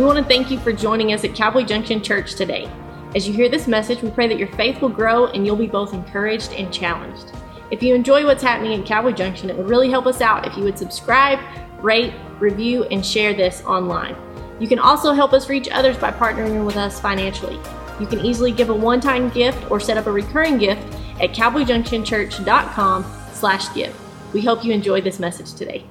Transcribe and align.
We 0.00 0.06
want 0.06 0.16
to 0.16 0.24
thank 0.24 0.50
you 0.50 0.58
for 0.58 0.72
joining 0.72 1.12
us 1.12 1.24
at 1.24 1.34
Cowboy 1.34 1.64
Junction 1.64 2.00
Church 2.00 2.34
today. 2.34 2.66
As 3.14 3.28
you 3.28 3.34
hear 3.34 3.50
this 3.50 3.68
message, 3.68 4.00
we 4.00 4.08
pray 4.08 4.28
that 4.28 4.38
your 4.38 4.48
faith 4.52 4.80
will 4.80 4.88
grow 4.88 5.26
and 5.26 5.44
you'll 5.44 5.56
be 5.56 5.66
both 5.66 5.92
encouraged 5.92 6.54
and 6.54 6.72
challenged. 6.72 7.34
If 7.70 7.82
you 7.82 7.94
enjoy 7.94 8.24
what's 8.24 8.42
happening 8.42 8.72
in 8.72 8.82
Cowboy 8.82 9.12
Junction, 9.12 9.50
it 9.50 9.58
would 9.58 9.68
really 9.68 9.90
help 9.90 10.06
us 10.06 10.22
out 10.22 10.46
if 10.46 10.56
you 10.56 10.64
would 10.64 10.78
subscribe, 10.78 11.38
rate, 11.82 12.14
review, 12.38 12.84
and 12.84 13.04
share 13.04 13.34
this 13.34 13.62
online. 13.66 14.16
You 14.58 14.68
can 14.68 14.78
also 14.78 15.12
help 15.12 15.34
us 15.34 15.50
reach 15.50 15.68
others 15.70 15.98
by 15.98 16.12
partnering 16.12 16.64
with 16.64 16.78
us 16.78 16.98
financially. 16.98 17.60
You 18.00 18.06
can 18.06 18.20
easily 18.20 18.52
give 18.52 18.70
a 18.70 18.74
one-time 18.74 19.28
gift 19.28 19.70
or 19.70 19.80
set 19.80 19.98
up 19.98 20.06
a 20.06 20.12
recurring 20.12 20.56
gift 20.56 20.82
at 21.20 21.34
cowboyjunctionchurch.com 21.34 23.04
slash 23.34 23.74
give. 23.74 23.94
We 24.32 24.40
hope 24.40 24.64
you 24.64 24.72
enjoy 24.72 25.02
this 25.02 25.18
message 25.18 25.52
today. 25.52 25.84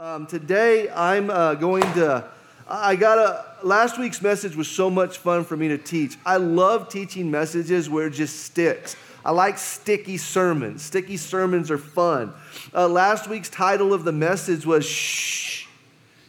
Um, 0.00 0.26
today 0.26 0.88
I'm 0.88 1.28
uh, 1.28 1.54
going 1.54 1.82
to, 1.94 2.24
I 2.68 2.94
got 2.94 3.18
a, 3.18 3.66
last 3.66 3.98
week's 3.98 4.22
message 4.22 4.54
was 4.54 4.68
so 4.68 4.88
much 4.88 5.18
fun 5.18 5.42
for 5.42 5.56
me 5.56 5.66
to 5.66 5.78
teach. 5.78 6.16
I 6.24 6.36
love 6.36 6.88
teaching 6.88 7.32
messages 7.32 7.90
where 7.90 8.06
it 8.06 8.12
just 8.12 8.44
sticks. 8.44 8.94
I 9.24 9.32
like 9.32 9.58
sticky 9.58 10.16
sermons. 10.16 10.82
Sticky 10.82 11.16
sermons 11.16 11.68
are 11.68 11.78
fun. 11.78 12.32
Uh, 12.72 12.86
last 12.86 13.28
week's 13.28 13.48
title 13.48 13.92
of 13.92 14.04
the 14.04 14.12
message 14.12 14.64
was 14.64 14.86
Shh, 14.86 15.66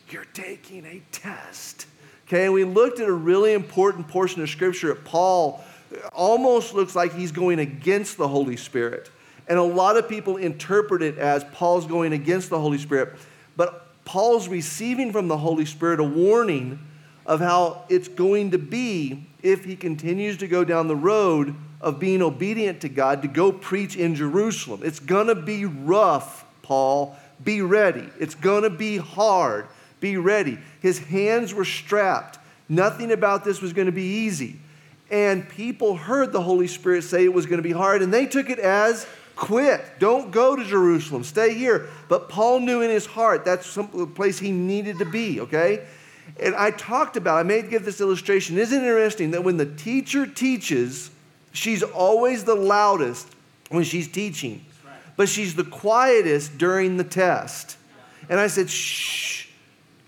you're 0.10 0.26
taking 0.34 0.84
a 0.88 1.04
test. 1.12 1.86
Okay, 2.28 2.46
and 2.46 2.54
we 2.56 2.64
looked 2.64 3.00
at 3.00 3.08
a 3.08 3.14
really 3.14 3.54
important 3.54 4.08
portion 4.08 4.42
of 4.42 4.50
Scripture 4.50 4.92
at 4.94 5.04
Paul 5.06 5.64
almost 6.12 6.74
looks 6.74 6.96
like 6.96 7.14
he's 7.14 7.32
going 7.32 7.60
against 7.60 8.18
the 8.18 8.28
Holy 8.28 8.58
Spirit. 8.58 9.12
And 9.48 9.60
a 9.60 9.64
lot 9.64 9.96
of 9.96 10.10
people 10.10 10.38
interpret 10.38 11.04
it 11.04 11.20
as 11.20 11.44
Paul's 11.54 11.86
going 11.86 12.14
against 12.14 12.50
the 12.50 12.60
Holy 12.60 12.80
Spirit. 12.80 13.16
Paul's 14.10 14.48
receiving 14.48 15.12
from 15.12 15.28
the 15.28 15.38
Holy 15.38 15.66
Spirit 15.66 16.00
a 16.00 16.04
warning 16.04 16.80
of 17.28 17.42
how 17.42 17.84
it's 17.90 18.08
going 18.08 18.50
to 18.50 18.58
be 18.58 19.28
if 19.44 19.66
he 19.66 19.76
continues 19.76 20.38
to 20.38 20.48
go 20.48 20.64
down 20.64 20.88
the 20.88 20.96
road 20.96 21.54
of 21.80 22.00
being 22.00 22.24
obedient 22.24 22.82
to 22.82 22.90
God 22.90 23.22
to 23.22 23.28
go 23.28 23.52
preach 23.52 23.96
in 23.96 24.16
Jerusalem. 24.16 24.82
It's 24.84 25.00
going 25.00 25.28
to 25.28 25.36
be 25.36 25.66
rough, 25.66 26.44
Paul. 26.64 27.16
Be 27.44 27.62
ready. 27.62 28.10
It's 28.20 28.34
going 28.34 28.64
to 28.64 28.72
be 28.72 28.98
hard. 28.98 29.68
Be 30.00 30.18
ready. 30.18 30.58
His 30.82 30.98
hands 30.98 31.54
were 31.54 31.64
strapped. 31.64 32.40
Nothing 32.68 33.12
about 33.12 33.44
this 33.44 33.62
was 33.62 33.74
going 33.74 33.86
to 33.86 33.92
be 33.92 34.26
easy. 34.26 34.60
And 35.12 35.48
people 35.48 35.96
heard 35.96 36.32
the 36.32 36.42
Holy 36.42 36.68
Spirit 36.68 37.04
say 37.04 37.26
it 37.26 37.34
was 37.34 37.46
going 37.46 37.60
to 37.62 37.64
be 37.64 37.74
hard, 37.74 38.02
and 38.02 38.12
they 38.12 38.26
took 38.26 38.50
it 38.50 38.58
as 38.58 39.06
Quit. 39.40 40.00
Don't 40.00 40.32
go 40.32 40.58
to 40.58 40.66
Jerusalem. 40.66 41.24
Stay 41.24 41.54
here. 41.54 41.88
But 42.10 42.28
Paul 42.28 42.60
knew 42.60 42.82
in 42.82 42.90
his 42.90 43.06
heart 43.06 43.46
that's 43.46 43.66
some 43.66 44.14
place 44.14 44.38
he 44.38 44.52
needed 44.52 45.00
to 45.00 45.06
be, 45.06 45.40
okay? 45.40 45.88
And 46.42 46.54
I 46.56 46.72
talked 46.72 47.16
about, 47.16 47.38
I 47.38 47.44
may 47.44 47.62
give 47.62 47.86
this 47.86 48.02
illustration. 48.02 48.58
Isn't 48.58 48.84
it 48.84 48.86
interesting 48.86 49.32
that 49.32 49.46
when 49.46 49.56
the 49.56 49.66
teacher 49.66 50.28
teaches, 50.28 51.10
she's 51.54 51.84
always 51.84 52.44
the 52.44 52.54
loudest 52.54 53.30
when 53.70 53.86
she's 53.86 54.10
teaching, 54.10 54.66
but 55.16 55.30
she's 55.30 55.56
the 55.56 55.64
quietest 55.64 56.58
during 56.58 56.98
the 56.98 57.06
test. 57.06 57.78
And 58.30 58.42
I 58.42 58.48
said, 58.48 58.70
shh, 58.70 59.48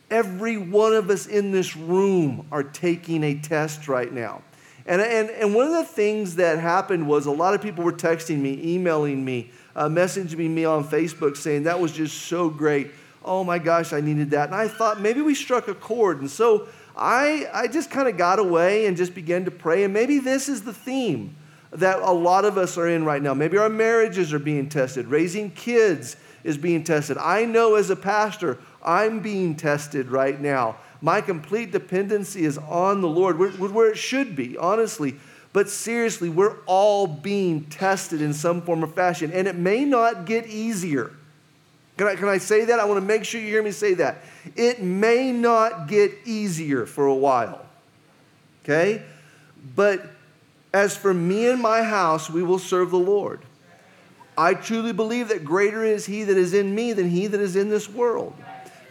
every 0.10 0.58
one 0.58 0.94
of 0.94 1.10
us 1.10 1.26
in 1.26 1.52
this 1.52 1.78
room 1.78 2.46
are 2.52 2.64
taking 2.64 3.24
a 3.24 3.36
test 3.36 3.88
right 3.88 4.12
now. 4.12 4.42
And, 4.86 5.02
and, 5.02 5.30
and 5.30 5.54
one 5.54 5.68
of 5.68 5.74
the 5.74 5.84
things 5.84 6.36
that 6.36 6.60
happened 6.60 7.08
was 7.08 7.26
a 7.26 7.32
lot 7.32 7.54
of 7.54 7.62
people 7.62 7.84
were 7.84 7.94
texting 7.94 8.40
me, 8.40 8.60
emailing 8.76 9.24
me, 9.24 9.52
uh, 9.76 9.88
messaging 9.88 10.50
me 10.50 10.66
on 10.66 10.84
Facebook 10.84 11.38
saying, 11.38 11.64
that 11.64 11.80
was 11.80 11.92
just 11.92 12.24
so 12.24 12.50
great. 12.50 12.92
Oh 13.24 13.44
my 13.44 13.60
gosh, 13.60 13.94
I 13.94 14.02
needed 14.02 14.32
that. 14.32 14.48
And 14.48 14.56
I 14.56 14.68
thought 14.68 15.00
maybe 15.00 15.22
we 15.22 15.36
struck 15.36 15.68
a 15.68 15.76
chord. 15.76 16.22
And 16.22 16.30
so 16.30 16.68
I, 16.98 17.48
I 17.54 17.68
just 17.68 17.92
kind 17.92 18.08
of 18.08 18.18
got 18.18 18.40
away 18.40 18.88
and 18.88 18.98
just 18.98 19.14
began 19.14 19.46
to 19.46 19.52
pray. 19.52 19.84
And 19.84 19.94
maybe 19.94 20.20
this 20.20 20.50
is 20.50 20.64
the 20.64 20.74
theme 20.74 21.36
that 21.72 22.00
a 22.00 22.12
lot 22.12 22.44
of 22.44 22.58
us 22.58 22.78
are 22.78 22.88
in 22.88 23.06
right 23.06 23.22
now. 23.22 23.34
Maybe 23.34 23.58
our 23.58 23.70
marriages 23.70 24.34
are 24.34 24.40
being 24.40 24.68
tested, 24.68 25.08
raising 25.08 25.52
kids 25.52 26.18
is 26.44 26.58
being 26.58 26.84
tested. 26.84 27.18
I 27.18 27.46
know 27.46 27.76
as 27.76 27.90
a 27.90 27.96
pastor, 27.96 28.58
I'm 28.84 29.20
being 29.20 29.56
tested 29.56 30.10
right 30.10 30.40
now. 30.40 30.78
My 31.02 31.20
complete 31.22 31.72
dependency 31.72 32.46
is 32.46 32.58
on 32.58 33.02
the 33.02 33.08
Lord, 33.08 33.40
where, 33.40 33.50
where 33.50 33.90
it 33.90 33.98
should 33.98 34.36
be, 34.36 34.58
honestly. 34.58 35.16
But 35.52 35.70
seriously, 35.70 36.30
we're 36.30 36.58
all 36.66 37.08
being 37.08 37.66
tested 37.66 38.22
in 38.22 38.34
some 38.34 38.62
form 38.62 38.84
or 38.84 38.88
fashion, 38.88 39.32
and 39.34 39.48
it 39.48 39.56
may 39.56 39.84
not 39.84 40.26
get 40.26 40.46
easier. 40.48 41.12
Can 41.98 42.08
I, 42.08 42.16
can 42.16 42.30
I 42.30 42.38
say 42.38 42.66
that? 42.66 42.80
I 42.80 42.86
want 42.86 43.00
to 43.00 43.06
make 43.06 43.26
sure 43.26 43.42
you 43.42 43.48
hear 43.48 43.64
me 43.64 43.72
say 43.72 43.96
that. 43.96 44.20
It 44.56 44.82
may 44.82 45.32
not 45.32 45.88
get 45.88 46.12
easier 46.26 46.86
for 46.86 47.06
a 47.06 47.16
while. 47.16 47.66
Okay? 48.64 49.04
But 49.76 50.06
as 50.74 50.96
for 50.96 51.14
me 51.14 51.48
and 51.48 51.62
my 51.62 51.84
house, 51.84 52.30
we 52.30 52.44
will 52.44 52.60
serve 52.60 52.92
the 52.92 52.98
Lord. 52.98 53.42
I 54.38 54.54
truly 54.54 54.94
believe 54.94 55.28
that 55.28 55.44
greater 55.44 55.84
is 55.84 56.06
He 56.06 56.24
that 56.24 56.38
is 56.38 56.54
in 56.54 56.74
me 56.74 56.94
than 56.94 57.10
He 57.10 57.28
that 57.28 57.42
is 57.42 57.56
in 57.56 57.70
this 57.70 57.90
world. 57.90 58.34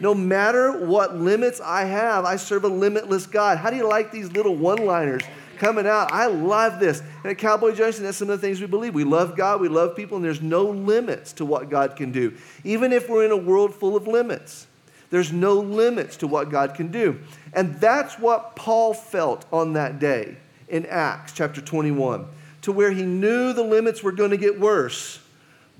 No 0.01 0.15
matter 0.15 0.71
what 0.83 1.15
limits 1.15 1.61
I 1.61 1.85
have, 1.85 2.25
I 2.25 2.35
serve 2.35 2.63
a 2.63 2.67
limitless 2.67 3.27
God. 3.27 3.59
How 3.59 3.69
do 3.69 3.75
you 3.75 3.87
like 3.87 4.11
these 4.11 4.31
little 4.31 4.55
one 4.55 4.83
liners 4.83 5.21
coming 5.59 5.85
out? 5.85 6.11
I 6.11 6.25
love 6.25 6.79
this. 6.79 7.01
And 7.23 7.27
at 7.27 7.37
Cowboy 7.37 7.75
Junction, 7.75 8.03
that's 8.03 8.17
some 8.17 8.31
of 8.31 8.41
the 8.41 8.47
things 8.47 8.59
we 8.59 8.65
believe. 8.65 8.95
We 8.95 9.03
love 9.03 9.37
God, 9.37 9.61
we 9.61 9.67
love 9.67 9.95
people, 9.95 10.17
and 10.17 10.25
there's 10.25 10.41
no 10.41 10.63
limits 10.63 11.33
to 11.33 11.45
what 11.45 11.69
God 11.69 11.95
can 11.95 12.11
do. 12.11 12.35
Even 12.63 12.91
if 12.91 13.07
we're 13.09 13.25
in 13.25 13.31
a 13.31 13.37
world 13.37 13.75
full 13.75 13.95
of 13.95 14.07
limits, 14.07 14.65
there's 15.11 15.31
no 15.31 15.53
limits 15.53 16.17
to 16.17 16.27
what 16.27 16.49
God 16.49 16.73
can 16.73 16.91
do. 16.91 17.19
And 17.53 17.75
that's 17.75 18.17
what 18.17 18.55
Paul 18.55 18.95
felt 18.95 19.45
on 19.53 19.73
that 19.73 19.99
day 19.99 20.35
in 20.67 20.87
Acts 20.87 21.33
chapter 21.33 21.61
21, 21.61 22.25
to 22.63 22.71
where 22.71 22.89
he 22.89 23.03
knew 23.03 23.53
the 23.53 23.61
limits 23.61 24.01
were 24.01 24.13
going 24.13 24.31
to 24.31 24.37
get 24.37 24.59
worse 24.59 25.19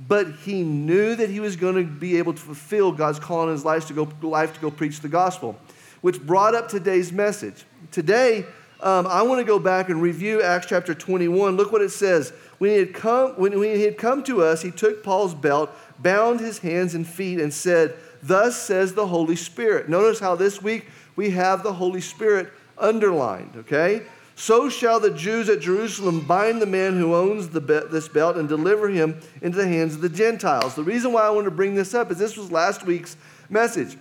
but 0.08 0.28
he 0.44 0.64
knew 0.64 1.16
that 1.16 1.30
he 1.30 1.40
was 1.40 1.56
going 1.56 1.76
to 1.76 1.84
be 1.84 2.18
able 2.18 2.34
to 2.34 2.40
fulfill 2.40 2.92
God's 2.92 3.20
call 3.20 3.44
in 3.44 3.50
his 3.50 3.66
life 3.66 3.88
to 3.88 3.94
go, 3.94 4.10
life 4.22 4.54
to 4.54 4.60
go 4.60 4.72
preach 4.72 5.00
the 5.02 5.10
gospel, 5.10 5.58
which 6.02 6.22
brought 6.22 6.56
up 6.56 6.70
today's 6.70 7.12
message. 7.12 7.66
Today, 7.92 8.46
um, 8.82 9.06
I 9.06 9.22
want 9.22 9.40
to 9.40 9.46
go 9.46 9.60
back 9.60 9.90
and 9.90 10.02
review 10.02 10.42
Acts 10.42 10.66
chapter 10.68 10.96
21. 10.96 11.56
Look 11.56 11.72
what 11.72 11.84
it 11.84 11.92
says. 11.92 12.34
When 12.58 12.72
he, 12.72 12.78
had 12.78 12.94
come, 12.94 13.32
when, 13.34 13.60
when 13.60 13.76
he 13.76 13.84
had 13.84 13.98
come 13.98 14.24
to 14.24 14.42
us, 14.42 14.62
he 14.62 14.72
took 14.72 15.04
Paul's 15.04 15.36
belt, 15.36 15.70
bound 16.00 16.40
his 16.40 16.60
hands 16.60 16.96
and 16.96 17.06
feet, 17.06 17.40
and 17.40 17.54
said, 17.54 17.96
Thus 18.24 18.60
says 18.60 18.94
the 18.94 19.08
Holy 19.08 19.36
Spirit. 19.36 19.88
Notice 19.88 20.20
how 20.20 20.36
this 20.36 20.62
week 20.62 20.88
we 21.16 21.32
have 21.32 21.62
the 21.64 21.74
Holy 21.74 22.02
Spirit 22.02 22.52
underlined, 22.78 23.56
okay? 23.56 24.04
So 24.42 24.70
shall 24.70 25.00
the 25.00 25.12
Jews 25.12 25.50
at 25.50 25.60
Jerusalem 25.60 26.22
bind 26.22 26.64
the 26.64 26.66
man 26.66 26.98
who 26.98 27.14
owns 27.14 27.48
be- 27.48 27.60
this 27.60 28.08
belt 28.08 28.38
and 28.38 28.50
deliver 28.50 28.90
him 28.90 29.22
into 29.40 29.60
the 29.60 29.68
hands 29.68 29.94
of 29.94 30.02
the 30.02 30.10
Gentiles. 30.10 30.74
The 30.74 30.82
reason 30.82 31.14
why 31.14 31.22
I 31.22 31.30
want 31.30 31.46
to 31.46 31.52
bring 31.52 31.76
this 31.76 31.94
up 31.94 32.10
is 32.10 32.18
this 32.18 32.36
was 32.36 32.52
last 32.52 32.84
week's 32.84 33.18
message. 33.52 34.00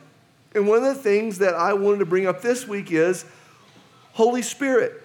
And 0.55 0.67
one 0.67 0.79
of 0.79 0.85
the 0.85 1.03
things 1.03 1.37
that 1.41 1.53
I 1.53 1.75
wanted 1.75 1.99
to 1.99 2.07
bring 2.07 2.27
up 2.27 2.41
this 2.41 2.67
week 2.67 2.91
is 2.91 3.27
Holy 4.15 4.41
Spirit. 4.41 5.05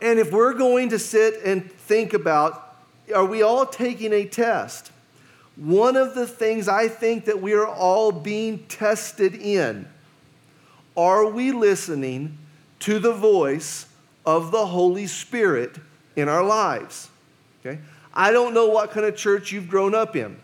And 0.00 0.20
if 0.20 0.30
we're 0.30 0.54
going 0.54 0.90
to 0.90 1.00
sit 1.00 1.42
and 1.44 1.68
think 1.72 2.14
about, 2.14 2.76
are 3.12 3.26
we 3.26 3.42
all 3.42 3.66
taking 3.66 4.12
a 4.12 4.24
test? 4.24 4.92
One 5.56 5.96
of 5.96 6.14
the 6.14 6.28
things 6.28 6.68
I 6.68 6.86
think 6.86 7.24
that 7.24 7.42
we 7.42 7.54
are 7.54 7.66
all 7.66 8.12
being 8.12 8.60
tested 8.68 9.34
in 9.34 9.88
are 10.96 11.28
we 11.28 11.50
listening 11.50 12.38
to 12.78 13.00
the 13.00 13.12
voice 13.12 13.87
of 14.28 14.50
the 14.50 14.66
Holy 14.66 15.06
Spirit 15.06 15.78
in 16.14 16.28
our 16.28 16.44
lives. 16.44 17.08
Okay? 17.64 17.78
I 18.12 18.30
don't 18.30 18.52
know 18.52 18.66
what 18.66 18.90
kind 18.90 19.06
of 19.06 19.16
church 19.16 19.52
you've 19.52 19.70
grown 19.70 19.94
up 19.94 20.14
in. 20.14 20.36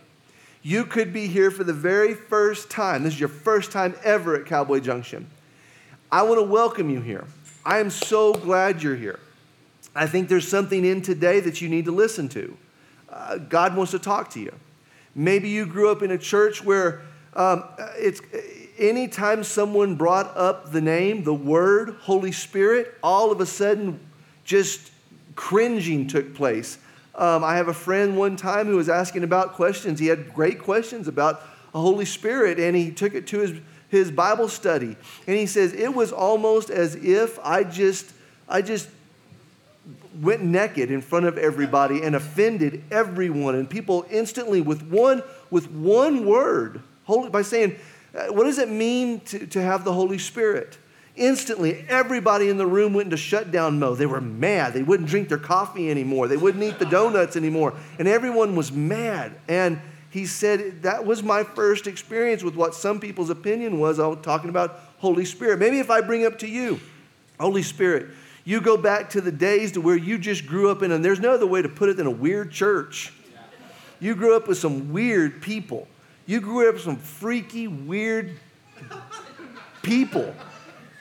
You 0.62 0.86
could 0.86 1.12
be 1.12 1.26
here 1.26 1.50
for 1.50 1.64
the 1.64 1.74
very 1.74 2.14
first 2.14 2.70
time. 2.70 3.02
This 3.02 3.12
is 3.12 3.20
your 3.20 3.28
first 3.28 3.72
time 3.72 3.94
ever 4.02 4.36
at 4.36 4.46
Cowboy 4.46 4.80
Junction. 4.80 5.28
I 6.10 6.22
want 6.22 6.38
to 6.38 6.44
welcome 6.44 6.88
you 6.88 7.02
here. 7.02 7.26
I 7.62 7.78
am 7.78 7.90
so 7.90 8.32
glad 8.32 8.82
you're 8.82 8.96
here. 8.96 9.20
I 9.94 10.06
think 10.06 10.30
there's 10.30 10.48
something 10.48 10.82
in 10.82 11.02
today 11.02 11.40
that 11.40 11.60
you 11.60 11.68
need 11.68 11.84
to 11.84 11.92
listen 11.92 12.30
to. 12.30 12.56
Uh, 13.10 13.36
God 13.36 13.76
wants 13.76 13.92
to 13.92 13.98
talk 13.98 14.30
to 14.30 14.40
you. 14.40 14.54
Maybe 15.14 15.50
you 15.50 15.66
grew 15.66 15.90
up 15.90 16.02
in 16.02 16.10
a 16.10 16.18
church 16.18 16.64
where 16.64 17.02
um, 17.34 17.64
it's 17.98 18.22
anytime 18.78 19.44
someone 19.44 19.94
brought 19.94 20.36
up 20.36 20.72
the 20.72 20.80
name, 20.80 21.24
the 21.24 21.34
word, 21.34 21.96
Holy 22.00 22.32
Spirit, 22.32 22.94
all 23.02 23.30
of 23.30 23.40
a 23.40 23.46
sudden 23.46 24.00
just 24.44 24.90
cringing 25.34 26.06
took 26.06 26.34
place. 26.34 26.78
Um, 27.14 27.44
I 27.44 27.56
have 27.56 27.68
a 27.68 27.74
friend 27.74 28.16
one 28.16 28.36
time 28.36 28.66
who 28.66 28.76
was 28.76 28.88
asking 28.88 29.22
about 29.22 29.52
questions. 29.54 30.00
He 30.00 30.06
had 30.06 30.34
great 30.34 30.58
questions 30.58 31.06
about 31.06 31.42
the 31.72 31.80
Holy 31.80 32.04
Spirit, 32.04 32.58
and 32.58 32.76
he 32.76 32.90
took 32.90 33.14
it 33.14 33.26
to 33.28 33.38
his, 33.38 33.60
his 33.88 34.10
Bible 34.10 34.48
study. 34.48 34.96
And 35.26 35.36
he 35.36 35.46
says, 35.46 35.72
It 35.72 35.94
was 35.94 36.12
almost 36.12 36.70
as 36.70 36.96
if 36.96 37.38
I 37.40 37.62
just, 37.64 38.12
I 38.48 38.62
just 38.62 38.88
went 40.20 40.42
naked 40.42 40.90
in 40.90 41.00
front 41.00 41.26
of 41.26 41.38
everybody 41.38 42.02
and 42.02 42.16
offended 42.16 42.82
everyone. 42.90 43.54
And 43.54 43.68
people 43.68 44.06
instantly, 44.10 44.60
with 44.60 44.82
one, 44.82 45.22
with 45.50 45.70
one 45.70 46.26
word, 46.26 46.82
holy, 47.04 47.30
by 47.30 47.42
saying, 47.42 47.76
Uh, 48.14 48.26
what 48.32 48.44
does 48.44 48.58
it 48.58 48.68
mean 48.68 49.20
to, 49.20 49.46
to 49.46 49.60
have 49.60 49.84
the 49.84 49.92
Holy 49.92 50.18
Spirit? 50.18 50.78
Instantly, 51.16 51.84
everybody 51.88 52.48
in 52.48 52.58
the 52.58 52.66
room 52.66 52.92
went 52.92 53.06
into 53.06 53.16
shutdown 53.16 53.78
mode. 53.78 53.98
They 53.98 54.06
were 54.06 54.20
mad. 54.20 54.72
They 54.72 54.82
wouldn't 54.82 55.08
drink 55.08 55.28
their 55.28 55.38
coffee 55.38 55.90
anymore. 55.90 56.26
They 56.26 56.36
wouldn't 56.36 56.62
eat 56.62 56.78
the 56.78 56.86
donuts 56.86 57.36
anymore. 57.36 57.74
And 57.98 58.08
everyone 58.08 58.56
was 58.56 58.72
mad. 58.72 59.32
And 59.48 59.80
he 60.10 60.26
said 60.26 60.82
that 60.82 61.04
was 61.04 61.22
my 61.22 61.44
first 61.44 61.86
experience 61.86 62.42
with 62.42 62.56
what 62.56 62.74
some 62.74 62.98
people's 62.98 63.30
opinion 63.30 63.78
was 63.78 64.00
on 64.00 64.22
talking 64.22 64.50
about 64.50 64.80
Holy 64.98 65.24
Spirit. 65.24 65.58
Maybe 65.60 65.78
if 65.78 65.90
I 65.90 66.00
bring 66.00 66.24
up 66.24 66.38
to 66.40 66.48
you, 66.48 66.80
Holy 67.38 67.62
Spirit, 67.62 68.08
you 68.44 68.60
go 68.60 68.76
back 68.76 69.10
to 69.10 69.20
the 69.20 69.32
days 69.32 69.72
to 69.72 69.80
where 69.80 69.96
you 69.96 70.18
just 70.18 70.46
grew 70.46 70.70
up 70.70 70.82
in, 70.82 70.92
and 70.92 71.04
there's 71.04 71.20
no 71.20 71.32
other 71.32 71.46
way 71.46 71.62
to 71.62 71.68
put 71.68 71.88
it 71.88 71.96
than 71.96 72.06
a 72.06 72.10
weird 72.10 72.50
church. 72.50 73.12
You 74.00 74.14
grew 74.14 74.36
up 74.36 74.48
with 74.48 74.58
some 74.58 74.92
weird 74.92 75.40
people. 75.40 75.88
You 76.26 76.40
grew 76.40 76.68
up 76.68 76.74
with 76.74 76.82
some 76.82 76.96
freaky, 76.96 77.68
weird 77.68 78.38
people. 79.82 80.34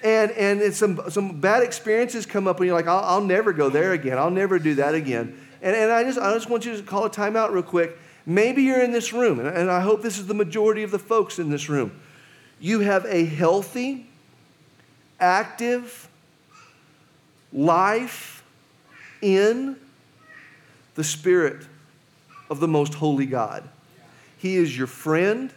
And 0.03 0.31
and 0.31 0.73
some 0.73 0.99
some 1.09 1.39
bad 1.39 1.63
experiences 1.63 2.25
come 2.25 2.45
up 2.45 2.57
and 2.57 2.67
you're 2.67 2.75
like 2.75 2.87
I'll, 2.87 3.03
I'll, 3.05 3.23
never 3.23 3.53
go 3.53 3.69
there 3.69 3.93
again. 3.93 4.17
I'll 4.17 4.29
never 4.29 4.59
do 4.59 4.75
that 4.75 4.93
again. 4.93 5.39
And, 5.61 5.75
and 5.75 5.91
i 5.91 6.03
just 6.03 6.19
i 6.19 6.33
just 6.33 6.49
want 6.49 6.65
you 6.65 6.75
to 6.75 6.83
call 6.83 7.05
a 7.05 7.09
timeout 7.09 7.51
real 7.51 7.63
quick. 7.63 7.97
Maybe 8.25 8.63
you're 8.63 8.81
in 8.81 8.91
this 8.91 9.13
room 9.13 9.39
and, 9.39 9.47
and 9.47 9.71
i 9.71 9.79
hope 9.79 10.01
this 10.01 10.19
is 10.19 10.27
the 10.27 10.33
majority 10.33 10.83
of 10.83 10.91
the 10.91 10.99
folks 10.99 11.39
in 11.39 11.49
this 11.49 11.69
room. 11.69 11.97
You 12.59 12.81
have 12.81 13.05
a 13.05 13.23
healthy 13.23 14.07
active 15.21 16.09
life 17.53 18.43
in 19.21 19.77
the 20.95 21.03
spirit 21.03 21.65
of 22.49 22.59
the 22.59 22.67
most 22.67 22.95
holy 22.95 23.25
god 23.25 23.69
he 24.43 24.57
is 24.57 24.77
your 24.77 24.87
friend 24.87 25.51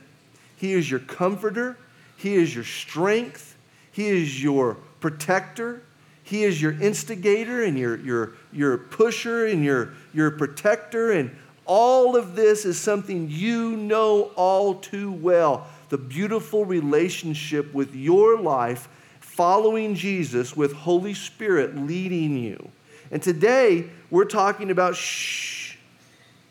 he 0.56 0.72
is 0.72 0.90
your 0.90 1.00
comforter 1.00 1.76
he 2.16 2.34
is 2.36 2.54
your 2.54 2.64
strength 2.64 3.56
he 3.96 4.08
is 4.08 4.42
your 4.42 4.76
protector. 5.00 5.82
He 6.22 6.44
is 6.44 6.60
your 6.60 6.72
instigator 6.72 7.62
and 7.64 7.78
your, 7.78 7.96
your, 7.96 8.34
your 8.52 8.76
pusher 8.76 9.46
and 9.46 9.64
your, 9.64 9.94
your 10.12 10.32
protector. 10.32 11.12
And 11.12 11.34
all 11.64 12.14
of 12.14 12.36
this 12.36 12.66
is 12.66 12.78
something 12.78 13.30
you 13.30 13.74
know 13.74 14.32
all 14.36 14.74
too 14.74 15.12
well. 15.12 15.66
The 15.88 15.96
beautiful 15.96 16.66
relationship 16.66 17.72
with 17.72 17.94
your 17.94 18.38
life 18.38 18.86
following 19.20 19.94
Jesus 19.94 20.54
with 20.54 20.74
Holy 20.74 21.14
Spirit 21.14 21.74
leading 21.74 22.36
you. 22.36 22.70
And 23.10 23.22
today 23.22 23.88
we're 24.10 24.26
talking 24.26 24.70
about 24.70 24.94
shh, 24.94 25.76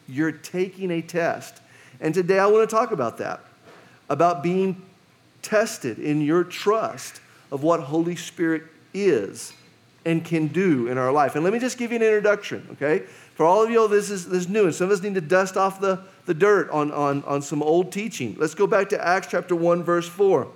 you're 0.07 0.31
taking 0.31 0.89
a 0.89 1.03
test. 1.03 1.61
And 1.99 2.13
today 2.13 2.39
I 2.39 2.47
want 2.47 2.69
to 2.69 2.75
talk 2.75 2.91
about 2.91 3.17
that, 3.17 3.41
about 4.09 4.43
being 4.43 4.81
tested 5.41 5.99
in 5.99 6.21
your 6.21 6.43
trust 6.43 7.21
of 7.51 7.63
what 7.63 7.79
Holy 7.79 8.15
Spirit 8.15 8.63
is 8.93 9.53
and 10.05 10.23
can 10.23 10.47
do 10.47 10.87
in 10.87 10.97
our 10.97 11.11
life. 11.11 11.35
And 11.35 11.43
let 11.43 11.51
me 11.53 11.59
just 11.59 11.77
give 11.77 11.91
you 11.91 11.97
an 11.97 12.03
introduction, 12.03 12.67
okay? 12.73 13.05
For 13.33 13.45
all 13.45 13.63
of 13.63 13.69
you, 13.69 13.87
this 13.87 14.09
is, 14.09 14.29
this 14.29 14.41
is 14.41 14.49
new, 14.49 14.65
and 14.65 14.73
some 14.73 14.85
of 14.85 14.91
us 14.91 15.01
need 15.01 15.15
to 15.15 15.21
dust 15.21 15.57
off 15.57 15.79
the, 15.79 16.03
the 16.25 16.33
dirt 16.33 16.69
on, 16.69 16.91
on, 16.91 17.23
on 17.23 17.41
some 17.41 17.63
old 17.63 17.91
teaching. 17.91 18.35
Let's 18.37 18.55
go 18.55 18.67
back 18.67 18.89
to 18.89 19.05
Acts 19.05 19.27
chapter 19.31 19.55
1, 19.55 19.83
verse 19.83 20.07
4. 20.07 20.47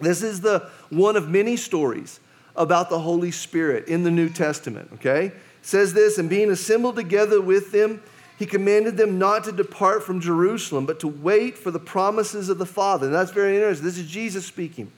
This 0.00 0.22
is 0.22 0.40
the 0.40 0.70
one 0.90 1.16
of 1.16 1.28
many 1.28 1.56
stories 1.56 2.20
about 2.56 2.88
the 2.88 3.00
Holy 3.00 3.30
Spirit 3.30 3.88
in 3.88 4.04
the 4.04 4.10
New 4.10 4.28
Testament, 4.28 4.90
okay? 4.94 5.26
It 5.26 5.34
says 5.62 5.92
this, 5.92 6.18
and 6.18 6.30
being 6.30 6.50
assembled 6.50 6.96
together 6.96 7.40
with 7.40 7.72
them, 7.72 8.00
he 8.44 8.50
commanded 8.50 8.98
them 8.98 9.18
not 9.18 9.44
to 9.44 9.52
depart 9.52 10.02
from 10.02 10.20
Jerusalem, 10.20 10.84
but 10.84 11.00
to 11.00 11.08
wait 11.08 11.56
for 11.56 11.70
the 11.70 11.78
promises 11.78 12.50
of 12.50 12.58
the 12.58 12.66
Father. 12.66 13.06
And 13.06 13.14
that's 13.14 13.30
very 13.30 13.54
interesting. 13.54 13.86
This 13.86 13.96
is 13.96 14.06
Jesus 14.06 14.44
speaking. 14.44 14.92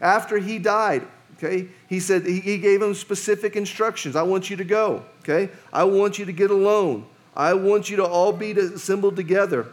After 0.00 0.38
he 0.38 0.60
died, 0.60 1.04
okay, 1.36 1.66
he 1.88 1.98
said, 1.98 2.24
he, 2.24 2.58
gave 2.58 2.78
them 2.78 2.94
specific 2.94 3.56
instructions. 3.56 4.14
I 4.14 4.22
want 4.22 4.50
you 4.50 4.56
to 4.56 4.62
go, 4.62 5.04
okay? 5.22 5.52
I 5.72 5.82
want 5.82 6.16
you 6.16 6.26
to 6.26 6.32
get 6.32 6.52
alone. 6.52 7.04
I 7.34 7.54
want 7.54 7.90
you 7.90 7.96
to 7.96 8.06
all 8.06 8.32
be 8.32 8.52
assembled 8.52 9.16
together 9.16 9.66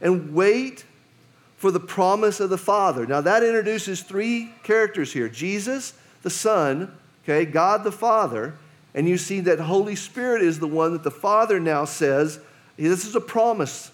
and 0.00 0.32
wait 0.32 0.84
for 1.56 1.72
the 1.72 1.80
promise 1.80 2.38
of 2.38 2.50
the 2.50 2.58
Father. 2.58 3.04
Now, 3.04 3.20
that 3.20 3.42
introduces 3.42 4.02
three 4.02 4.52
characters 4.62 5.12
here 5.12 5.28
Jesus, 5.28 5.94
the 6.22 6.30
Son, 6.30 6.96
okay, 7.24 7.46
God 7.46 7.82
the 7.82 7.90
Father, 7.90 8.54
and 8.94 9.08
you 9.08 9.18
see 9.18 9.40
that 9.40 9.58
Holy 9.58 9.96
Spirit 9.96 10.40
is 10.42 10.60
the 10.60 10.68
one 10.68 10.92
that 10.92 11.02
the 11.02 11.10
Father 11.10 11.58
now 11.58 11.84
says, 11.84 12.38
This 12.76 13.06
is 13.06 13.16
a 13.16 13.20
promise. 13.20 13.90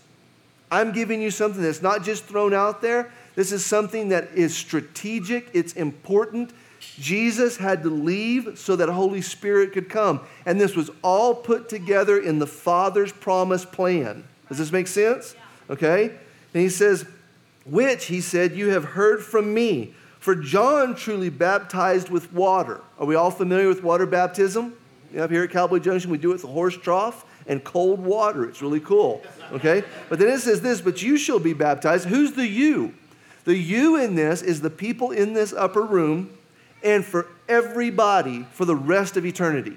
I'm 0.70 0.92
giving 0.92 1.20
you 1.20 1.30
something 1.30 1.62
that's 1.62 1.82
not 1.82 2.02
just 2.02 2.24
thrown 2.24 2.54
out 2.54 2.80
there, 2.80 3.12
this 3.34 3.52
is 3.52 3.64
something 3.64 4.08
that 4.08 4.30
is 4.34 4.56
strategic, 4.56 5.48
it's 5.52 5.74
important. 5.74 6.52
Jesus 6.98 7.56
had 7.56 7.82
to 7.84 7.90
leave 7.90 8.58
so 8.58 8.76
that 8.76 8.88
Holy 8.88 9.22
Spirit 9.22 9.72
could 9.72 9.88
come. 9.88 10.20
And 10.44 10.60
this 10.60 10.74
was 10.74 10.90
all 11.02 11.34
put 11.34 11.68
together 11.68 12.18
in 12.18 12.38
the 12.38 12.46
Father's 12.46 13.12
promise 13.12 13.64
plan. 13.64 14.24
Does 14.48 14.58
this 14.58 14.72
make 14.72 14.88
sense? 14.88 15.34
Okay? 15.70 16.06
And 16.08 16.62
he 16.62 16.68
says, 16.68 17.06
which, 17.64 18.06
he 18.06 18.20
said, 18.20 18.52
you 18.52 18.70
have 18.70 18.84
heard 18.84 19.22
from 19.22 19.54
me. 19.54 19.94
For 20.18 20.34
John 20.34 20.94
truly 20.94 21.30
baptized 21.30 22.08
with 22.08 22.32
water. 22.32 22.80
Are 22.98 23.06
we 23.06 23.14
all 23.14 23.30
familiar 23.30 23.68
with 23.68 23.82
water 23.82 24.06
baptism? 24.06 24.74
up 25.18 25.30
here 25.30 25.44
at 25.44 25.50
Cowboy 25.50 25.78
Junction, 25.78 26.10
we 26.10 26.16
do 26.16 26.30
it 26.30 26.34
with 26.34 26.44
a 26.44 26.48
horse 26.48 26.76
trough 26.76 27.26
and 27.46 27.62
cold 27.62 28.00
water. 28.00 28.44
It's 28.48 28.62
really 28.62 28.80
cool. 28.80 29.22
Okay? 29.52 29.84
But 30.08 30.18
then 30.18 30.28
it 30.28 30.40
says 30.40 30.60
this, 30.60 30.80
but 30.80 31.02
you 31.02 31.16
shall 31.16 31.38
be 31.38 31.52
baptized. 31.52 32.06
Who's 32.06 32.32
the 32.32 32.46
you? 32.46 32.94
The 33.44 33.56
you 33.56 33.96
in 33.96 34.14
this 34.14 34.42
is 34.42 34.60
the 34.60 34.70
people 34.70 35.10
in 35.10 35.32
this 35.32 35.52
upper 35.52 35.82
room 35.82 36.30
and 36.82 37.04
for 37.04 37.28
everybody 37.48 38.46
for 38.52 38.64
the 38.64 38.76
rest 38.76 39.16
of 39.16 39.26
eternity. 39.26 39.76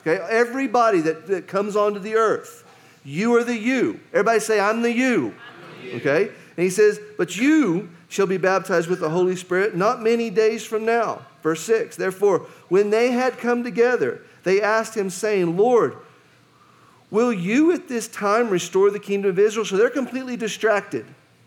Okay? 0.00 0.22
Everybody 0.30 1.00
that, 1.00 1.26
that 1.26 1.48
comes 1.48 1.76
onto 1.76 1.98
the 1.98 2.14
earth. 2.14 2.64
You 3.04 3.36
are 3.36 3.44
the 3.44 3.56
you. 3.56 4.00
Everybody 4.12 4.40
say, 4.40 4.60
I'm 4.60 4.82
the 4.82 4.92
you. 4.92 5.28
I'm 5.28 5.82
the 5.82 5.88
you. 5.88 5.96
Okay? 5.96 6.22
And 6.24 6.64
he 6.64 6.70
says, 6.70 7.00
But 7.16 7.36
you 7.36 7.90
shall 8.08 8.26
be 8.26 8.36
baptized 8.36 8.88
with 8.88 9.00
the 9.00 9.10
Holy 9.10 9.36
Spirit 9.36 9.74
not 9.74 10.02
many 10.02 10.30
days 10.30 10.64
from 10.64 10.84
now. 10.84 11.22
Verse 11.42 11.62
6 11.62 11.96
Therefore, 11.96 12.40
when 12.68 12.90
they 12.90 13.12
had 13.12 13.38
come 13.38 13.62
together, 13.62 14.22
they 14.42 14.60
asked 14.60 14.96
him, 14.96 15.10
saying, 15.10 15.56
Lord, 15.56 15.96
will 17.10 17.32
you 17.32 17.72
at 17.72 17.88
this 17.88 18.08
time 18.08 18.50
restore 18.50 18.90
the 18.90 18.98
kingdom 18.98 19.30
of 19.30 19.38
Israel? 19.38 19.64
So 19.64 19.76
they're 19.76 19.90
completely 19.90 20.36
distracted. 20.36 21.06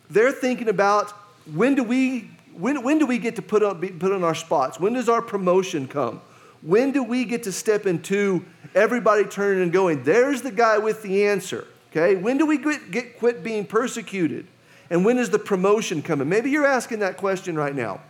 They're 0.09 0.31
thinking 0.31 0.69
about 0.69 1.11
when 1.53 1.75
do 1.75 1.83
we, 1.83 2.29
when, 2.53 2.83
when 2.83 2.99
do 2.99 3.05
we 3.05 3.17
get 3.17 3.35
to 3.37 3.41
put 3.41 3.63
on, 3.63 3.79
put 3.99 4.11
on 4.11 4.23
our 4.23 4.35
spots? 4.35 4.79
When 4.79 4.93
does 4.93 5.09
our 5.09 5.21
promotion 5.21 5.87
come? 5.87 6.21
When 6.61 6.91
do 6.91 7.03
we 7.03 7.25
get 7.25 7.43
to 7.43 7.51
step 7.51 7.85
into 7.85 8.45
everybody 8.75 9.23
turning 9.23 9.63
and 9.63 9.71
going, 9.71 10.03
there's 10.03 10.41
the 10.41 10.51
guy 10.51 10.77
with 10.77 11.01
the 11.03 11.25
answer? 11.27 11.67
Okay? 11.91 12.15
When 12.15 12.37
do 12.37 12.45
we 12.45 12.57
get, 12.57 12.91
get 12.91 13.17
quit 13.17 13.43
being 13.43 13.65
persecuted? 13.65 14.47
And 14.89 15.05
when 15.05 15.17
is 15.17 15.29
the 15.29 15.39
promotion 15.39 16.01
coming? 16.01 16.27
Maybe 16.27 16.49
you're 16.49 16.65
asking 16.65 16.99
that 16.99 17.17
question 17.17 17.55
right 17.55 17.75
now. 17.75 18.01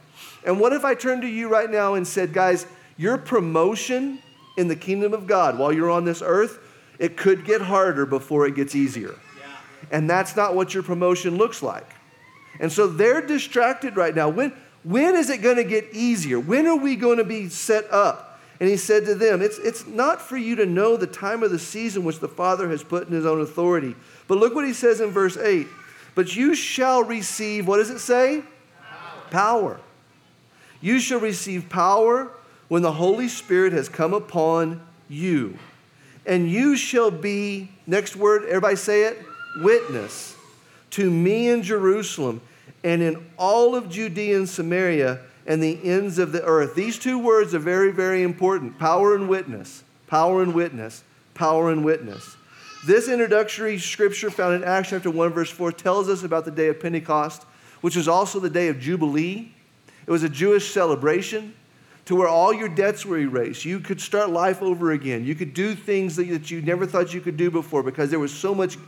And 0.46 0.60
what 0.60 0.74
if 0.74 0.86
I 0.86 0.96
turned 0.96 1.22
to 1.24 1.28
you 1.28 1.50
right 1.50 1.70
now 1.70 1.96
and 1.96 2.08
said, 2.08 2.34
guys, 2.34 2.66
your 2.98 3.18
promotion 3.18 4.20
in 4.58 4.68
the 4.68 4.76
kingdom 4.76 5.14
of 5.14 5.28
God 5.28 5.58
while 5.58 5.72
you're 5.72 5.90
on 5.90 6.06
this 6.06 6.22
earth, 6.26 6.60
it 7.00 7.18
could 7.18 7.46
get 7.46 7.62
harder 7.62 8.06
before 8.06 8.46
it 8.46 8.56
gets 8.56 8.76
easier. 8.76 9.16
And 9.92 10.10
that's 10.10 10.36
not 10.36 10.56
what 10.56 10.74
your 10.74 10.84
promotion 10.84 11.38
looks 11.38 11.64
like. 11.64 11.88
And 12.60 12.72
so 12.72 12.88
they're 12.88 13.26
distracted 13.26 13.96
right 13.96 14.14
now. 14.14 14.30
When, 14.30 14.54
when 14.84 15.16
is 15.16 15.30
it 15.30 15.42
going 15.42 15.56
to 15.56 15.64
get 15.64 15.94
easier? 15.94 16.40
When 16.40 16.68
are 16.68 16.76
we 16.76 16.96
going 16.96 17.18
to 17.18 17.24
be 17.24 17.50
set 17.50 17.92
up? 17.92 18.40
And 18.60 18.68
he 18.68 18.76
said 18.76 19.06
to 19.06 19.16
them, 19.16 19.42
it's, 19.42 19.58
it's 19.58 19.88
not 19.88 20.22
for 20.22 20.36
you 20.36 20.58
to 20.58 20.66
know 20.66 20.98
the 20.98 21.08
time 21.08 21.44
of 21.44 21.52
the 21.52 21.60
season 21.60 22.04
which 22.04 22.20
the 22.20 22.28
Father 22.28 22.70
has 22.70 22.84
put 22.84 23.08
in 23.08 23.14
his 23.14 23.26
own 23.26 23.40
authority. 23.40 23.96
But 24.28 24.38
look 24.38 24.54
what 24.54 24.66
he 24.66 24.74
says 24.74 25.00
in 25.00 25.12
verse 25.12 25.38
8. 25.38 25.66
But 26.14 26.36
you 26.36 26.54
shall 26.54 27.04
receive, 27.04 27.66
what 27.68 27.78
does 27.78 27.90
it 27.90 28.00
say? 28.00 28.44
Power. 29.32 29.32
power. 29.32 29.80
You 30.82 31.00
shall 31.00 31.22
receive 31.22 31.70
power 31.70 32.32
when 32.68 32.82
the 32.82 32.92
Holy 32.92 33.30
Spirit 33.30 33.72
has 33.72 33.88
come 33.88 34.14
upon 34.14 34.82
you. 35.08 35.58
And 36.30 36.48
you 36.48 36.78
shall 36.78 37.10
be, 37.10 37.70
next 37.88 38.16
word, 38.16 38.44
everybody 38.46 38.76
say 38.76 39.06
it, 39.06 39.18
witness 39.58 40.36
to 40.92 41.10
me 41.10 41.50
in 41.50 41.64
Jerusalem 41.64 42.42
and 42.84 43.02
in 43.02 43.26
all 43.36 43.76
of 43.76 43.90
Judea 43.90 44.38
and 44.38 44.48
Samaria 44.48 45.22
and 45.48 45.62
the 45.62 45.80
ends 45.84 46.20
of 46.20 46.32
the 46.32 46.44
earth. 46.44 46.76
These 46.76 47.00
two 47.00 47.18
words 47.18 47.56
are 47.56 47.60
very, 47.60 47.92
very 47.92 48.22
important 48.22 48.78
power 48.78 49.16
and 49.16 49.28
witness. 49.28 49.84
Power 50.06 50.44
and 50.44 50.54
witness. 50.54 51.04
Power 51.34 51.72
and 51.72 51.84
witness. 51.84 52.38
This 52.86 53.10
introductory 53.10 53.80
scripture 53.80 54.30
found 54.30 54.54
in 54.54 54.64
Acts 54.64 54.92
chapter 54.92 55.10
1, 55.10 55.32
verse 55.32 55.50
4 55.50 55.72
tells 55.72 56.10
us 56.10 56.22
about 56.22 56.46
the 56.46 56.52
day 56.52 56.68
of 56.68 56.80
Pentecost, 56.80 57.44
which 57.82 57.96
was 57.96 58.08
also 58.08 58.40
the 58.40 58.52
day 58.52 58.68
of 58.68 58.80
Jubilee. 58.80 59.52
It 60.06 60.12
was 60.12 60.22
a 60.22 60.30
Jewish 60.30 60.72
celebration 60.72 61.56
to 62.10 62.16
where 62.16 62.28
all 62.28 62.52
your 62.52 62.68
debts 62.68 63.06
were 63.06 63.20
erased. 63.20 63.66
You 63.66 63.80
could 63.80 64.02
start 64.02 64.32
life 64.32 64.64
over 64.64 64.94
again. 64.94 65.26
You 65.26 65.36
could 65.36 65.54
do 65.54 65.76
things 65.76 66.16
that 66.16 66.50
you 66.50 66.60
never 66.60 66.88
thought 66.88 67.14
you 67.14 67.22
could 67.22 67.38
do 67.38 67.52
before 67.52 67.84
because 67.84 68.10
there 68.10 68.18
was 68.18 68.34
so 68.34 68.56
much 68.56 68.80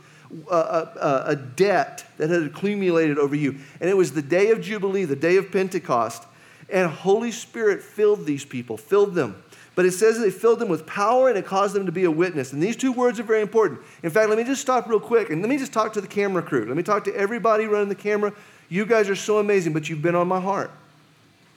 a, 0.50 0.56
a, 0.56 1.22
a 1.26 1.36
debt 1.36 2.04
that 2.18 2.30
had 2.30 2.42
accumulated 2.42 3.18
over 3.18 3.36
you. 3.36 3.52
And 3.80 3.88
it 3.88 3.96
was 3.96 4.10
the 4.10 4.22
day 4.22 4.50
of 4.50 4.60
Jubilee, 4.60 5.04
the 5.04 5.14
day 5.14 5.36
of 5.36 5.52
Pentecost. 5.52 6.24
And 6.68 6.90
Holy 6.90 7.30
Spirit 7.30 7.80
filled 7.80 8.26
these 8.26 8.44
people, 8.44 8.76
filled 8.76 9.14
them. 9.14 9.40
But 9.76 9.86
it 9.86 9.92
says 9.92 10.18
they 10.18 10.32
filled 10.32 10.58
them 10.58 10.68
with 10.68 10.84
power 10.84 11.28
and 11.28 11.38
it 11.38 11.46
caused 11.46 11.76
them 11.76 11.86
to 11.86 11.92
be 11.92 12.02
a 12.02 12.10
witness. 12.10 12.52
And 12.52 12.60
these 12.60 12.76
two 12.76 12.90
words 12.90 13.20
are 13.20 13.22
very 13.22 13.42
important. 13.42 13.82
In 14.02 14.10
fact, 14.10 14.30
let 14.30 14.36
me 14.36 14.42
just 14.42 14.62
stop 14.62 14.88
real 14.88 14.98
quick 14.98 15.30
and 15.30 15.42
let 15.42 15.48
me 15.48 15.58
just 15.58 15.72
talk 15.72 15.92
to 15.92 16.00
the 16.00 16.08
camera 16.08 16.42
crew. 16.42 16.64
Let 16.64 16.76
me 16.76 16.82
talk 16.82 17.04
to 17.04 17.14
everybody 17.14 17.66
running 17.66 17.88
the 17.88 17.94
camera. 17.94 18.32
You 18.68 18.84
guys 18.84 19.08
are 19.08 19.14
so 19.14 19.38
amazing, 19.38 19.74
but 19.74 19.88
you've 19.88 20.02
been 20.02 20.16
on 20.16 20.26
my 20.26 20.40
heart. 20.40 20.72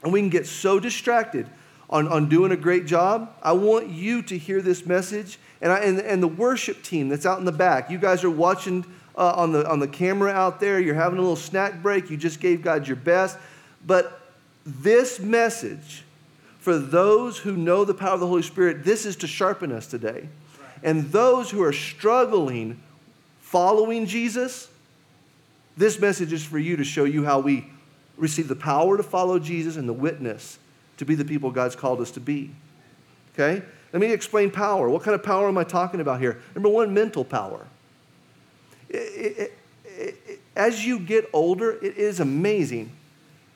And 0.05 0.13
we 0.13 0.19
can 0.19 0.29
get 0.29 0.45
so 0.45 0.79
distracted 0.79 1.47
on, 1.89 2.07
on 2.07 2.29
doing 2.29 2.51
a 2.51 2.55
great 2.55 2.85
job. 2.85 3.33
I 3.41 3.53
want 3.53 3.89
you 3.89 4.21
to 4.21 4.37
hear 4.37 4.61
this 4.61 4.85
message. 4.85 5.39
And, 5.61 5.71
I, 5.71 5.79
and, 5.79 5.99
and 5.99 6.21
the 6.21 6.27
worship 6.27 6.83
team 6.83 7.09
that's 7.09 7.25
out 7.25 7.39
in 7.39 7.45
the 7.45 7.51
back, 7.51 7.89
you 7.89 7.97
guys 7.97 8.23
are 8.23 8.29
watching 8.29 8.85
uh, 9.17 9.33
on, 9.35 9.51
the, 9.51 9.67
on 9.67 9.79
the 9.79 9.87
camera 9.87 10.31
out 10.31 10.59
there. 10.59 10.79
You're 10.79 10.93
having 10.93 11.17
a 11.17 11.21
little 11.21 11.35
snack 11.35 11.81
break. 11.81 12.11
You 12.11 12.17
just 12.17 12.39
gave 12.39 12.61
God 12.61 12.87
your 12.87 12.97
best. 12.97 13.39
But 13.83 14.21
this 14.63 15.19
message, 15.19 16.03
for 16.59 16.77
those 16.77 17.39
who 17.39 17.57
know 17.57 17.83
the 17.83 17.95
power 17.95 18.13
of 18.13 18.19
the 18.19 18.27
Holy 18.27 18.43
Spirit, 18.43 18.83
this 18.83 19.07
is 19.07 19.15
to 19.17 19.27
sharpen 19.27 19.71
us 19.71 19.87
today. 19.87 20.29
And 20.83 21.11
those 21.11 21.49
who 21.49 21.63
are 21.63 21.73
struggling 21.73 22.79
following 23.41 24.05
Jesus, 24.05 24.67
this 25.75 25.99
message 25.99 26.31
is 26.31 26.43
for 26.43 26.59
you 26.59 26.77
to 26.77 26.83
show 26.83 27.05
you 27.05 27.25
how 27.25 27.39
we 27.39 27.71
receive 28.17 28.47
the 28.47 28.55
power 28.55 28.97
to 28.97 29.03
follow 29.03 29.39
Jesus 29.39 29.75
and 29.75 29.87
the 29.87 29.93
witness 29.93 30.57
to 30.97 31.05
be 31.05 31.15
the 31.15 31.25
people 31.25 31.51
God's 31.51 31.75
called 31.75 32.01
us 32.01 32.11
to 32.11 32.19
be. 32.19 32.51
Okay? 33.33 33.63
Let 33.91 34.01
me 34.01 34.11
explain 34.11 34.51
power. 34.51 34.89
What 34.89 35.03
kind 35.03 35.15
of 35.15 35.23
power 35.23 35.47
am 35.47 35.57
I 35.57 35.63
talking 35.63 35.99
about 35.99 36.19
here? 36.19 36.41
Number 36.53 36.69
one, 36.69 36.93
mental 36.93 37.23
power. 37.23 37.65
It, 38.89 38.95
it, 38.95 39.57
it, 39.85 40.39
as 40.55 40.85
you 40.85 40.99
get 40.99 41.29
older, 41.33 41.71
it 41.71 41.97
is 41.97 42.19
amazing 42.19 42.91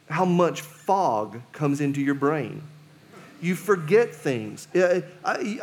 how 0.09 0.25
much 0.25 0.61
fog 0.61 1.41
comes 1.51 1.81
into 1.81 2.01
your 2.01 2.15
brain. 2.15 2.61
You 3.41 3.55
forget 3.55 4.13
things. 4.13 4.67
I, 4.75 5.03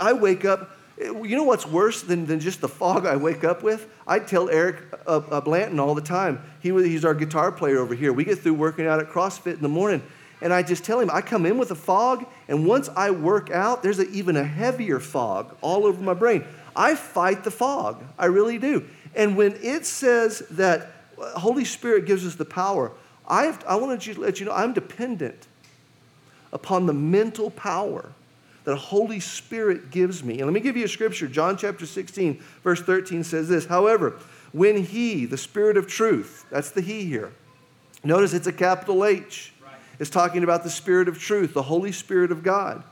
I 0.00 0.12
wake 0.14 0.44
up, 0.44 0.75
you 0.98 1.36
know 1.36 1.44
what's 1.44 1.66
worse 1.66 2.02
than, 2.02 2.26
than 2.26 2.40
just 2.40 2.60
the 2.60 2.68
fog 2.68 3.06
I 3.06 3.16
wake 3.16 3.44
up 3.44 3.62
with? 3.62 3.88
I 4.06 4.18
tell 4.18 4.48
Eric 4.48 4.76
uh, 5.06 5.20
uh, 5.30 5.40
Blanton 5.40 5.78
all 5.78 5.94
the 5.94 6.00
time. 6.00 6.42
He, 6.60 6.70
he's 6.70 7.04
our 7.04 7.14
guitar 7.14 7.52
player 7.52 7.78
over 7.78 7.94
here. 7.94 8.12
We 8.12 8.24
get 8.24 8.38
through 8.38 8.54
working 8.54 8.86
out 8.86 9.00
at 9.00 9.10
CrossFit 9.10 9.54
in 9.54 9.62
the 9.62 9.68
morning, 9.68 10.02
and 10.40 10.52
I 10.52 10.62
just 10.62 10.84
tell 10.84 11.00
him, 11.00 11.10
I 11.12 11.20
come 11.20 11.44
in 11.44 11.58
with 11.58 11.70
a 11.70 11.74
fog, 11.74 12.26
and 12.48 12.66
once 12.66 12.88
I 12.96 13.10
work 13.10 13.50
out, 13.50 13.82
there's 13.82 13.98
a, 13.98 14.08
even 14.10 14.36
a 14.36 14.44
heavier 14.44 15.00
fog 15.00 15.54
all 15.60 15.84
over 15.84 16.02
my 16.02 16.14
brain. 16.14 16.44
I 16.74 16.94
fight 16.94 17.44
the 17.44 17.50
fog. 17.50 18.02
I 18.18 18.26
really 18.26 18.58
do. 18.58 18.86
And 19.14 19.36
when 19.36 19.56
it 19.62 19.86
says 19.86 20.40
that 20.50 20.92
uh, 21.20 21.38
Holy 21.38 21.64
Spirit 21.64 22.06
gives 22.06 22.26
us 22.26 22.34
the 22.34 22.44
power, 22.44 22.92
I, 23.28 23.58
I 23.66 23.76
want 23.76 24.00
to 24.00 24.20
let 24.20 24.40
you 24.40 24.46
know 24.46 24.52
I'm 24.52 24.72
dependent 24.72 25.46
upon 26.52 26.86
the 26.86 26.92
mental 26.92 27.50
power 27.50 28.12
that 28.66 28.76
Holy 28.76 29.20
Spirit 29.20 29.92
gives 29.92 30.24
me. 30.24 30.34
And 30.34 30.42
let 30.42 30.52
me 30.52 30.58
give 30.60 30.76
you 30.76 30.84
a 30.84 30.88
scripture. 30.88 31.28
John 31.28 31.56
chapter 31.56 31.86
16, 31.86 32.42
verse 32.64 32.82
13 32.82 33.22
says 33.22 33.48
this 33.48 33.64
However, 33.64 34.18
when 34.52 34.82
He, 34.82 35.24
the 35.24 35.38
Spirit 35.38 35.76
of 35.76 35.86
truth, 35.86 36.44
that's 36.50 36.70
the 36.70 36.80
He 36.80 37.06
here, 37.06 37.32
notice 38.04 38.34
it's 38.34 38.48
a 38.48 38.52
capital 38.52 39.04
H 39.04 39.52
is 40.00 40.10
talking 40.10 40.42
about 40.42 40.64
the 40.64 40.70
Spirit 40.70 41.08
of 41.08 41.18
truth, 41.18 41.54
the 41.54 41.62
Holy 41.62 41.92
Spirit 41.92 42.32
of 42.32 42.42
God. 42.42 42.82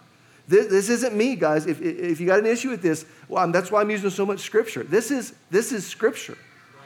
This, 0.47 0.69
this 0.69 0.89
isn't 0.89 1.15
me, 1.15 1.35
guys. 1.35 1.67
If, 1.67 1.83
if 1.83 2.21
you 2.21 2.27
got 2.27 2.39
an 2.39 2.47
issue 2.47 2.71
with 2.71 2.81
this, 2.81 3.05
well, 3.29 3.51
that's 3.51 3.73
why 3.73 3.81
I'm 3.81 3.91
using 3.91 4.11
so 4.11 4.25
much 4.25 4.41
Scripture. 4.41 4.85
This 4.85 5.11
is, 5.11 5.35
this 5.51 5.73
is 5.73 5.85
Scripture. 5.85 6.39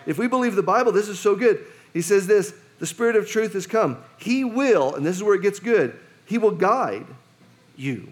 If 0.06 0.16
we 0.16 0.28
believe 0.28 0.54
the 0.54 0.62
Bible, 0.62 0.92
this 0.92 1.08
is 1.08 1.20
so 1.20 1.36
good. 1.36 1.62
He 1.92 2.00
says 2.00 2.26
this 2.26 2.54
the 2.78 2.86
Spirit 2.86 3.16
of 3.16 3.28
truth 3.28 3.52
has 3.52 3.66
come. 3.66 3.98
He 4.16 4.44
will, 4.44 4.94
and 4.94 5.04
this 5.04 5.14
is 5.14 5.22
where 5.22 5.34
it 5.34 5.42
gets 5.42 5.60
good, 5.60 5.98
He 6.24 6.38
will 6.38 6.52
guide 6.52 7.06
you 7.76 8.08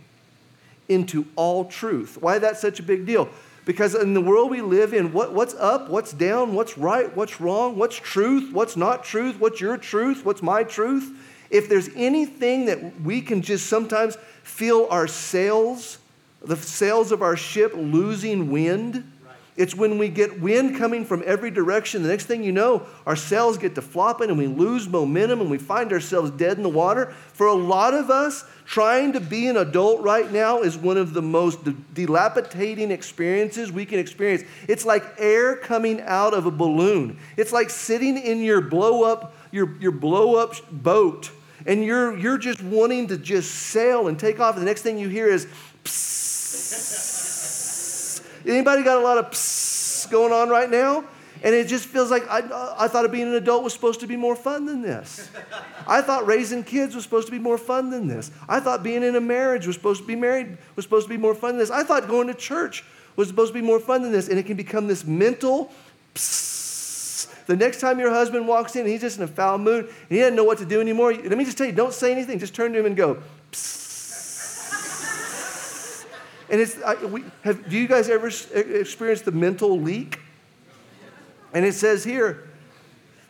into 0.88 1.26
all 1.36 1.64
truth. 1.64 2.18
Why 2.20 2.38
that's 2.38 2.60
such 2.60 2.80
a 2.80 2.82
big 2.82 3.06
deal? 3.06 3.28
Because 3.64 3.96
in 3.96 4.14
the 4.14 4.20
world 4.20 4.50
we 4.50 4.62
live 4.62 4.94
in, 4.94 5.12
what, 5.12 5.32
what's 5.32 5.54
up, 5.54 5.90
what's 5.90 6.12
down, 6.12 6.54
what's 6.54 6.78
right, 6.78 7.14
what's 7.16 7.40
wrong, 7.40 7.76
what's 7.76 7.96
truth, 7.96 8.52
what's 8.52 8.76
not 8.76 9.02
truth, 9.02 9.40
what's 9.40 9.60
your 9.60 9.76
truth, 9.76 10.24
what's 10.24 10.42
my 10.42 10.62
truth, 10.62 11.10
if 11.50 11.68
there's 11.68 11.88
anything 11.96 12.66
that 12.66 13.00
we 13.00 13.20
can 13.20 13.42
just 13.42 13.66
sometimes 13.66 14.16
feel 14.42 14.86
our 14.90 15.08
sails, 15.08 15.98
the 16.42 16.56
sails 16.56 17.10
of 17.10 17.22
our 17.22 17.36
ship 17.36 17.72
losing 17.74 18.50
wind, 18.50 19.12
it's 19.56 19.74
when 19.74 19.96
we 19.96 20.08
get 20.08 20.40
wind 20.40 20.76
coming 20.76 21.04
from 21.04 21.22
every 21.24 21.50
direction. 21.50 22.02
The 22.02 22.10
next 22.10 22.26
thing 22.26 22.44
you 22.44 22.52
know, 22.52 22.86
our 23.06 23.16
sails 23.16 23.56
get 23.56 23.74
to 23.76 23.82
flopping 23.82 24.28
and 24.28 24.38
we 24.38 24.46
lose 24.46 24.86
momentum 24.86 25.40
and 25.40 25.50
we 25.50 25.58
find 25.58 25.92
ourselves 25.92 26.30
dead 26.32 26.58
in 26.58 26.62
the 26.62 26.68
water. 26.68 27.12
For 27.32 27.46
a 27.46 27.54
lot 27.54 27.94
of 27.94 28.10
us, 28.10 28.44
trying 28.66 29.14
to 29.14 29.20
be 29.20 29.48
an 29.48 29.56
adult 29.56 30.02
right 30.02 30.30
now 30.30 30.60
is 30.60 30.76
one 30.76 30.98
of 30.98 31.14
the 31.14 31.22
most 31.22 31.60
dilapidating 31.94 32.90
experiences 32.90 33.72
we 33.72 33.86
can 33.86 33.98
experience. 33.98 34.42
It's 34.68 34.84
like 34.84 35.04
air 35.16 35.56
coming 35.56 36.02
out 36.02 36.34
of 36.34 36.44
a 36.44 36.50
balloon. 36.50 37.18
It's 37.38 37.52
like 37.52 37.70
sitting 37.70 38.18
in 38.18 38.42
your 38.42 38.60
blow 38.60 39.04
up 39.04 39.34
your, 39.52 39.76
your 39.80 39.92
blow 39.92 40.36
up 40.36 40.54
boat 40.70 41.30
and 41.64 41.82
you're, 41.82 42.16
you're 42.16 42.38
just 42.38 42.62
wanting 42.62 43.08
to 43.08 43.16
just 43.16 43.50
sail 43.50 44.06
and 44.06 44.18
take 44.18 44.38
off. 44.38 44.54
And 44.54 44.62
the 44.62 44.66
next 44.66 44.82
thing 44.82 44.98
you 44.98 45.08
hear 45.08 45.28
is. 45.28 45.46
Anybody 48.46 48.82
got 48.82 48.98
a 48.98 49.00
lot 49.00 49.18
of 49.18 49.30
psst 49.30 50.10
going 50.10 50.32
on 50.32 50.48
right 50.48 50.70
now? 50.70 51.04
And 51.42 51.54
it 51.54 51.68
just 51.68 51.86
feels 51.86 52.10
like 52.10 52.26
I, 52.28 52.38
I 52.78 52.88
thought 52.88 53.10
being 53.12 53.28
an 53.28 53.34
adult 53.34 53.62
was 53.62 53.72
supposed 53.72 54.00
to 54.00 54.06
be 54.06 54.16
more 54.16 54.34
fun 54.34 54.64
than 54.64 54.82
this. 54.82 55.30
I 55.86 56.00
thought 56.00 56.26
raising 56.26 56.64
kids 56.64 56.94
was 56.94 57.04
supposed 57.04 57.26
to 57.26 57.32
be 57.32 57.38
more 57.38 57.58
fun 57.58 57.90
than 57.90 58.06
this. 58.06 58.30
I 58.48 58.58
thought 58.58 58.82
being 58.82 59.02
in 59.02 59.14
a 59.16 59.20
marriage 59.20 59.66
was 59.66 59.76
supposed 59.76 60.00
to 60.00 60.06
be 60.06 60.16
married 60.16 60.56
was 60.76 60.84
supposed 60.84 61.06
to 61.06 61.10
be 61.10 61.18
more 61.18 61.34
fun 61.34 61.50
than 61.52 61.58
this. 61.58 61.70
I 61.70 61.82
thought 61.82 62.08
going 62.08 62.28
to 62.28 62.34
church 62.34 62.84
was 63.16 63.28
supposed 63.28 63.52
to 63.52 63.58
be 63.58 63.64
more 63.64 63.80
fun 63.80 64.02
than 64.02 64.12
this. 64.12 64.28
And 64.28 64.38
it 64.38 64.46
can 64.46 64.56
become 64.56 64.86
this 64.86 65.04
mental 65.04 65.72
psst 66.14 66.56
the 67.46 67.56
next 67.56 67.80
time 67.80 68.00
your 68.00 68.10
husband 68.10 68.48
walks 68.48 68.74
in, 68.74 68.86
he's 68.86 69.00
just 69.00 69.18
in 69.18 69.22
a 69.24 69.28
foul 69.28 69.58
mood, 69.58 69.86
and 69.86 69.94
he 70.08 70.18
doesn't 70.18 70.34
know 70.34 70.44
what 70.44 70.58
to 70.58 70.66
do 70.66 70.80
anymore. 70.80 71.14
Let 71.14 71.38
me 71.38 71.44
just 71.44 71.56
tell 71.56 71.66
you, 71.66 71.72
don't 71.72 71.94
say 71.94 72.10
anything. 72.10 72.40
Just 72.40 72.54
turn 72.54 72.72
to 72.72 72.78
him 72.78 72.86
and 72.86 72.96
go, 72.96 73.22
Psst. 73.52 73.86
And 76.48 76.60
it's, 76.60 76.80
I, 76.82 76.94
we, 77.04 77.24
have, 77.42 77.68
do 77.68 77.76
you 77.76 77.88
guys 77.88 78.08
ever 78.08 78.28
experience 78.28 79.22
the 79.22 79.32
mental 79.32 79.80
leak? 79.80 80.20
And 81.52 81.64
it 81.64 81.74
says 81.74 82.04
here, 82.04 82.48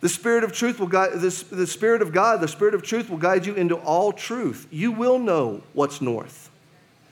the 0.01 0.09
Spirit 0.09 0.43
of 0.43 0.51
truth 0.51 0.79
will 0.79 0.87
guide, 0.87 1.13
the, 1.13 1.45
the 1.51 1.65
Spirit 1.65 2.01
of 2.01 2.13
God, 2.13 2.41
the 2.41 2.47
Spirit 2.47 2.75
of 2.75 2.83
truth 2.83 3.09
will 3.09 3.17
guide 3.17 3.45
you 3.45 3.55
into 3.55 3.75
all 3.75 4.11
truth. 4.11 4.67
You 4.69 4.91
will 4.91 5.17
know 5.17 5.63
what's 5.73 6.01
north, 6.01 6.51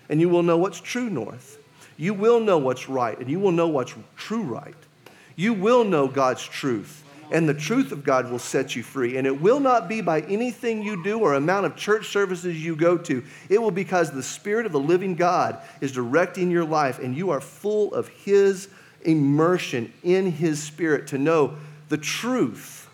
and 0.10 0.22
you 0.22 0.30
will 0.30 0.44
know 0.44 0.58
what's 0.58 0.80
true 0.80 1.10
north. 1.10 1.58
You 1.98 2.14
will 2.14 2.40
know 2.40 2.58
what's 2.58 2.90
right, 2.90 3.18
and 3.18 3.30
you 3.30 3.40
will 3.40 3.54
know 3.54 3.68
what's 3.68 3.96
true 4.18 4.44
right. 4.44 4.76
You 5.36 5.54
will 5.54 5.84
know 5.84 6.08
God's 6.08 6.44
truth, 6.44 7.04
and 7.32 7.48
the 7.48 7.54
truth 7.54 7.92
of 7.92 8.04
God 8.04 8.30
will 8.30 8.40
set 8.40 8.76
you 8.76 8.84
free. 8.84 9.18
And 9.18 9.26
it 9.26 9.42
will 9.42 9.60
not 9.60 9.88
be 9.88 10.02
by 10.02 10.22
anything 10.22 10.84
you 10.84 11.04
do 11.04 11.20
or 11.20 11.34
amount 11.34 11.66
of 11.66 11.76
church 11.76 12.10
services 12.10 12.64
you 12.64 12.76
go 12.76 12.98
to. 12.98 13.24
It 13.50 13.62
will 13.62 13.72
be 13.72 13.86
because 13.86 14.10
the 14.10 14.24
Spirit 14.24 14.66
of 14.66 14.72
the 14.72 14.80
living 14.80 15.14
God 15.14 15.60
is 15.80 15.92
directing 15.92 16.50
your 16.50 16.66
life, 16.66 16.98
and 16.98 17.16
you 17.16 17.30
are 17.30 17.40
full 17.40 17.94
of 17.94 18.08
His 18.08 18.68
immersion 19.04 19.94
in 20.02 20.32
His 20.32 20.62
Spirit 20.62 21.06
to 21.08 21.20
know 21.20 21.56
the 21.90 22.00
truth 22.00 22.90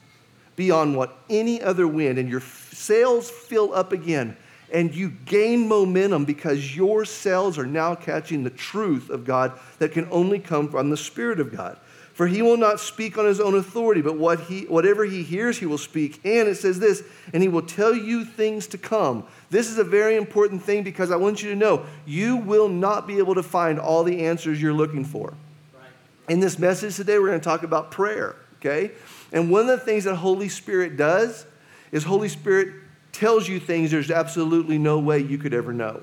beyond 0.57 0.97
what 0.97 1.17
any 1.29 1.61
other 1.61 1.87
wind, 1.87 2.19
and 2.19 2.29
your 2.29 2.41
sails 2.41 3.29
fill 3.31 3.73
up 3.73 3.93
again. 3.93 4.35
And 4.73 4.93
you 4.93 5.09
gain 5.09 5.67
momentum 5.67 6.25
because 6.25 6.75
your 6.75 7.05
cells 7.05 7.57
are 7.57 7.65
now 7.65 7.95
catching 7.95 8.43
the 8.43 8.49
truth 8.49 9.09
of 9.09 9.23
God 9.23 9.57
that 9.79 9.93
can 9.93 10.07
only 10.11 10.39
come 10.39 10.69
from 10.69 10.89
the 10.89 10.97
Spirit 10.97 11.39
of 11.39 11.55
God. 11.55 11.77
For 12.13 12.27
he 12.27 12.41
will 12.41 12.57
not 12.57 12.79
speak 12.79 13.17
on 13.17 13.25
his 13.25 13.39
own 13.39 13.55
authority, 13.55 14.01
but 14.01 14.17
what 14.17 14.41
he, 14.41 14.63
whatever 14.63 15.05
he 15.05 15.23
hears, 15.23 15.57
he 15.59 15.65
will 15.65 15.77
speak. 15.77 16.19
And 16.25 16.47
it 16.47 16.55
says 16.55 16.79
this, 16.79 17.03
and 17.33 17.41
he 17.41 17.47
will 17.47 17.61
tell 17.61 17.95
you 17.95 18.25
things 18.25 18.67
to 18.67 18.77
come. 18.77 19.25
This 19.49 19.69
is 19.69 19.77
a 19.77 19.83
very 19.83 20.17
important 20.17 20.61
thing 20.61 20.83
because 20.83 21.09
I 21.09 21.15
want 21.15 21.41
you 21.41 21.49
to 21.49 21.55
know 21.55 21.85
you 22.05 22.35
will 22.37 22.67
not 22.67 23.07
be 23.07 23.17
able 23.17 23.35
to 23.35 23.43
find 23.43 23.79
all 23.79 24.03
the 24.03 24.25
answers 24.25 24.61
you're 24.61 24.73
looking 24.73 25.05
for. 25.05 25.33
Right. 25.73 25.89
In 26.27 26.41
this 26.41 26.59
message 26.59 26.97
today, 26.97 27.17
we're 27.17 27.27
going 27.27 27.39
to 27.39 27.43
talk 27.43 27.63
about 27.63 27.91
prayer, 27.91 28.35
okay? 28.59 28.91
And 29.31 29.49
one 29.49 29.61
of 29.61 29.67
the 29.67 29.85
things 29.85 30.03
that 30.03 30.15
Holy 30.15 30.49
Spirit 30.49 30.97
does 30.97 31.45
is 31.93 32.03
Holy 32.03 32.29
Spirit 32.29 32.73
tells 33.13 33.47
you 33.47 33.59
things 33.59 33.91
there's 33.91 34.11
absolutely 34.11 34.77
no 34.77 34.99
way 34.99 35.19
you 35.19 35.37
could 35.37 35.53
ever 35.53 35.73
know. 35.73 36.01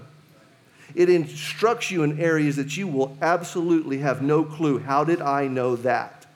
It 0.94 1.08
instructs 1.10 1.90
you 1.90 2.02
in 2.02 2.20
areas 2.20 2.56
that 2.56 2.76
you 2.76 2.88
will 2.88 3.16
absolutely 3.20 3.98
have 3.98 4.22
no 4.22 4.44
clue. 4.44 4.78
How 4.78 5.04
did 5.04 5.20
I 5.20 5.46
know 5.46 5.76
that? 5.76 6.26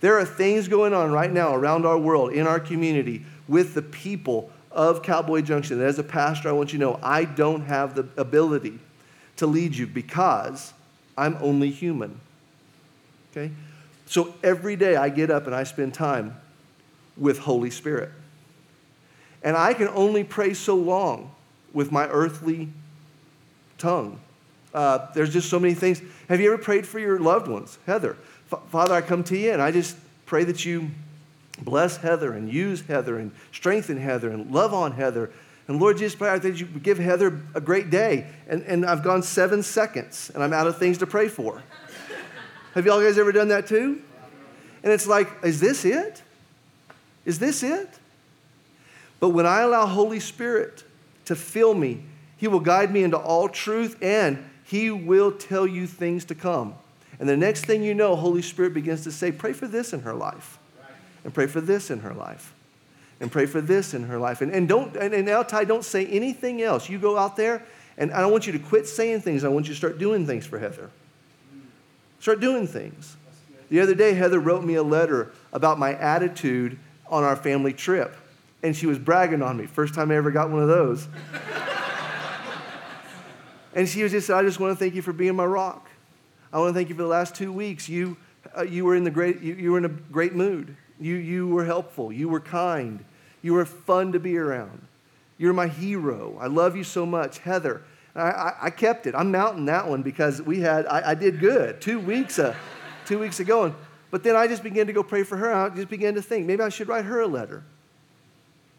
There 0.00 0.18
are 0.18 0.24
things 0.24 0.66
going 0.68 0.94
on 0.94 1.12
right 1.12 1.32
now 1.32 1.54
around 1.54 1.86
our 1.86 1.98
world, 1.98 2.32
in 2.32 2.46
our 2.46 2.58
community, 2.58 3.24
with 3.46 3.74
the 3.74 3.82
people 3.82 4.50
of 4.70 5.02
Cowboy 5.02 5.42
Junction. 5.42 5.78
And 5.78 5.86
as 5.86 5.98
a 5.98 6.02
pastor, 6.02 6.48
I 6.48 6.52
want 6.52 6.72
you 6.72 6.78
to 6.78 6.84
know 6.84 7.00
I 7.02 7.24
don't 7.24 7.62
have 7.62 7.94
the 7.94 8.08
ability 8.16 8.78
to 9.36 9.46
lead 9.46 9.74
you 9.76 9.86
because 9.86 10.72
I'm 11.16 11.36
only 11.40 11.70
human. 11.70 12.20
Okay? 13.30 13.52
So 14.06 14.34
every 14.42 14.76
day 14.76 14.96
I 14.96 15.08
get 15.08 15.30
up 15.30 15.46
and 15.46 15.54
I 15.54 15.64
spend 15.64 15.94
time 15.94 16.36
with 17.16 17.38
Holy 17.40 17.70
Spirit. 17.70 18.10
And 19.42 19.56
I 19.56 19.74
can 19.74 19.88
only 19.88 20.24
pray 20.24 20.54
so 20.54 20.74
long 20.74 21.30
with 21.72 21.92
my 21.92 22.06
earthly 22.08 22.68
tongue. 23.80 24.20
Uh, 24.72 25.08
there's 25.14 25.32
just 25.32 25.50
so 25.50 25.58
many 25.58 25.74
things. 25.74 26.00
Have 26.28 26.40
you 26.40 26.52
ever 26.52 26.62
prayed 26.62 26.86
for 26.86 26.98
your 26.98 27.18
loved 27.18 27.48
ones? 27.48 27.78
Heather, 27.86 28.16
F- 28.52 28.60
Father, 28.68 28.94
I 28.94 29.00
come 29.00 29.24
to 29.24 29.36
you 29.36 29.52
and 29.52 29.60
I 29.60 29.72
just 29.72 29.96
pray 30.26 30.44
that 30.44 30.64
you 30.64 30.90
bless 31.62 31.96
Heather 31.96 32.32
and 32.32 32.52
use 32.52 32.82
Heather 32.82 33.18
and 33.18 33.32
strengthen 33.52 33.98
Heather 33.98 34.30
and 34.30 34.52
love 34.52 34.72
on 34.72 34.92
Heather. 34.92 35.30
And 35.66 35.80
Lord 35.80 35.98
Jesus, 35.98 36.14
pray 36.14 36.38
that 36.38 36.60
you 36.60 36.66
give 36.66 36.98
Heather 36.98 37.40
a 37.54 37.60
great 37.60 37.90
day. 37.90 38.26
And, 38.48 38.62
and 38.62 38.86
I've 38.86 39.02
gone 39.02 39.22
seven 39.22 39.62
seconds 39.62 40.30
and 40.34 40.42
I'm 40.42 40.52
out 40.52 40.66
of 40.66 40.78
things 40.78 40.98
to 40.98 41.06
pray 41.06 41.28
for. 41.28 41.62
Have 42.74 42.86
y'all 42.86 43.00
guys 43.00 43.18
ever 43.18 43.32
done 43.32 43.48
that 43.48 43.66
too? 43.66 44.00
And 44.82 44.92
it's 44.92 45.06
like, 45.06 45.28
is 45.42 45.60
this 45.60 45.84
it? 45.84 46.22
Is 47.24 47.38
this 47.38 47.62
it? 47.62 47.88
But 49.18 49.30
when 49.30 49.46
I 49.46 49.60
allow 49.60 49.86
Holy 49.86 50.20
Spirit 50.20 50.84
to 51.26 51.36
fill 51.36 51.74
me, 51.74 52.04
He 52.40 52.48
will 52.48 52.60
guide 52.60 52.90
me 52.90 53.02
into 53.02 53.18
all 53.18 53.50
truth 53.50 53.98
and 54.00 54.42
He 54.64 54.90
will 54.90 55.30
tell 55.30 55.66
you 55.66 55.86
things 55.86 56.24
to 56.24 56.34
come. 56.34 56.74
And 57.18 57.28
the 57.28 57.36
next 57.36 57.66
thing 57.66 57.82
you 57.82 57.92
know, 57.92 58.16
Holy 58.16 58.40
Spirit 58.40 58.72
begins 58.72 59.02
to 59.04 59.12
say, 59.12 59.30
pray 59.30 59.52
for 59.52 59.68
this 59.68 59.92
in 59.92 60.00
her 60.00 60.14
life. 60.14 60.58
And 61.22 61.34
pray 61.34 61.46
for 61.46 61.60
this 61.60 61.90
in 61.90 62.00
her 62.00 62.14
life. 62.14 62.54
And 63.20 63.30
pray 63.30 63.44
for 63.44 63.60
this 63.60 63.92
in 63.92 64.04
her 64.04 64.16
life. 64.16 64.40
And, 64.40 64.50
and 64.52 64.66
don't, 64.66 64.96
and, 64.96 65.12
and 65.12 65.26
now, 65.26 65.42
Ty, 65.42 65.64
don't 65.64 65.84
say 65.84 66.06
anything 66.06 66.62
else. 66.62 66.88
You 66.88 66.98
go 66.98 67.18
out 67.18 67.36
there, 67.36 67.62
and 67.98 68.10
I 68.10 68.22
don't 68.22 68.32
want 68.32 68.46
you 68.46 68.54
to 68.54 68.58
quit 68.58 68.88
saying 68.88 69.20
things. 69.20 69.44
I 69.44 69.48
want 69.48 69.66
you 69.66 69.74
to 69.74 69.78
start 69.78 69.98
doing 69.98 70.26
things 70.26 70.46
for 70.46 70.58
Heather. 70.58 70.88
Start 72.20 72.40
doing 72.40 72.66
things. 72.66 73.18
The 73.68 73.80
other 73.80 73.94
day, 73.94 74.14
Heather 74.14 74.40
wrote 74.40 74.64
me 74.64 74.76
a 74.76 74.82
letter 74.82 75.30
about 75.52 75.78
my 75.78 75.92
attitude 75.92 76.78
on 77.06 77.22
our 77.22 77.36
family 77.36 77.74
trip. 77.74 78.16
And 78.62 78.74
she 78.74 78.86
was 78.86 78.98
bragging 78.98 79.42
on 79.42 79.58
me. 79.58 79.66
First 79.66 79.92
time 79.92 80.10
I 80.10 80.16
ever 80.16 80.30
got 80.30 80.48
one 80.48 80.62
of 80.62 80.68
those. 80.68 81.06
and 83.74 83.88
she 83.88 84.02
was 84.02 84.12
just 84.12 84.26
said, 84.26 84.36
I 84.36 84.42
just 84.42 84.58
want 84.58 84.76
to 84.76 84.82
thank 84.82 84.94
you 84.94 85.02
for 85.02 85.12
being 85.12 85.36
my 85.36 85.44
rock. 85.44 85.88
I 86.52 86.58
want 86.58 86.70
to 86.70 86.74
thank 86.74 86.88
you 86.88 86.94
for 86.94 87.02
the 87.02 87.08
last 87.08 87.34
two 87.34 87.52
weeks. 87.52 87.88
You, 87.88 88.16
uh, 88.56 88.62
you, 88.62 88.84
were, 88.84 88.96
in 88.96 89.04
the 89.04 89.10
great, 89.10 89.40
you, 89.40 89.54
you 89.54 89.72
were 89.72 89.78
in 89.78 89.84
a 89.84 89.88
great 89.88 90.34
mood. 90.34 90.76
You, 90.98 91.14
you 91.14 91.46
were 91.48 91.64
helpful. 91.64 92.12
You 92.12 92.28
were 92.28 92.40
kind. 92.40 93.04
You 93.42 93.54
were 93.54 93.64
fun 93.64 94.12
to 94.12 94.20
be 94.20 94.36
around. 94.36 94.86
You're 95.38 95.52
my 95.52 95.68
hero. 95.68 96.36
I 96.40 96.48
love 96.48 96.76
you 96.76 96.84
so 96.84 97.06
much. 97.06 97.38
Heather, 97.38 97.82
I, 98.14 98.20
I, 98.20 98.54
I 98.62 98.70
kept 98.70 99.06
it. 99.06 99.14
I'm 99.14 99.30
mounting 99.30 99.66
that 99.66 99.88
one 99.88 100.02
because 100.02 100.42
we 100.42 100.60
had, 100.60 100.86
I, 100.86 101.10
I 101.10 101.14
did 101.14 101.40
good 101.40 101.80
two 101.80 102.00
weeks, 102.00 102.38
uh, 102.38 102.54
two 103.06 103.18
weeks 103.18 103.40
ago. 103.40 103.64
And, 103.64 103.74
but 104.10 104.24
then 104.24 104.34
I 104.34 104.48
just 104.48 104.62
began 104.62 104.88
to 104.88 104.92
go 104.92 105.02
pray 105.02 105.22
for 105.22 105.36
her. 105.36 105.52
I 105.52 105.68
just 105.70 105.88
began 105.88 106.14
to 106.14 106.22
think 106.22 106.46
maybe 106.46 106.62
I 106.62 106.68
should 106.68 106.88
write 106.88 107.04
her 107.04 107.20
a 107.20 107.26
letter. 107.26 107.62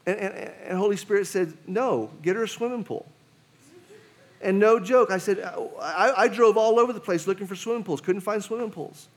And, 0.05 0.19
and, 0.19 0.33
and 0.65 0.77
Holy 0.77 0.97
Spirit 0.97 1.27
said, 1.27 1.53
no, 1.65 2.11
get 2.21 2.35
her 2.35 2.43
a 2.43 2.47
swimming 2.47 2.83
pool. 2.83 3.07
And 4.41 4.57
no 4.59 4.79
joke, 4.79 5.11
I 5.11 5.17
said, 5.17 5.39
I, 5.39 6.13
I 6.17 6.27
drove 6.27 6.57
all 6.57 6.79
over 6.79 6.93
the 6.93 6.99
place 6.99 7.27
looking 7.27 7.47
for 7.47 7.55
swimming 7.55 7.83
pools, 7.83 8.01
couldn't 8.01 8.21
find 8.21 8.43
swimming 8.43 8.71
pools. 8.71 9.07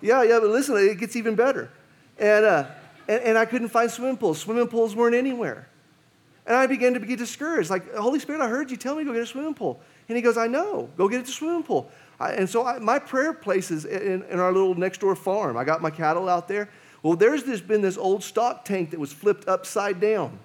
Yeah, 0.00 0.22
yeah, 0.22 0.38
but 0.38 0.50
listen, 0.50 0.76
it 0.76 0.98
gets 0.98 1.16
even 1.16 1.34
better. 1.34 1.70
And, 2.18 2.44
uh, 2.44 2.66
and, 3.08 3.22
and 3.22 3.38
I 3.38 3.44
couldn't 3.44 3.68
find 3.68 3.90
swimming 3.90 4.16
pools. 4.16 4.40
Swimming 4.40 4.68
pools 4.68 4.94
weren't 4.94 5.16
anywhere. 5.16 5.68
And 6.46 6.56
I 6.56 6.66
began 6.66 6.94
to 6.94 7.00
get 7.00 7.18
discouraged. 7.18 7.68
Like, 7.68 7.94
Holy 7.94 8.18
Spirit, 8.20 8.40
I 8.40 8.48
heard 8.48 8.70
you 8.70 8.76
tell 8.76 8.94
me 8.94 9.02
to 9.02 9.10
go 9.10 9.12
get 9.12 9.22
a 9.22 9.26
swimming 9.26 9.54
pool. 9.54 9.80
And 10.08 10.16
he 10.16 10.22
goes, 10.22 10.38
I 10.38 10.46
know. 10.46 10.88
Go 10.96 11.08
get 11.08 11.22
a 11.22 11.26
swimming 11.26 11.62
pool. 11.62 11.90
I, 12.20 12.32
and 12.32 12.48
so 12.48 12.64
I, 12.64 12.78
my 12.78 12.98
prayer 12.98 13.32
place 13.32 13.70
is 13.70 13.84
in, 13.84 14.22
in, 14.22 14.38
our 14.38 14.52
little 14.52 14.74
next 14.74 15.00
door 15.00 15.14
farm. 15.14 15.56
I 15.56 15.64
got 15.64 15.82
my 15.82 15.90
cattle 15.90 16.28
out 16.28 16.48
there. 16.48 16.70
Well, 17.02 17.16
there's 17.16 17.44
this, 17.44 17.60
been 17.60 17.82
this 17.82 17.98
old 17.98 18.24
stock 18.24 18.64
tank 18.64 18.90
that 18.90 19.00
was 19.00 19.12
flipped 19.12 19.46
upside 19.46 20.00
down. 20.00 20.38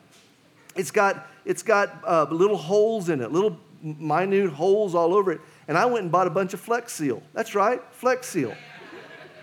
It's 0.75 0.91
got, 0.91 1.27
it's 1.45 1.63
got 1.63 1.97
uh, 2.05 2.27
little 2.29 2.57
holes 2.57 3.09
in 3.09 3.21
it, 3.21 3.31
little 3.31 3.59
minute 3.83 4.51
holes 4.51 4.95
all 4.95 5.13
over 5.13 5.31
it. 5.31 5.41
And 5.67 5.77
I 5.77 5.85
went 5.85 6.03
and 6.03 6.11
bought 6.11 6.27
a 6.27 6.31
bunch 6.31 6.53
of 6.53 6.59
Flex 6.59 6.93
Seal. 6.93 7.21
That's 7.33 7.53
right, 7.53 7.81
Flex 7.91 8.27
Seal. 8.27 8.55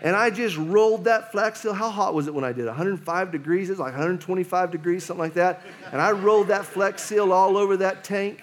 And 0.03 0.17
I 0.17 0.31
just 0.31 0.57
rolled 0.57 1.05
that 1.05 1.31
Flex 1.31 1.61
Seal. 1.61 1.75
How 1.75 1.91
hot 1.91 2.15
was 2.15 2.27
it 2.27 2.35
when 2.35 2.45
I 2.45 2.53
did? 2.53 2.67
105 2.67 3.31
degrees? 3.31 3.69
It 3.69 3.73
was 3.73 3.81
like 3.81 3.93
125 3.93 4.71
degrees, 4.71 5.05
something 5.05 5.21
like 5.21 5.35
that. 5.35 5.63
And 5.93 6.01
I 6.01 6.13
rolled 6.13 6.49
that 6.49 6.65
Flex 6.65 7.03
Seal 7.03 7.33
all 7.33 7.57
over 7.57 7.77
that 7.79 8.03
tank. 8.03 8.43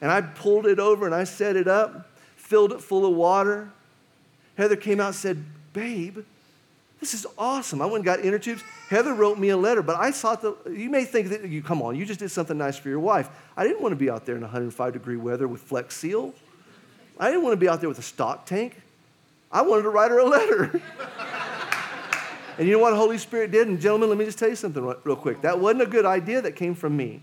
And 0.00 0.10
I 0.10 0.20
pulled 0.20 0.66
it 0.66 0.78
over 0.78 1.06
and 1.06 1.14
I 1.14 1.24
set 1.24 1.56
it 1.56 1.68
up, 1.68 2.10
filled 2.36 2.72
it 2.72 2.80
full 2.80 3.06
of 3.06 3.14
water. 3.14 3.70
Heather 4.56 4.76
came 4.76 5.00
out 5.00 5.08
and 5.08 5.16
said, 5.16 5.44
Babe, 5.72 6.18
this 7.00 7.12
is 7.12 7.26
awesome. 7.36 7.82
I 7.82 7.86
went 7.86 7.96
and 7.96 8.04
got 8.04 8.20
inner 8.20 8.38
tubes. 8.38 8.62
Heather 8.88 9.12
wrote 9.12 9.38
me 9.38 9.50
a 9.50 9.56
letter, 9.56 9.82
but 9.82 9.96
I 9.96 10.10
thought 10.10 10.42
that 10.42 10.56
you 10.72 10.88
may 10.88 11.04
think 11.04 11.28
that 11.28 11.46
you 11.48 11.62
come 11.62 11.82
on, 11.82 11.94
you 11.94 12.06
just 12.06 12.20
did 12.20 12.30
something 12.30 12.56
nice 12.56 12.76
for 12.76 12.88
your 12.88 13.00
wife. 13.00 13.28
I 13.56 13.64
didn't 13.64 13.82
want 13.82 13.92
to 13.92 13.96
be 13.96 14.08
out 14.08 14.24
there 14.24 14.36
in 14.36 14.40
105 14.40 14.92
degree 14.92 15.16
weather 15.16 15.46
with 15.46 15.60
Flex 15.60 15.96
Seal. 15.96 16.34
I 17.18 17.28
didn't 17.28 17.42
want 17.42 17.52
to 17.52 17.60
be 17.60 17.68
out 17.68 17.80
there 17.80 17.88
with 17.88 17.98
a 17.98 18.02
stock 18.02 18.46
tank. 18.46 18.80
I 19.52 19.62
wanted 19.62 19.82
to 19.82 19.90
write 19.90 20.10
her 20.10 20.18
a 20.18 20.24
letter. 20.24 20.80
and 22.58 22.66
you 22.66 22.74
know 22.74 22.80
what 22.80 22.90
the 22.90 22.96
Holy 22.96 23.18
Spirit 23.18 23.50
did? 23.50 23.68
And 23.68 23.80
gentlemen, 23.80 24.08
let 24.08 24.18
me 24.18 24.24
just 24.24 24.38
tell 24.38 24.48
you 24.48 24.56
something 24.56 24.82
real 25.04 25.16
quick. 25.16 25.42
That 25.42 25.58
wasn't 25.58 25.82
a 25.82 25.86
good 25.86 26.04
idea 26.04 26.42
that 26.42 26.52
came 26.52 26.74
from 26.74 26.96
me. 26.96 27.22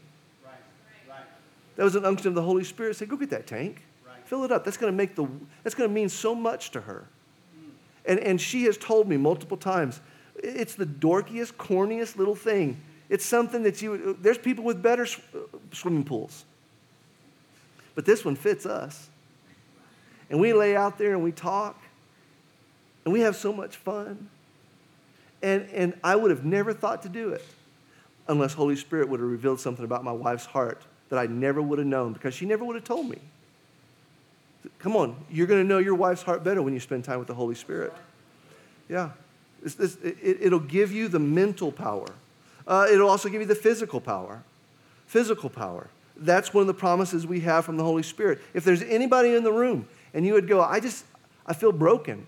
That 1.76 1.84
was 1.84 1.96
an 1.96 2.06
unction 2.06 2.28
of 2.28 2.36
the 2.36 2.42
Holy 2.42 2.64
Spirit. 2.64 2.96
Say, 2.96 3.06
go 3.06 3.18
get 3.18 3.32
that 3.32 3.48
tank. 3.48 3.82
Right. 4.06 4.16
Fill 4.26 4.44
it 4.44 4.52
up. 4.52 4.64
That's 4.64 4.78
going 4.78 4.94
to 4.94 4.96
make 4.96 5.16
the 5.16 5.28
that's 5.64 5.76
going 5.76 5.90
to 5.90 5.94
mean 5.94 6.10
so 6.10 6.36
much 6.36 6.72
to 6.72 6.82
her. 6.82 7.08
And, 8.06 8.20
and 8.20 8.40
she 8.40 8.64
has 8.66 8.78
told 8.78 9.08
me 9.08 9.18
multiple 9.18 9.58
times, 9.58 10.02
it's 10.36 10.76
the 10.76 10.86
dorkiest, 10.86 11.54
corniest 11.54 12.18
little 12.18 12.36
thing. 12.36 12.82
It's 13.10 13.26
something 13.26 13.64
that 13.64 13.82
you, 13.82 14.18
there's 14.22 14.38
people 14.38 14.64
with 14.64 14.82
better 14.82 15.06
sw- 15.06 15.20
uh, 15.36 15.40
swimming 15.72 16.04
pools. 16.04 16.46
But 17.96 18.06
this 18.06 18.26
one 18.26 18.36
fits 18.36 18.66
us. 18.66 19.10
And 20.30 20.40
we 20.40 20.54
lay 20.54 20.76
out 20.76 20.98
there 20.98 21.14
and 21.14 21.24
we 21.24 21.32
talk, 21.32 21.80
and 23.06 23.14
we 23.14 23.22
have 23.22 23.36
so 23.36 23.54
much 23.54 23.76
fun. 23.76 24.30
And, 25.42 25.70
and 25.72 25.94
I 26.04 26.16
would 26.16 26.32
have 26.32 26.46
never 26.46 26.74
thought 26.74 27.04
to 27.04 27.10
do 27.10 27.30
it 27.30 27.46
unless 28.28 28.54
Holy 28.54 28.76
Spirit 28.76 29.10
would 29.10 29.20
have 29.20 29.30
revealed 29.30 29.60
something 29.60 29.84
about 29.84 30.04
my 30.04 30.12
wife's 30.12 30.46
heart 30.46 30.82
that 31.10 31.20
I 31.20 31.28
never 31.28 31.62
would 31.62 31.80
have 31.80 31.88
known 31.88 32.14
because 32.14 32.34
she 32.34 32.46
never 32.46 32.64
would 32.64 32.76
have 32.76 32.86
told 32.86 33.10
me. 33.10 33.20
Come 34.80 34.96
on, 34.96 35.16
you're 35.30 35.48
going 35.48 35.62
to 35.62 35.68
know 35.68 35.80
your 35.80 35.96
wife's 35.96 36.24
heart 36.24 36.44
better 36.44 36.62
when 36.62 36.74
you 36.74 36.80
spend 36.80 37.04
time 37.04 37.20
with 37.20 37.28
the 37.28 37.34
Holy 37.34 37.56
Spirit. 37.56 37.94
Yeah. 38.90 39.12
It, 39.64 40.52
will 40.52 40.60
give 40.60 40.92
you 40.92 41.08
the 41.08 41.20
mental 41.20 41.72
power. 41.72 42.08
Uh, 42.68 42.88
it'll 42.92 43.10
also 43.10 43.30
give 43.30 43.42
you 43.42 43.48
the 43.48 43.56
physical 43.56 44.02
power. 44.02 44.44
Physical 45.06 45.50
power. 45.50 45.90
That's 46.18 46.54
one 46.54 46.62
of 46.62 46.68
the 46.68 46.74
promises 46.74 47.26
we 47.26 47.42
have 47.42 47.66
from 47.66 47.78
the 47.78 47.84
Holy 47.84 48.04
Spirit. 48.04 48.40
If 48.54 48.64
there's 48.64 48.82
anybody 48.82 49.36
in 49.36 49.44
the 49.44 49.52
room 49.52 49.88
and 50.14 50.26
you 50.26 50.34
would 50.34 50.48
go, 50.48 50.62
I 50.62 50.80
just, 50.80 51.06
I 51.46 51.54
feel 51.54 51.72
broken. 51.72 52.28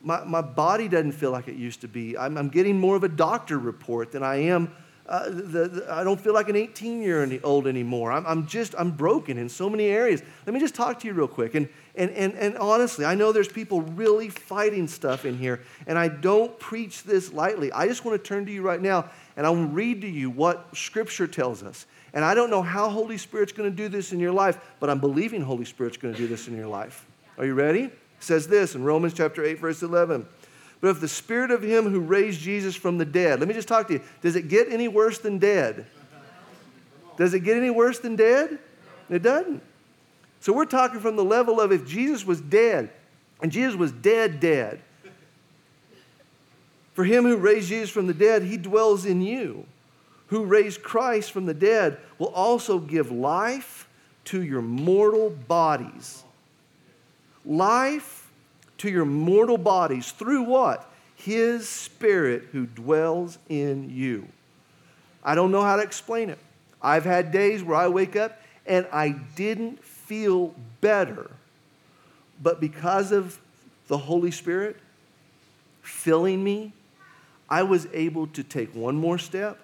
My, 0.00 0.24
my 0.24 0.40
body 0.40 0.88
doesn't 0.88 1.12
feel 1.12 1.32
like 1.32 1.48
it 1.48 1.56
used 1.56 1.80
to 1.80 1.88
be. 1.88 2.16
I'm, 2.16 2.38
I'm 2.38 2.48
getting 2.48 2.78
more 2.78 2.96
of 2.96 3.02
a 3.02 3.08
doctor 3.08 3.58
report 3.58 4.12
than 4.12 4.22
I 4.22 4.36
am 4.36 4.72
uh, 5.08 5.30
the, 5.30 5.68
the, 5.68 5.86
I 5.90 6.04
don't 6.04 6.20
feel 6.20 6.34
like 6.34 6.50
an 6.50 6.56
18 6.56 7.00
year 7.00 7.40
old 7.42 7.66
anymore. 7.66 8.12
I'm, 8.12 8.26
I'm 8.26 8.46
just, 8.46 8.74
I'm 8.76 8.90
broken 8.90 9.38
in 9.38 9.48
so 9.48 9.70
many 9.70 9.86
areas. 9.86 10.22
Let 10.44 10.52
me 10.52 10.60
just 10.60 10.74
talk 10.74 11.00
to 11.00 11.06
you 11.06 11.14
real 11.14 11.26
quick. 11.26 11.54
And, 11.54 11.66
and, 11.94 12.10
and, 12.10 12.34
and 12.34 12.58
honestly, 12.58 13.06
I 13.06 13.14
know 13.14 13.32
there's 13.32 13.48
people 13.48 13.80
really 13.80 14.28
fighting 14.28 14.86
stuff 14.86 15.24
in 15.24 15.38
here, 15.38 15.60
and 15.86 15.98
I 15.98 16.08
don't 16.08 16.58
preach 16.58 17.04
this 17.04 17.32
lightly. 17.32 17.72
I 17.72 17.86
just 17.86 18.04
want 18.04 18.22
to 18.22 18.28
turn 18.28 18.44
to 18.46 18.52
you 18.52 18.60
right 18.60 18.82
now, 18.82 19.08
and 19.36 19.46
I'll 19.46 19.56
read 19.56 20.02
to 20.02 20.08
you 20.08 20.28
what 20.28 20.76
Scripture 20.76 21.26
tells 21.26 21.62
us. 21.62 21.86
And 22.12 22.22
I 22.22 22.34
don't 22.34 22.50
know 22.50 22.62
how 22.62 22.90
Holy 22.90 23.16
Spirit's 23.16 23.52
going 23.52 23.70
to 23.70 23.76
do 23.76 23.88
this 23.88 24.12
in 24.12 24.20
your 24.20 24.32
life, 24.32 24.58
but 24.78 24.90
I'm 24.90 25.00
believing 25.00 25.40
Holy 25.40 25.64
Spirit's 25.64 25.96
going 25.96 26.12
to 26.12 26.20
do 26.20 26.26
this 26.26 26.48
in 26.48 26.56
your 26.56 26.68
life. 26.68 27.06
Are 27.38 27.46
you 27.46 27.54
ready? 27.54 27.84
It 27.84 27.98
says 28.20 28.46
this 28.46 28.74
in 28.74 28.84
Romans 28.84 29.14
chapter 29.14 29.42
8, 29.42 29.58
verse 29.58 29.82
11. 29.82 30.26
But 30.80 30.90
if 30.90 31.00
the 31.00 31.08
spirit 31.08 31.50
of 31.50 31.62
him 31.62 31.90
who 31.90 32.00
raised 32.00 32.40
Jesus 32.40 32.76
from 32.76 32.98
the 32.98 33.04
dead, 33.04 33.40
let 33.40 33.48
me 33.48 33.54
just 33.54 33.68
talk 33.68 33.88
to 33.88 33.94
you. 33.94 34.00
Does 34.22 34.36
it 34.36 34.48
get 34.48 34.70
any 34.70 34.88
worse 34.88 35.18
than 35.18 35.38
dead? 35.38 35.86
Does 37.16 37.34
it 37.34 37.40
get 37.40 37.56
any 37.56 37.70
worse 37.70 37.98
than 37.98 38.14
dead? 38.14 38.58
It 39.10 39.22
doesn't. 39.22 39.62
So 40.40 40.52
we're 40.52 40.66
talking 40.66 41.00
from 41.00 41.16
the 41.16 41.24
level 41.24 41.60
of 41.60 41.72
if 41.72 41.86
Jesus 41.86 42.24
was 42.24 42.40
dead, 42.40 42.90
and 43.42 43.50
Jesus 43.50 43.74
was 43.76 43.90
dead, 43.90 44.38
dead. 44.38 44.80
For 46.92 47.04
him 47.04 47.24
who 47.24 47.36
raised 47.36 47.68
Jesus 47.68 47.90
from 47.90 48.06
the 48.06 48.14
dead, 48.14 48.42
he 48.42 48.56
dwells 48.56 49.04
in 49.04 49.20
you. 49.20 49.66
Who 50.28 50.44
raised 50.44 50.82
Christ 50.82 51.32
from 51.32 51.46
the 51.46 51.54
dead 51.54 51.98
will 52.18 52.28
also 52.28 52.78
give 52.78 53.10
life 53.10 53.88
to 54.26 54.42
your 54.42 54.62
mortal 54.62 55.30
bodies. 55.30 56.22
Life 57.44 58.17
to 58.78 58.88
your 58.88 59.04
mortal 59.04 59.58
bodies 59.58 60.12
through 60.12 60.42
what? 60.42 60.90
His 61.16 61.68
Spirit 61.68 62.48
who 62.52 62.66
dwells 62.66 63.38
in 63.48 63.90
you. 63.90 64.28
I 65.24 65.34
don't 65.34 65.50
know 65.50 65.62
how 65.62 65.76
to 65.76 65.82
explain 65.82 66.30
it. 66.30 66.38
I've 66.80 67.04
had 67.04 67.32
days 67.32 67.62
where 67.62 67.76
I 67.76 67.88
wake 67.88 68.16
up 68.16 68.40
and 68.66 68.86
I 68.92 69.10
didn't 69.34 69.82
feel 69.82 70.54
better, 70.80 71.30
but 72.42 72.60
because 72.60 73.10
of 73.10 73.38
the 73.88 73.98
Holy 73.98 74.30
Spirit 74.30 74.76
filling 75.82 76.44
me, 76.44 76.72
I 77.50 77.62
was 77.62 77.88
able 77.92 78.26
to 78.28 78.42
take 78.42 78.74
one 78.74 78.96
more 78.96 79.18
step 79.18 79.58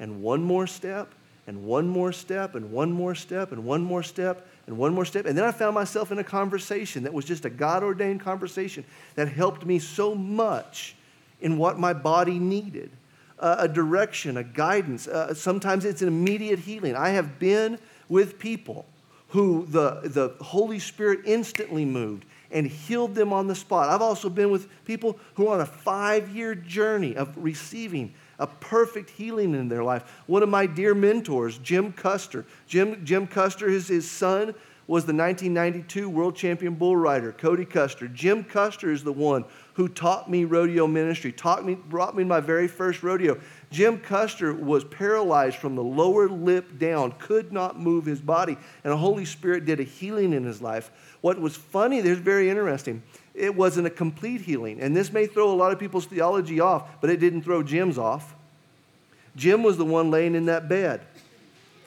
and 0.00 0.22
one 0.22 0.42
more 0.42 0.66
step 0.66 1.12
and 1.46 1.64
one 1.64 1.86
more 1.86 2.12
step 2.12 2.54
and 2.54 2.72
one 2.72 2.90
more 2.92 3.14
step 3.14 3.52
and 3.52 3.64
one 3.64 3.82
more 3.82 4.02
step 4.02 4.48
and 4.66 4.76
one 4.76 4.94
more 4.94 5.04
step. 5.04 5.26
And 5.26 5.36
then 5.36 5.44
I 5.44 5.52
found 5.52 5.74
myself 5.74 6.10
in 6.10 6.18
a 6.18 6.24
conversation 6.24 7.04
that 7.04 7.12
was 7.14 7.24
just 7.24 7.44
a 7.44 7.50
God 7.50 7.82
ordained 7.82 8.20
conversation 8.20 8.84
that 9.14 9.28
helped 9.28 9.64
me 9.64 9.78
so 9.78 10.14
much 10.14 10.96
in 11.40 11.58
what 11.58 11.78
my 11.78 11.92
body 11.92 12.38
needed 12.38 12.90
uh, 13.38 13.56
a 13.60 13.68
direction, 13.68 14.36
a 14.36 14.44
guidance. 14.44 15.06
Uh, 15.06 15.34
sometimes 15.34 15.84
it's 15.84 16.02
an 16.02 16.08
immediate 16.08 16.58
healing. 16.58 16.94
I 16.94 17.10
have 17.10 17.38
been 17.38 17.78
with 18.08 18.38
people 18.38 18.86
who 19.28 19.66
the, 19.66 20.00
the 20.04 20.42
Holy 20.42 20.78
Spirit 20.78 21.20
instantly 21.24 21.84
moved 21.84 22.24
and 22.50 22.66
healed 22.66 23.14
them 23.14 23.32
on 23.32 23.48
the 23.48 23.54
spot. 23.54 23.88
I've 23.88 24.02
also 24.02 24.30
been 24.30 24.50
with 24.50 24.68
people 24.84 25.18
who 25.34 25.48
are 25.48 25.54
on 25.54 25.60
a 25.60 25.66
five 25.66 26.34
year 26.34 26.54
journey 26.54 27.16
of 27.16 27.32
receiving 27.36 28.14
a 28.38 28.46
perfect 28.46 29.10
healing 29.10 29.54
in 29.54 29.68
their 29.68 29.84
life. 29.84 30.22
One 30.26 30.42
of 30.42 30.48
my 30.48 30.66
dear 30.66 30.94
mentors, 30.94 31.58
Jim 31.58 31.92
Custer. 31.92 32.44
Jim, 32.66 33.04
Jim 33.04 33.26
Custer, 33.26 33.68
his, 33.68 33.88
his 33.88 34.10
son, 34.10 34.54
was 34.88 35.04
the 35.04 35.12
1992 35.12 36.08
world 36.08 36.36
champion 36.36 36.74
bull 36.74 36.96
rider, 36.96 37.32
Cody 37.32 37.64
Custer. 37.64 38.06
Jim 38.06 38.44
Custer 38.44 38.92
is 38.92 39.02
the 39.02 39.12
one 39.12 39.44
who 39.74 39.88
taught 39.88 40.30
me 40.30 40.44
rodeo 40.44 40.86
ministry, 40.86 41.32
taught 41.32 41.64
me, 41.64 41.74
brought 41.74 42.16
me 42.16 42.22
my 42.22 42.40
very 42.40 42.68
first 42.68 43.02
rodeo. 43.02 43.38
Jim 43.70 43.98
Custer 43.98 44.54
was 44.54 44.84
paralyzed 44.84 45.56
from 45.56 45.74
the 45.74 45.82
lower 45.82 46.28
lip 46.28 46.78
down, 46.78 47.12
could 47.18 47.52
not 47.52 47.80
move 47.80 48.06
his 48.06 48.20
body, 48.20 48.56
and 48.84 48.92
the 48.92 48.96
Holy 48.96 49.24
Spirit 49.24 49.64
did 49.64 49.80
a 49.80 49.84
healing 49.84 50.32
in 50.32 50.44
his 50.44 50.62
life. 50.62 50.90
What 51.20 51.40
was 51.40 51.56
funny, 51.56 52.00
there's 52.00 52.18
very 52.18 52.48
interesting. 52.48 53.02
It 53.36 53.54
wasn't 53.54 53.86
a 53.86 53.90
complete 53.90 54.40
healing, 54.40 54.80
and 54.80 54.96
this 54.96 55.12
may 55.12 55.26
throw 55.26 55.52
a 55.52 55.54
lot 55.54 55.70
of 55.70 55.78
people's 55.78 56.06
theology 56.06 56.58
off, 56.58 57.00
but 57.00 57.10
it 57.10 57.20
didn't 57.20 57.42
throw 57.42 57.62
Jim's 57.62 57.98
off. 57.98 58.34
Jim 59.36 59.62
was 59.62 59.76
the 59.76 59.84
one 59.84 60.10
laying 60.10 60.34
in 60.34 60.46
that 60.46 60.68
bed. 60.68 61.02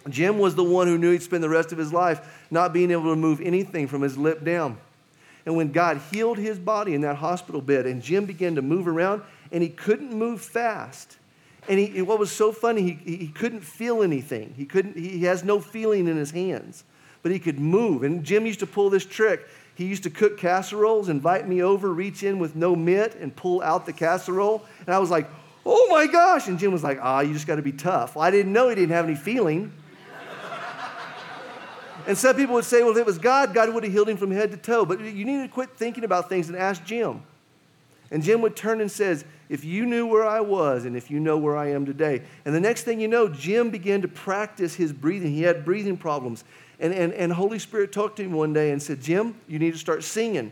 Jim 0.07 0.37
was 0.37 0.55
the 0.55 0.63
one 0.63 0.87
who 0.87 0.97
knew 0.97 1.11
he'd 1.11 1.23
spend 1.23 1.43
the 1.43 1.49
rest 1.49 1.71
of 1.71 1.77
his 1.77 1.91
life 1.91 2.45
not 2.51 2.71
being 2.71 2.91
able 2.91 3.09
to 3.09 3.15
move 3.15 3.41
anything 3.41 3.87
from 3.87 4.01
his 4.01 4.17
lip 4.17 4.43
down. 4.43 4.77
And 5.45 5.55
when 5.55 5.71
God 5.71 5.99
healed 6.11 6.37
his 6.37 6.59
body 6.59 6.93
in 6.93 7.01
that 7.01 7.15
hospital 7.15 7.61
bed, 7.61 7.85
and 7.87 8.03
Jim 8.03 8.25
began 8.25 8.55
to 8.55 8.61
move 8.61 8.87
around, 8.87 9.23
and 9.51 9.63
he 9.63 9.69
couldn't 9.69 10.13
move 10.13 10.41
fast. 10.41 11.17
And 11.67 11.79
he, 11.79 12.01
what 12.01 12.19
was 12.19 12.31
so 12.31 12.51
funny, 12.51 12.81
he, 13.03 13.15
he 13.15 13.27
couldn't 13.27 13.61
feel 13.61 14.03
anything. 14.03 14.53
He, 14.55 14.65
couldn't, 14.65 14.97
he 14.97 15.23
has 15.23 15.43
no 15.43 15.59
feeling 15.59 16.07
in 16.07 16.17
his 16.17 16.31
hands, 16.31 16.83
but 17.23 17.31
he 17.31 17.39
could 17.39 17.59
move. 17.59 18.03
And 18.03 18.23
Jim 18.23 18.45
used 18.45 18.59
to 18.59 18.67
pull 18.67 18.89
this 18.89 19.05
trick. 19.05 19.47
He 19.79 19.85
used 19.85 20.03
to 20.03 20.09
cook 20.09 20.37
casseroles, 20.37 21.07
invite 21.07 21.47
me 21.47 21.63
over, 21.63 21.93
reach 21.93 22.21
in 22.21 22.37
with 22.37 22.53
no 22.53 22.75
mitt, 22.75 23.15
and 23.15 23.33
pull 23.33 23.61
out 23.61 23.85
the 23.85 23.93
casserole. 23.93 24.65
And 24.85 24.93
I 24.93 24.99
was 24.99 25.09
like, 25.09 25.29
oh 25.65 25.87
my 25.89 26.05
gosh. 26.05 26.49
And 26.49 26.59
Jim 26.59 26.73
was 26.73 26.83
like, 26.83 26.99
ah, 27.01 27.21
you 27.21 27.31
just 27.31 27.47
got 27.47 27.55
to 27.55 27.61
be 27.61 27.71
tough. 27.71 28.17
Well, 28.17 28.25
I 28.25 28.29
didn't 28.29 28.51
know 28.51 28.67
he 28.67 28.75
didn't 28.75 28.91
have 28.91 29.05
any 29.05 29.15
feeling. 29.15 29.71
and 32.05 32.17
some 32.17 32.35
people 32.35 32.55
would 32.55 32.65
say, 32.65 32.81
well, 32.81 32.91
if 32.91 32.97
it 32.97 33.05
was 33.05 33.17
God, 33.17 33.53
God 33.53 33.73
would 33.73 33.85
have 33.85 33.93
healed 33.93 34.09
him 34.09 34.17
from 34.17 34.31
head 34.31 34.51
to 34.51 34.57
toe. 34.57 34.83
But 34.83 34.99
you 34.99 35.23
need 35.23 35.43
to 35.43 35.47
quit 35.47 35.69
thinking 35.77 36.03
about 36.03 36.27
things 36.27 36.49
and 36.49 36.57
ask 36.57 36.83
Jim. 36.83 37.23
And 38.11 38.21
Jim 38.21 38.41
would 38.41 38.57
turn 38.57 38.81
and 38.81 38.91
says, 38.91 39.23
if 39.47 39.63
you 39.63 39.85
knew 39.85 40.05
where 40.05 40.27
I 40.27 40.41
was 40.41 40.83
and 40.83 40.97
if 40.97 41.09
you 41.09 41.21
know 41.21 41.37
where 41.37 41.55
I 41.55 41.71
am 41.71 41.85
today. 41.85 42.23
And 42.43 42.53
the 42.53 42.59
next 42.59 42.83
thing 42.83 42.99
you 42.99 43.07
know, 43.07 43.29
Jim 43.29 43.69
began 43.69 44.01
to 44.01 44.09
practice 44.09 44.75
his 44.75 44.91
breathing. 44.91 45.33
He 45.33 45.43
had 45.43 45.63
breathing 45.63 45.95
problems. 45.95 46.43
And, 46.79 46.93
and, 46.93 47.13
and 47.13 47.31
Holy 47.31 47.59
Spirit 47.59 47.91
talked 47.91 48.17
to 48.17 48.23
him 48.23 48.31
one 48.31 48.53
day 48.53 48.71
and 48.71 48.81
said, 48.81 49.01
Jim, 49.01 49.35
you 49.47 49.59
need 49.59 49.73
to 49.73 49.79
start 49.79 50.03
singing. 50.03 50.51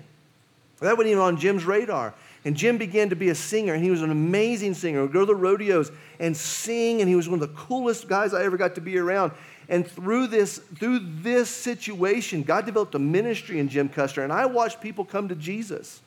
That 0.79 0.97
wasn't 0.97 1.11
even 1.11 1.23
on 1.23 1.37
Jim's 1.37 1.65
radar. 1.65 2.13
And 2.45 2.55
Jim 2.55 2.77
began 2.77 3.09
to 3.09 3.15
be 3.15 3.29
a 3.29 3.35
singer, 3.35 3.73
and 3.73 3.83
he 3.83 3.89
was 3.89 4.01
an 4.01 4.11
amazing 4.11 4.73
singer. 4.73 4.99
He 4.99 5.03
would 5.03 5.13
go 5.13 5.21
to 5.21 5.25
the 5.25 5.35
rodeos 5.35 5.91
and 6.19 6.35
sing, 6.35 7.01
and 7.01 7.09
he 7.09 7.15
was 7.15 7.27
one 7.27 7.41
of 7.41 7.47
the 7.47 7.55
coolest 7.55 8.07
guys 8.07 8.33
I 8.33 8.43
ever 8.43 8.57
got 8.57 8.75
to 8.75 8.81
be 8.81 8.97
around. 8.97 9.31
And 9.69 9.85
through 9.85 10.27
this, 10.27 10.59
through 10.59 10.99
this 10.99 11.49
situation, 11.49 12.43
God 12.43 12.65
developed 12.65 12.95
a 12.95 12.99
ministry 12.99 13.59
in 13.59 13.67
Jim 13.67 13.89
Custer, 13.89 14.23
and 14.23 14.31
I 14.31 14.45
watched 14.45 14.79
people 14.81 15.03
come 15.03 15.27
to 15.29 15.35
Jesus 15.35 16.01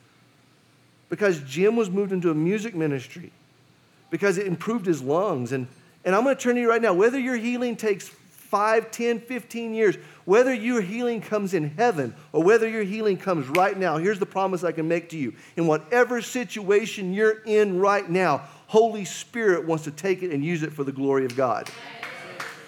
because 1.09 1.41
Jim 1.41 1.75
was 1.75 1.89
moved 1.89 2.11
into 2.11 2.31
a 2.31 2.33
music 2.33 2.73
ministry 2.73 3.31
because 4.09 4.37
it 4.37 4.47
improved 4.47 4.85
his 4.85 5.01
lungs. 5.01 5.51
And, 5.51 5.67
and 6.05 6.15
I'm 6.15 6.23
going 6.23 6.35
to 6.35 6.41
turn 6.41 6.55
to 6.55 6.61
you 6.61 6.69
right 6.69 6.81
now. 6.81 6.93
Whether 6.93 7.19
your 7.19 7.35
healing 7.35 7.75
takes 7.75 8.09
5, 8.51 8.91
10, 8.91 9.21
15 9.21 9.73
years, 9.73 9.95
whether 10.25 10.53
your 10.53 10.81
healing 10.81 11.21
comes 11.21 11.53
in 11.53 11.69
heaven 11.77 12.13
or 12.33 12.43
whether 12.43 12.67
your 12.67 12.83
healing 12.83 13.15
comes 13.15 13.47
right 13.47 13.77
now, 13.77 13.95
here's 13.95 14.19
the 14.19 14.25
promise 14.25 14.65
I 14.65 14.73
can 14.73 14.89
make 14.89 15.07
to 15.11 15.17
you. 15.17 15.33
In 15.55 15.67
whatever 15.67 16.21
situation 16.21 17.13
you're 17.13 17.41
in 17.45 17.79
right 17.79 18.07
now, 18.09 18.43
Holy 18.67 19.05
Spirit 19.05 19.65
wants 19.65 19.85
to 19.85 19.91
take 19.91 20.21
it 20.21 20.31
and 20.31 20.43
use 20.43 20.63
it 20.63 20.73
for 20.73 20.83
the 20.83 20.91
glory 20.91 21.23
of 21.23 21.33
God. 21.37 21.69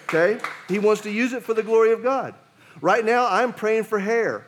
Okay? 0.08 0.42
He 0.68 0.78
wants 0.78 1.02
to 1.02 1.10
use 1.10 1.34
it 1.34 1.42
for 1.42 1.52
the 1.52 1.62
glory 1.62 1.92
of 1.92 2.02
God. 2.02 2.34
Right 2.80 3.04
now, 3.04 3.28
I'm 3.28 3.52
praying 3.52 3.84
for 3.84 3.98
hair. 3.98 4.46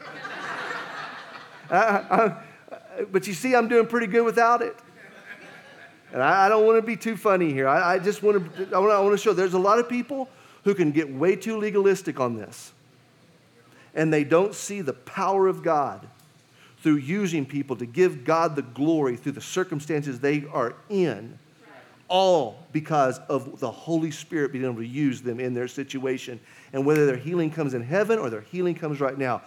I, 1.70 1.76
I, 1.76 3.04
but 3.10 3.26
you 3.26 3.34
see, 3.34 3.56
I'm 3.56 3.66
doing 3.66 3.88
pretty 3.88 4.06
good 4.06 4.24
without 4.24 4.62
it. 4.62 4.76
And 6.12 6.22
I, 6.22 6.46
I 6.46 6.48
don't 6.48 6.64
want 6.64 6.78
to 6.78 6.86
be 6.86 6.96
too 6.96 7.16
funny 7.16 7.52
here. 7.52 7.66
I, 7.66 7.98
just 7.98 8.22
want, 8.22 8.56
to, 8.56 8.76
I 8.76 8.78
want 8.78 9.12
to 9.12 9.18
show 9.18 9.32
there's 9.32 9.54
a 9.54 9.58
lot 9.58 9.80
of 9.80 9.88
people 9.88 10.28
who 10.68 10.74
can 10.74 10.90
get 10.90 11.10
way 11.10 11.34
too 11.34 11.56
legalistic 11.56 12.20
on 12.20 12.36
this. 12.36 12.72
And 13.94 14.12
they 14.12 14.22
don't 14.22 14.54
see 14.54 14.82
the 14.82 14.92
power 14.92 15.46
of 15.46 15.62
God 15.62 16.06
through 16.82 16.96
using 16.96 17.46
people 17.46 17.74
to 17.76 17.86
give 17.86 18.22
God 18.22 18.54
the 18.54 18.60
glory 18.60 19.16
through 19.16 19.32
the 19.32 19.40
circumstances 19.40 20.20
they 20.20 20.44
are 20.52 20.74
in, 20.90 21.38
all 22.08 22.66
because 22.70 23.18
of 23.30 23.60
the 23.60 23.70
Holy 23.70 24.10
Spirit 24.10 24.52
being 24.52 24.66
able 24.66 24.74
to 24.74 24.86
use 24.86 25.22
them 25.22 25.40
in 25.40 25.54
their 25.54 25.68
situation. 25.68 26.38
And 26.74 26.84
whether 26.84 27.06
their 27.06 27.16
healing 27.16 27.50
comes 27.50 27.72
in 27.72 27.82
heaven 27.82 28.18
or 28.18 28.28
their 28.28 28.42
healing 28.42 28.74
comes 28.74 29.00
right 29.00 29.16
now, 29.16 29.40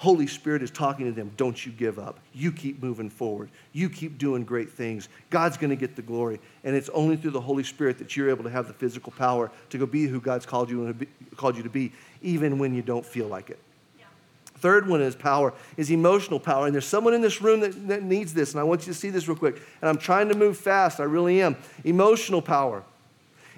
Holy 0.00 0.26
Spirit 0.26 0.62
is 0.62 0.70
talking 0.70 1.04
to 1.04 1.12
them. 1.12 1.30
Don't 1.36 1.66
you 1.66 1.70
give 1.72 1.98
up. 1.98 2.20
You 2.32 2.52
keep 2.52 2.82
moving 2.82 3.10
forward. 3.10 3.50
You 3.74 3.90
keep 3.90 4.16
doing 4.16 4.44
great 4.44 4.70
things. 4.70 5.10
God's 5.28 5.58
going 5.58 5.68
to 5.68 5.76
get 5.76 5.94
the 5.94 6.00
glory. 6.00 6.40
And 6.64 6.74
it's 6.74 6.88
only 6.88 7.18
through 7.18 7.32
the 7.32 7.40
Holy 7.42 7.64
Spirit 7.64 7.98
that 7.98 8.16
you're 8.16 8.30
able 8.30 8.42
to 8.44 8.48
have 8.48 8.66
the 8.66 8.72
physical 8.72 9.12
power 9.12 9.50
to 9.68 9.76
go 9.76 9.84
be 9.84 10.06
who 10.06 10.18
God's 10.18 10.46
called 10.46 10.70
you, 10.70 10.90
be, 10.94 11.06
called 11.36 11.54
you 11.54 11.62
to 11.64 11.68
be, 11.68 11.92
even 12.22 12.58
when 12.58 12.74
you 12.74 12.80
don't 12.80 13.04
feel 13.04 13.26
like 13.26 13.50
it. 13.50 13.58
Yeah. 13.98 14.06
Third 14.54 14.88
one 14.88 15.02
is 15.02 15.14
power, 15.14 15.52
is 15.76 15.90
emotional 15.90 16.40
power. 16.40 16.64
And 16.64 16.72
there's 16.72 16.86
someone 16.86 17.12
in 17.12 17.20
this 17.20 17.42
room 17.42 17.60
that, 17.60 17.88
that 17.88 18.02
needs 18.02 18.32
this. 18.32 18.52
And 18.52 18.60
I 18.60 18.62
want 18.62 18.86
you 18.86 18.94
to 18.94 18.98
see 18.98 19.10
this 19.10 19.28
real 19.28 19.36
quick. 19.36 19.56
And 19.82 19.90
I'm 19.90 19.98
trying 19.98 20.30
to 20.30 20.34
move 20.34 20.56
fast. 20.56 20.98
I 20.98 21.04
really 21.04 21.42
am. 21.42 21.58
Emotional 21.84 22.40
power. 22.40 22.84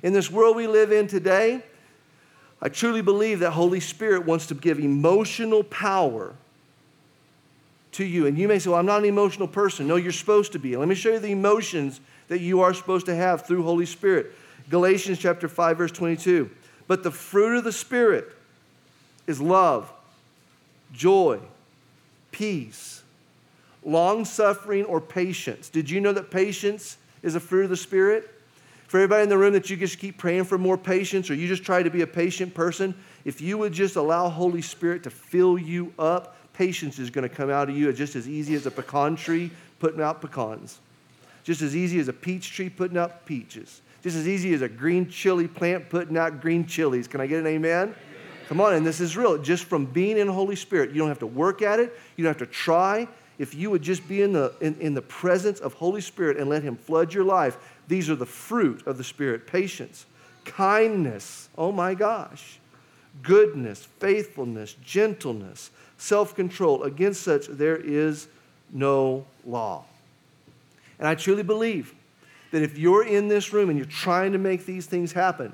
In 0.02 0.12
this 0.12 0.28
world 0.28 0.56
we 0.56 0.66
live 0.66 0.90
in 0.90 1.06
today, 1.06 1.62
I 2.62 2.68
truly 2.68 3.02
believe 3.02 3.40
that 3.40 3.50
Holy 3.50 3.80
Spirit 3.80 4.24
wants 4.24 4.46
to 4.46 4.54
give 4.54 4.78
emotional 4.78 5.64
power 5.64 6.32
to 7.92 8.04
you. 8.04 8.26
And 8.26 8.38
you 8.38 8.46
may 8.46 8.60
say, 8.60 8.70
Well, 8.70 8.78
I'm 8.78 8.86
not 8.86 9.00
an 9.00 9.04
emotional 9.04 9.48
person. 9.48 9.88
No, 9.88 9.96
you're 9.96 10.12
supposed 10.12 10.52
to 10.52 10.60
be. 10.60 10.76
Let 10.76 10.86
me 10.86 10.94
show 10.94 11.10
you 11.10 11.18
the 11.18 11.32
emotions 11.32 12.00
that 12.28 12.40
you 12.40 12.60
are 12.60 12.72
supposed 12.72 13.06
to 13.06 13.14
have 13.16 13.46
through 13.46 13.64
Holy 13.64 13.84
Spirit. 13.84 14.32
Galatians 14.70 15.18
chapter 15.18 15.48
5, 15.48 15.76
verse 15.76 15.90
22. 15.90 16.50
But 16.86 17.02
the 17.02 17.10
fruit 17.10 17.58
of 17.58 17.64
the 17.64 17.72
Spirit 17.72 18.32
is 19.26 19.40
love, 19.40 19.92
joy, 20.92 21.40
peace, 22.30 23.02
long 23.84 24.24
suffering, 24.24 24.84
or 24.84 25.00
patience. 25.00 25.68
Did 25.68 25.90
you 25.90 26.00
know 26.00 26.12
that 26.12 26.30
patience 26.30 26.96
is 27.22 27.34
a 27.34 27.40
fruit 27.40 27.64
of 27.64 27.70
the 27.70 27.76
Spirit? 27.76 28.30
For 28.92 28.98
everybody 28.98 29.22
in 29.22 29.30
the 29.30 29.38
room 29.38 29.54
that 29.54 29.70
you 29.70 29.78
just 29.78 29.98
keep 29.98 30.18
praying 30.18 30.44
for 30.44 30.58
more 30.58 30.76
patience 30.76 31.30
or 31.30 31.34
you 31.34 31.48
just 31.48 31.62
try 31.62 31.82
to 31.82 31.88
be 31.88 32.02
a 32.02 32.06
patient 32.06 32.52
person, 32.52 32.94
if 33.24 33.40
you 33.40 33.56
would 33.56 33.72
just 33.72 33.96
allow 33.96 34.28
Holy 34.28 34.60
Spirit 34.60 35.02
to 35.04 35.10
fill 35.10 35.56
you 35.56 35.94
up, 35.98 36.36
patience 36.52 36.98
is 36.98 37.08
going 37.08 37.26
to 37.26 37.34
come 37.34 37.48
out 37.48 37.70
of 37.70 37.74
you 37.74 37.90
just 37.94 38.16
as 38.16 38.28
easy 38.28 38.54
as 38.54 38.66
a 38.66 38.70
pecan 38.70 39.16
tree 39.16 39.50
putting 39.78 40.02
out 40.02 40.20
pecans, 40.20 40.78
just 41.42 41.62
as 41.62 41.74
easy 41.74 42.00
as 42.00 42.08
a 42.08 42.12
peach 42.12 42.52
tree 42.52 42.68
putting 42.68 42.98
out 42.98 43.24
peaches, 43.24 43.80
just 44.02 44.14
as 44.14 44.28
easy 44.28 44.52
as 44.52 44.60
a 44.60 44.68
green 44.68 45.08
chili 45.08 45.48
plant 45.48 45.88
putting 45.88 46.18
out 46.18 46.42
green 46.42 46.66
chilies. 46.66 47.08
Can 47.08 47.22
I 47.22 47.26
get 47.26 47.38
an 47.38 47.46
amen? 47.46 47.94
Come 48.46 48.60
on, 48.60 48.74
and 48.74 48.84
this 48.84 49.00
is 49.00 49.16
real. 49.16 49.38
Just 49.38 49.64
from 49.64 49.86
being 49.86 50.18
in 50.18 50.28
Holy 50.28 50.54
Spirit, 50.54 50.90
you 50.90 50.98
don't 50.98 51.08
have 51.08 51.20
to 51.20 51.26
work 51.26 51.62
at 51.62 51.80
it, 51.80 51.98
you 52.16 52.24
don't 52.24 52.38
have 52.38 52.46
to 52.46 52.54
try. 52.54 53.08
If 53.38 53.54
you 53.54 53.70
would 53.70 53.82
just 53.82 54.06
be 54.06 54.20
in 54.20 54.34
the, 54.34 54.52
in, 54.60 54.76
in 54.80 54.92
the 54.92 55.00
presence 55.00 55.60
of 55.60 55.72
Holy 55.72 56.02
Spirit 56.02 56.36
and 56.36 56.50
let 56.50 56.62
Him 56.62 56.76
flood 56.76 57.14
your 57.14 57.24
life, 57.24 57.56
these 57.88 58.08
are 58.08 58.16
the 58.16 58.26
fruit 58.26 58.86
of 58.86 58.98
the 58.98 59.04
Spirit 59.04 59.46
patience, 59.46 60.06
kindness, 60.44 61.48
oh 61.56 61.72
my 61.72 61.94
gosh, 61.94 62.58
goodness, 63.22 63.86
faithfulness, 63.98 64.74
gentleness, 64.84 65.70
self 65.98 66.34
control. 66.34 66.82
Against 66.84 67.22
such, 67.22 67.46
there 67.46 67.76
is 67.76 68.28
no 68.72 69.26
law. 69.44 69.84
And 70.98 71.08
I 71.08 71.14
truly 71.14 71.42
believe 71.42 71.94
that 72.52 72.62
if 72.62 72.78
you're 72.78 73.04
in 73.04 73.28
this 73.28 73.52
room 73.52 73.70
and 73.70 73.78
you're 73.78 73.86
trying 73.86 74.32
to 74.32 74.38
make 74.38 74.66
these 74.66 74.86
things 74.86 75.12
happen, 75.12 75.52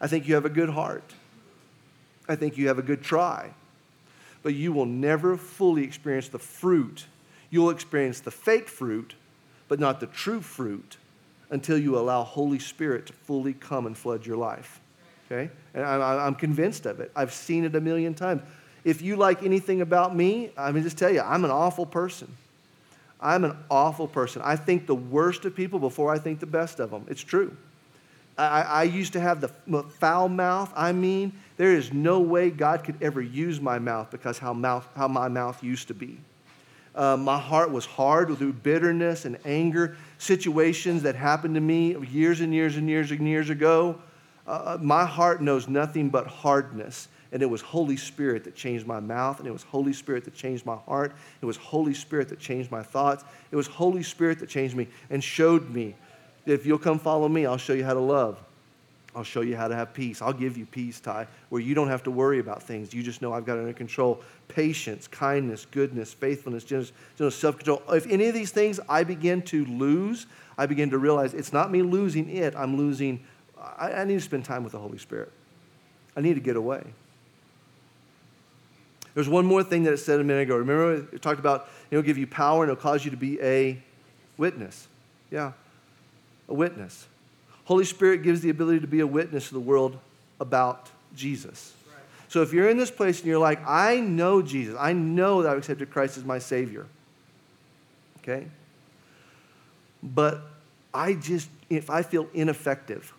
I 0.00 0.06
think 0.06 0.26
you 0.26 0.34
have 0.34 0.44
a 0.44 0.50
good 0.50 0.70
heart. 0.70 1.14
I 2.28 2.36
think 2.36 2.56
you 2.56 2.68
have 2.68 2.78
a 2.78 2.82
good 2.82 3.02
try. 3.02 3.50
But 4.42 4.54
you 4.54 4.72
will 4.72 4.86
never 4.86 5.36
fully 5.36 5.84
experience 5.84 6.28
the 6.28 6.38
fruit. 6.38 7.06
You'll 7.50 7.70
experience 7.70 8.20
the 8.20 8.30
fake 8.30 8.68
fruit 8.68 9.14
but 9.68 9.78
not 9.78 10.00
the 10.00 10.06
true 10.06 10.40
fruit 10.40 10.96
until 11.50 11.78
you 11.78 11.98
allow 11.98 12.22
Holy 12.22 12.58
Spirit 12.58 13.06
to 13.06 13.12
fully 13.12 13.52
come 13.52 13.86
and 13.86 13.96
flood 13.96 14.26
your 14.26 14.36
life. 14.36 14.80
Okay? 15.30 15.50
And 15.74 15.84
I'm 15.84 16.34
convinced 16.34 16.86
of 16.86 17.00
it. 17.00 17.10
I've 17.14 17.32
seen 17.32 17.64
it 17.64 17.74
a 17.74 17.80
million 17.80 18.14
times. 18.14 18.42
If 18.84 19.02
you 19.02 19.16
like 19.16 19.42
anything 19.42 19.80
about 19.80 20.14
me, 20.14 20.50
I 20.56 20.72
mean, 20.72 20.82
just 20.82 20.98
tell 20.98 21.10
you, 21.10 21.20
I'm 21.20 21.44
an 21.44 21.50
awful 21.50 21.84
person. 21.84 22.34
I'm 23.20 23.44
an 23.44 23.56
awful 23.70 24.06
person. 24.06 24.42
I 24.44 24.56
think 24.56 24.86
the 24.86 24.94
worst 24.94 25.44
of 25.44 25.54
people 25.54 25.78
before 25.78 26.12
I 26.12 26.18
think 26.18 26.40
the 26.40 26.46
best 26.46 26.80
of 26.80 26.90
them. 26.90 27.04
It's 27.08 27.22
true. 27.22 27.56
I, 28.38 28.62
I 28.62 28.82
used 28.84 29.12
to 29.14 29.20
have 29.20 29.40
the 29.40 29.48
foul 29.98 30.28
mouth. 30.28 30.72
I 30.76 30.92
mean, 30.92 31.32
there 31.56 31.72
is 31.72 31.92
no 31.92 32.20
way 32.20 32.50
God 32.50 32.84
could 32.84 33.02
ever 33.02 33.20
use 33.20 33.60
my 33.60 33.80
mouth 33.80 34.10
because 34.12 34.38
how, 34.38 34.52
mouth, 34.52 34.88
how 34.94 35.08
my 35.08 35.26
mouth 35.28 35.62
used 35.62 35.88
to 35.88 35.94
be. 35.94 36.18
Uh, 36.98 37.16
my 37.16 37.38
heart 37.38 37.70
was 37.70 37.86
hard 37.86 38.36
through 38.36 38.52
bitterness 38.52 39.24
and 39.24 39.38
anger, 39.44 39.96
situations 40.18 41.04
that 41.04 41.14
happened 41.14 41.54
to 41.54 41.60
me 41.60 41.96
years 42.08 42.40
and 42.40 42.52
years 42.52 42.76
and 42.76 42.88
years 42.88 43.12
and 43.12 43.26
years 43.26 43.50
ago. 43.50 44.00
Uh, 44.44 44.50
uh, 44.50 44.78
my 44.82 45.06
heart 45.06 45.40
knows 45.40 45.68
nothing 45.68 46.08
but 46.08 46.26
hardness. 46.26 47.06
And 47.30 47.40
it 47.40 47.46
was 47.46 47.60
Holy 47.60 47.96
Spirit 47.96 48.42
that 48.44 48.56
changed 48.56 48.84
my 48.84 48.98
mouth, 48.98 49.38
and 49.38 49.46
it 49.46 49.52
was 49.52 49.62
Holy 49.62 49.92
Spirit 49.92 50.24
that 50.24 50.34
changed 50.34 50.66
my 50.66 50.74
heart. 50.74 51.14
It 51.40 51.46
was 51.46 51.56
Holy 51.56 51.94
Spirit 51.94 52.30
that 52.30 52.40
changed 52.40 52.72
my 52.72 52.82
thoughts. 52.82 53.22
It 53.52 53.56
was 53.56 53.68
Holy 53.68 54.02
Spirit 54.02 54.40
that 54.40 54.48
changed 54.48 54.74
me 54.74 54.88
and 55.08 55.22
showed 55.22 55.70
me 55.70 55.94
if 56.46 56.66
you'll 56.66 56.78
come 56.78 56.98
follow 56.98 57.28
me, 57.28 57.46
I'll 57.46 57.58
show 57.58 57.74
you 57.74 57.84
how 57.84 57.94
to 57.94 58.00
love. 58.00 58.42
I'll 59.14 59.24
show 59.24 59.40
you 59.40 59.56
how 59.56 59.68
to 59.68 59.74
have 59.74 59.94
peace. 59.94 60.20
I'll 60.20 60.32
give 60.32 60.56
you 60.58 60.66
peace, 60.66 61.00
Ty, 61.00 61.26
where 61.48 61.62
you 61.62 61.74
don't 61.74 61.88
have 61.88 62.02
to 62.04 62.10
worry 62.10 62.38
about 62.38 62.62
things. 62.62 62.92
You 62.92 63.02
just 63.02 63.22
know 63.22 63.32
I've 63.32 63.46
got 63.46 63.56
it 63.56 63.60
under 63.60 63.72
control. 63.72 64.22
Patience, 64.48 65.08
kindness, 65.08 65.66
goodness, 65.70 66.12
faithfulness, 66.12 66.64
gentleness, 66.64 67.34
self 67.34 67.56
control. 67.56 67.82
If 67.90 68.06
any 68.06 68.26
of 68.26 68.34
these 68.34 68.50
things 68.50 68.78
I 68.88 69.04
begin 69.04 69.42
to 69.42 69.64
lose, 69.64 70.26
I 70.56 70.66
begin 70.66 70.90
to 70.90 70.98
realize 70.98 71.34
it's 71.34 71.52
not 71.52 71.70
me 71.70 71.82
losing 71.82 72.28
it. 72.28 72.54
I'm 72.54 72.76
losing, 72.76 73.24
I, 73.58 73.92
I 73.92 74.04
need 74.04 74.14
to 74.14 74.20
spend 74.20 74.44
time 74.44 74.62
with 74.62 74.72
the 74.72 74.78
Holy 74.78 74.98
Spirit. 74.98 75.32
I 76.16 76.20
need 76.20 76.34
to 76.34 76.40
get 76.40 76.56
away. 76.56 76.84
There's 79.14 79.28
one 79.28 79.46
more 79.46 79.64
thing 79.64 79.84
that 79.84 79.92
it 79.92 79.98
said 79.98 80.20
a 80.20 80.24
minute 80.24 80.42
ago. 80.42 80.56
Remember, 80.56 80.94
it 81.12 81.22
talked 81.22 81.40
about 81.40 81.68
it'll 81.90 82.02
give 82.02 82.18
you 82.18 82.26
power 82.26 82.62
and 82.62 82.70
it'll 82.70 82.80
cause 82.80 83.04
you 83.04 83.10
to 83.10 83.16
be 83.16 83.40
a 83.40 83.82
witness. 84.36 84.86
Yeah 85.30 85.52
a 86.48 86.54
witness. 86.54 87.06
Holy 87.68 87.84
Spirit 87.84 88.22
gives 88.22 88.40
the 88.40 88.48
ability 88.48 88.80
to 88.80 88.86
be 88.86 89.00
a 89.00 89.06
witness 89.06 89.48
to 89.48 89.52
the 89.52 89.60
world 89.60 89.98
about 90.40 90.88
Jesus. 91.14 91.74
So 92.28 92.40
if 92.40 92.50
you're 92.50 92.70
in 92.70 92.78
this 92.78 92.90
place 92.90 93.18
and 93.18 93.26
you're 93.26 93.38
like, 93.38 93.60
I 93.66 94.00
know 94.00 94.40
Jesus, 94.40 94.74
I 94.80 94.94
know 94.94 95.42
that 95.42 95.52
I've 95.52 95.58
accepted 95.58 95.90
Christ 95.90 96.16
as 96.16 96.24
my 96.24 96.38
Savior, 96.38 96.86
okay? 98.20 98.46
But 100.02 100.40
I 100.94 101.12
just, 101.12 101.50
if 101.68 101.90
I 101.90 102.00
feel 102.00 102.30
ineffective, 102.32 103.12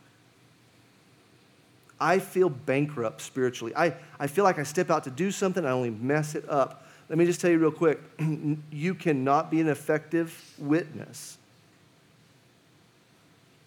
I 2.02 2.18
feel 2.18 2.50
bankrupt 2.50 3.22
spiritually. 3.22 3.74
I, 3.76 3.94
I 4.20 4.26
feel 4.26 4.46
like 4.46 4.58
I 4.58 4.64
step 4.64 4.90
out 4.90 5.04
to 5.04 5.12
do 5.12 5.30
something, 5.30 5.64
I 5.64 5.70
only 5.70 5.92
mess 5.92 6.34
it 6.34 6.50
up. 6.50 6.88
Let 7.08 7.20
me 7.20 7.26
just 7.26 7.40
tell 7.40 7.52
you 7.52 7.60
real 7.60 7.70
quick 7.70 8.02
you 8.72 8.96
cannot 8.96 9.52
be 9.52 9.62
an 9.62 9.70
effective 9.70 10.56
witness 10.58 11.38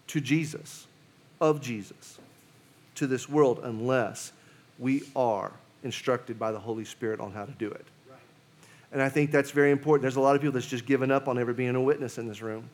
to 0.07 0.21
Jesus, 0.21 0.87
of 1.39 1.61
Jesus, 1.61 2.19
to 2.95 3.07
this 3.07 3.27
world 3.27 3.59
unless 3.63 4.31
we 4.79 5.03
are 5.15 5.51
instructed 5.83 6.39
by 6.39 6.51
the 6.51 6.59
Holy 6.59 6.85
Spirit 6.85 7.19
on 7.19 7.31
how 7.31 7.45
to 7.45 7.51
do 7.51 7.69
it. 7.69 7.85
And 8.91 9.01
I 9.01 9.09
think 9.09 9.31
that's 9.31 9.51
very 9.51 9.71
important. 9.71 10.03
There's 10.03 10.17
a 10.17 10.21
lot 10.21 10.35
of 10.35 10.41
people 10.41 10.53
that's 10.53 10.67
just 10.67 10.85
given 10.85 11.11
up 11.11 11.27
on 11.27 11.39
ever 11.39 11.53
being 11.53 11.75
a 11.75 11.81
witness 11.81 12.17
in 12.17 12.27
this 12.27 12.41
room. 12.41 12.69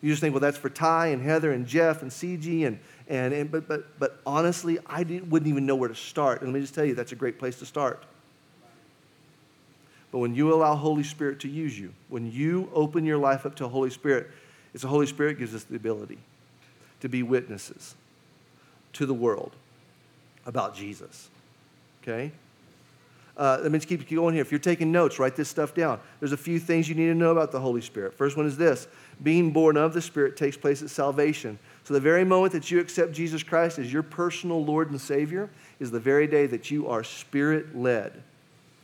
You 0.00 0.10
just 0.10 0.20
think, 0.20 0.34
well, 0.34 0.40
that's 0.40 0.56
for 0.56 0.70
Ty 0.70 1.08
and 1.08 1.22
Heather 1.22 1.52
and 1.52 1.66
Jeff 1.66 2.02
and 2.02 2.10
CG 2.10 2.66
and, 2.66 2.78
and, 3.08 3.34
and 3.34 3.50
but, 3.50 3.68
but, 3.68 3.98
but 3.98 4.18
honestly, 4.26 4.78
I 4.86 5.02
wouldn't 5.02 5.46
even 5.46 5.66
know 5.66 5.76
where 5.76 5.88
to 5.88 5.94
start. 5.94 6.40
And 6.40 6.52
let 6.52 6.54
me 6.54 6.60
just 6.60 6.74
tell 6.74 6.84
you, 6.84 6.94
that's 6.94 7.12
a 7.12 7.16
great 7.16 7.38
place 7.38 7.58
to 7.58 7.66
start. 7.66 8.02
But 10.12 10.18
when 10.18 10.34
you 10.34 10.54
allow 10.54 10.74
Holy 10.74 11.02
Spirit 11.02 11.40
to 11.40 11.48
use 11.48 11.78
you, 11.78 11.92
when 12.08 12.30
you 12.30 12.70
open 12.72 13.04
your 13.04 13.18
life 13.18 13.44
up 13.44 13.56
to 13.56 13.68
Holy 13.68 13.90
Spirit, 13.90 14.30
it's 14.72 14.82
the 14.82 14.88
Holy 14.88 15.06
Spirit 15.06 15.38
gives 15.38 15.54
us 15.54 15.64
the 15.64 15.76
ability 15.76 16.18
to 17.00 17.08
be 17.08 17.22
witnesses 17.22 17.94
to 18.94 19.06
the 19.06 19.14
world 19.14 19.52
about 20.46 20.74
Jesus. 20.74 21.28
Okay? 22.02 22.32
Uh, 23.36 23.58
let 23.62 23.70
me 23.70 23.78
just 23.78 23.88
keep 23.88 24.08
going 24.08 24.32
here. 24.32 24.40
If 24.40 24.50
you're 24.50 24.58
taking 24.58 24.90
notes, 24.90 25.18
write 25.18 25.36
this 25.36 25.48
stuff 25.48 25.74
down. 25.74 26.00
There's 26.20 26.32
a 26.32 26.38
few 26.38 26.58
things 26.58 26.88
you 26.88 26.94
need 26.94 27.08
to 27.08 27.14
know 27.14 27.32
about 27.32 27.52
the 27.52 27.60
Holy 27.60 27.82
Spirit. 27.82 28.14
First 28.14 28.36
one 28.36 28.46
is 28.46 28.56
this 28.56 28.88
being 29.22 29.50
born 29.50 29.76
of 29.76 29.92
the 29.92 30.00
Spirit 30.00 30.36
takes 30.36 30.56
place 30.56 30.82
at 30.82 30.88
salvation. 30.88 31.58
So, 31.84 31.94
the 31.94 32.00
very 32.00 32.24
moment 32.24 32.52
that 32.54 32.70
you 32.70 32.80
accept 32.80 33.12
Jesus 33.12 33.42
Christ 33.42 33.78
as 33.78 33.92
your 33.92 34.02
personal 34.02 34.64
Lord 34.64 34.90
and 34.90 35.00
Savior 35.00 35.50
is 35.80 35.90
the 35.90 36.00
very 36.00 36.26
day 36.26 36.46
that 36.46 36.70
you 36.70 36.88
are 36.88 37.04
Spirit 37.04 37.76
led. 37.76 38.22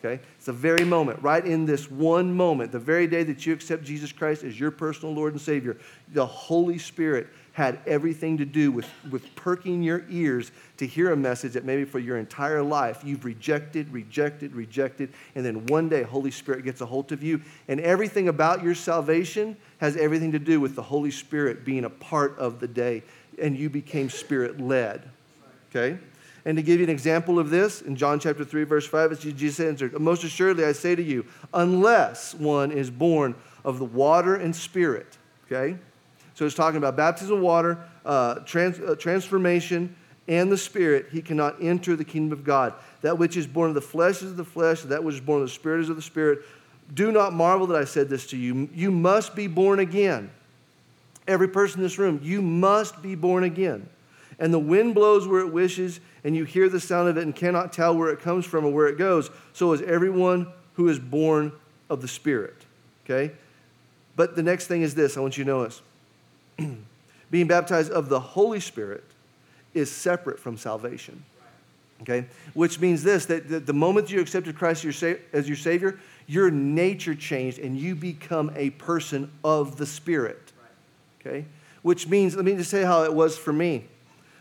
Okay? 0.04 0.22
It's 0.36 0.46
the 0.46 0.52
very 0.52 0.84
moment, 0.84 1.22
right 1.22 1.44
in 1.44 1.64
this 1.64 1.90
one 1.90 2.34
moment, 2.34 2.72
the 2.72 2.78
very 2.78 3.06
day 3.06 3.22
that 3.22 3.46
you 3.46 3.52
accept 3.52 3.84
Jesus 3.84 4.10
Christ 4.12 4.42
as 4.42 4.58
your 4.58 4.70
personal 4.70 5.14
Lord 5.14 5.32
and 5.32 5.40
Savior, 5.40 5.76
the 6.12 6.26
Holy 6.26 6.78
Spirit 6.78 7.28
had 7.52 7.78
everything 7.86 8.38
to 8.38 8.44
do 8.44 8.72
with, 8.72 8.88
with 9.10 9.34
perking 9.34 9.82
your 9.82 10.04
ears 10.08 10.50
to 10.78 10.86
hear 10.86 11.12
a 11.12 11.16
message 11.16 11.52
that 11.52 11.64
maybe 11.64 11.84
for 11.84 11.98
your 11.98 12.16
entire 12.16 12.62
life 12.62 13.02
you've 13.04 13.24
rejected, 13.24 13.92
rejected, 13.92 14.54
rejected, 14.54 15.12
and 15.34 15.44
then 15.44 15.66
one 15.66 15.88
day 15.88 16.02
Holy 16.02 16.30
Spirit 16.30 16.64
gets 16.64 16.80
a 16.80 16.86
hold 16.86 17.12
of 17.12 17.22
you. 17.22 17.42
And 17.68 17.78
everything 17.80 18.28
about 18.28 18.62
your 18.62 18.74
salvation 18.74 19.56
has 19.78 19.96
everything 19.96 20.32
to 20.32 20.38
do 20.38 20.60
with 20.60 20.74
the 20.74 20.82
Holy 20.82 21.10
Spirit 21.10 21.64
being 21.64 21.84
a 21.84 21.90
part 21.90 22.38
of 22.38 22.58
the 22.58 22.68
day, 22.68 23.02
and 23.40 23.56
you 23.56 23.68
became 23.68 24.08
Spirit 24.08 24.58
led. 24.58 25.02
Okay? 25.70 25.98
And 26.44 26.56
to 26.56 26.62
give 26.62 26.80
you 26.80 26.84
an 26.84 26.90
example 26.90 27.38
of 27.38 27.50
this, 27.50 27.82
in 27.82 27.96
John 27.96 28.18
chapter 28.18 28.44
3, 28.44 28.64
verse 28.64 28.86
5, 28.86 29.20
Jesus 29.20 29.60
answered, 29.60 29.98
Most 30.00 30.24
assuredly 30.24 30.64
I 30.64 30.72
say 30.72 30.94
to 30.94 31.02
you, 31.02 31.24
unless 31.54 32.34
one 32.34 32.72
is 32.72 32.90
born 32.90 33.34
of 33.64 33.78
the 33.78 33.84
water 33.84 34.34
and 34.34 34.56
spirit, 34.56 35.18
okay? 35.46 35.78
So 36.34 36.46
it's 36.46 36.54
talking 36.54 36.78
about 36.78 36.96
baptism 36.96 37.36
of 37.36 37.42
water, 37.42 37.78
uh, 38.04 38.36
trans, 38.40 38.78
uh, 38.80 38.96
transformation, 38.96 39.94
and 40.28 40.50
the 40.50 40.56
Spirit. 40.56 41.06
He 41.10 41.20
cannot 41.20 41.62
enter 41.62 41.96
the 41.96 42.04
kingdom 42.04 42.38
of 42.38 42.44
God. 42.44 42.74
That 43.02 43.18
which 43.18 43.36
is 43.36 43.46
born 43.46 43.68
of 43.68 43.74
the 43.74 43.80
flesh 43.80 44.22
is 44.22 44.30
of 44.30 44.36
the 44.36 44.44
flesh, 44.44 44.82
that 44.82 45.02
which 45.04 45.16
is 45.16 45.20
born 45.20 45.42
of 45.42 45.48
the 45.48 45.54
Spirit 45.54 45.80
is 45.80 45.88
of 45.88 45.96
the 45.96 46.02
Spirit. 46.02 46.40
Do 46.94 47.12
not 47.12 47.32
marvel 47.32 47.66
that 47.68 47.80
I 47.80 47.84
said 47.84 48.08
this 48.08 48.26
to 48.28 48.36
you. 48.36 48.68
You 48.72 48.90
must 48.90 49.34
be 49.34 49.46
born 49.46 49.78
again. 49.78 50.30
Every 51.26 51.48
person 51.48 51.80
in 51.80 51.84
this 51.84 51.98
room, 51.98 52.20
you 52.22 52.42
must 52.42 53.02
be 53.02 53.14
born 53.14 53.44
again. 53.44 53.88
And 54.38 54.52
the 54.52 54.58
wind 54.58 54.94
blows 54.94 55.28
where 55.28 55.40
it 55.40 55.52
wishes, 55.52 56.00
and 56.24 56.34
you 56.34 56.44
hear 56.44 56.68
the 56.68 56.80
sound 56.80 57.08
of 57.08 57.16
it 57.16 57.22
and 57.22 57.34
cannot 57.34 57.72
tell 57.72 57.96
where 57.96 58.10
it 58.10 58.20
comes 58.20 58.44
from 58.44 58.64
or 58.64 58.72
where 58.72 58.88
it 58.88 58.98
goes. 58.98 59.30
So 59.52 59.72
is 59.72 59.82
everyone 59.82 60.48
who 60.74 60.88
is 60.88 60.98
born 60.98 61.52
of 61.88 62.02
the 62.02 62.08
Spirit. 62.08 62.56
Okay? 63.04 63.34
But 64.16 64.34
the 64.36 64.42
next 64.42 64.66
thing 64.66 64.82
is 64.82 64.94
this 64.94 65.16
I 65.16 65.20
want 65.20 65.38
you 65.38 65.44
to 65.44 65.50
notice 65.50 65.80
being 67.30 67.46
baptized 67.46 67.90
of 67.90 68.08
the 68.08 68.20
Holy 68.20 68.60
Spirit 68.60 69.04
is 69.74 69.90
separate 69.90 70.38
from 70.38 70.56
salvation. 70.56 71.24
Okay? 72.02 72.26
Which 72.54 72.80
means 72.80 73.02
this 73.02 73.26
that 73.26 73.66
the 73.66 73.72
moment 73.72 74.10
you 74.10 74.20
accepted 74.20 74.56
Christ 74.56 74.84
as 74.84 75.48
your 75.48 75.56
Savior, 75.56 75.98
your 76.26 76.50
nature 76.50 77.14
changed 77.14 77.58
and 77.58 77.78
you 77.78 77.94
become 77.94 78.52
a 78.56 78.70
person 78.70 79.30
of 79.44 79.76
the 79.76 79.86
Spirit. 79.86 80.52
Okay? 81.20 81.46
Which 81.82 82.08
means, 82.08 82.36
let 82.36 82.44
me 82.44 82.54
just 82.54 82.70
say 82.70 82.82
how 82.82 83.04
it 83.04 83.14
was 83.14 83.38
for 83.38 83.52
me. 83.52 83.86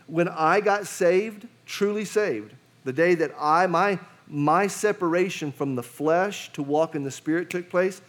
When 0.06 0.28
I 0.28 0.60
got 0.60 0.86
saved, 0.86 1.46
truly 1.64 2.04
saved, 2.04 2.52
the 2.84 2.92
day 2.92 3.14
that 3.14 3.32
I, 3.38 3.66
my, 3.68 3.98
my 4.26 4.66
separation 4.66 5.52
from 5.52 5.76
the 5.76 5.82
flesh 5.82 6.52
to 6.52 6.62
walk 6.62 6.94
in 6.94 7.04
the 7.04 7.10
Spirit 7.10 7.48
took 7.48 7.70
place, 7.70 8.02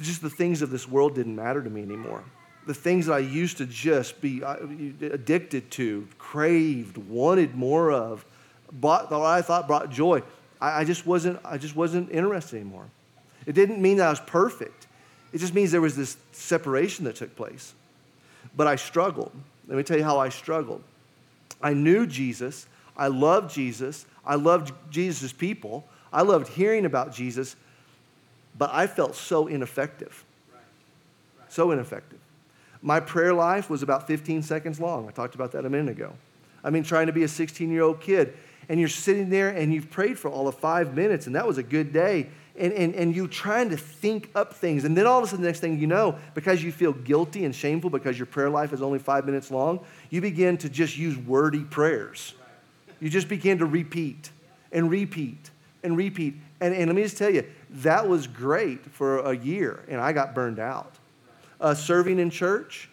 just 0.00 0.22
the 0.22 0.30
things 0.30 0.62
of 0.62 0.70
this 0.70 0.86
world 0.86 1.14
didn't 1.14 1.34
matter 1.34 1.62
to 1.62 1.70
me 1.70 1.82
anymore 1.82 2.24
the 2.70 2.74
things 2.74 3.06
that 3.06 3.14
I 3.14 3.18
used 3.18 3.56
to 3.56 3.66
just 3.66 4.20
be 4.20 4.44
uh, 4.44 4.54
addicted 5.02 5.72
to, 5.72 6.06
craved, 6.18 6.98
wanted 6.98 7.56
more 7.56 7.90
of, 7.90 8.24
bought, 8.70 9.10
that 9.10 9.16
I 9.16 9.42
thought 9.42 9.66
brought 9.66 9.90
joy, 9.90 10.22
I, 10.60 10.82
I, 10.82 10.84
just 10.84 11.04
wasn't, 11.04 11.40
I 11.44 11.58
just 11.58 11.74
wasn't 11.74 12.12
interested 12.12 12.60
anymore. 12.60 12.86
It 13.44 13.54
didn't 13.54 13.82
mean 13.82 13.96
that 13.96 14.06
I 14.06 14.10
was 14.10 14.20
perfect. 14.20 14.86
It 15.32 15.38
just 15.38 15.52
means 15.52 15.72
there 15.72 15.80
was 15.80 15.96
this 15.96 16.16
separation 16.30 17.06
that 17.06 17.16
took 17.16 17.34
place. 17.34 17.74
But 18.56 18.68
I 18.68 18.76
struggled. 18.76 19.32
Let 19.66 19.76
me 19.76 19.82
tell 19.82 19.98
you 19.98 20.04
how 20.04 20.20
I 20.20 20.28
struggled. 20.28 20.84
I 21.60 21.74
knew 21.74 22.06
Jesus. 22.06 22.68
I 22.96 23.08
loved 23.08 23.52
Jesus. 23.52 24.06
I 24.24 24.36
loved 24.36 24.72
Jesus' 24.92 25.32
people. 25.32 25.84
I 26.12 26.22
loved 26.22 26.46
hearing 26.46 26.84
about 26.84 27.12
Jesus. 27.12 27.56
But 28.56 28.70
I 28.72 28.86
felt 28.86 29.16
so 29.16 29.48
ineffective. 29.48 30.24
Right. 30.52 30.60
Right. 31.40 31.52
So 31.52 31.72
ineffective. 31.72 32.20
My 32.82 33.00
prayer 33.00 33.34
life 33.34 33.68
was 33.68 33.82
about 33.82 34.06
15 34.06 34.42
seconds 34.42 34.80
long. 34.80 35.08
I 35.08 35.12
talked 35.12 35.34
about 35.34 35.52
that 35.52 35.64
a 35.64 35.70
minute 35.70 35.90
ago. 35.90 36.14
I 36.64 36.70
mean, 36.70 36.82
trying 36.82 37.06
to 37.06 37.12
be 37.12 37.22
a 37.22 37.28
16 37.28 37.70
year 37.70 37.82
old 37.82 38.00
kid, 38.00 38.34
and 38.68 38.78
you're 38.78 38.88
sitting 38.88 39.30
there 39.30 39.50
and 39.50 39.72
you've 39.72 39.90
prayed 39.90 40.18
for 40.18 40.30
all 40.30 40.48
of 40.48 40.54
five 40.56 40.94
minutes, 40.94 41.26
and 41.26 41.34
that 41.34 41.46
was 41.46 41.58
a 41.58 41.62
good 41.62 41.92
day. 41.92 42.28
and, 42.58 42.72
and, 42.72 42.94
and 42.94 43.16
you're 43.16 43.26
trying 43.26 43.70
to 43.70 43.76
think 43.76 44.30
up 44.34 44.52
things. 44.54 44.84
And 44.84 44.96
then 44.96 45.06
all 45.06 45.18
of 45.18 45.24
a 45.24 45.26
sudden, 45.28 45.42
the 45.42 45.48
next 45.48 45.60
thing 45.60 45.78
you 45.78 45.86
know, 45.86 46.18
because 46.34 46.62
you 46.62 46.72
feel 46.72 46.92
guilty 46.92 47.44
and 47.44 47.54
shameful 47.54 47.90
because 47.90 48.18
your 48.18 48.26
prayer 48.26 48.50
life 48.50 48.72
is 48.72 48.82
only 48.82 48.98
five 48.98 49.24
minutes 49.24 49.50
long, 49.50 49.80
you 50.10 50.20
begin 50.20 50.58
to 50.58 50.68
just 50.68 50.96
use 50.98 51.16
wordy 51.16 51.64
prayers. 51.64 52.34
You 53.00 53.08
just 53.08 53.28
begin 53.28 53.58
to 53.58 53.66
repeat 53.66 54.30
and 54.72 54.90
repeat 54.90 55.50
and 55.82 55.96
repeat. 55.96 56.34
And, 56.60 56.74
and 56.74 56.86
let 56.86 56.94
me 56.94 57.02
just 57.02 57.16
tell 57.16 57.30
you, 57.30 57.44
that 57.70 58.06
was 58.08 58.26
great 58.26 58.84
for 58.84 59.20
a 59.20 59.34
year, 59.34 59.82
and 59.88 60.00
I 60.00 60.12
got 60.12 60.34
burned 60.34 60.58
out. 60.58 60.94
Uh, 61.60 61.74
serving 61.74 62.18
in 62.18 62.30
church, 62.30 62.88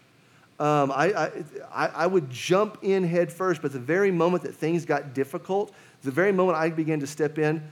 um, 0.59 0.91
I, 0.91 1.31
I, 1.71 1.87
I 1.87 2.07
would 2.07 2.29
jump 2.29 2.79
in 2.81 3.03
head 3.03 3.31
first, 3.31 3.61
but 3.61 3.71
the 3.71 3.79
very 3.79 4.11
moment 4.11 4.43
that 4.43 4.55
things 4.55 4.85
got 4.85 5.13
difficult, 5.13 5.73
the 6.03 6.11
very 6.11 6.31
moment 6.31 6.57
I 6.57 6.69
began 6.69 6.99
to 6.99 7.07
step 7.07 7.37
in 7.37 7.63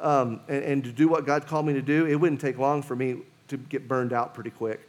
um, 0.00 0.40
and, 0.48 0.62
and, 0.64 0.84
to 0.84 0.92
do 0.92 1.08
what 1.08 1.24
God 1.24 1.46
called 1.46 1.66
me 1.66 1.72
to 1.72 1.82
do, 1.82 2.06
it 2.06 2.16
wouldn't 2.16 2.40
take 2.40 2.58
long 2.58 2.82
for 2.82 2.94
me 2.94 3.22
to 3.48 3.56
get 3.56 3.88
burned 3.88 4.12
out 4.12 4.34
pretty 4.34 4.50
quick. 4.50 4.86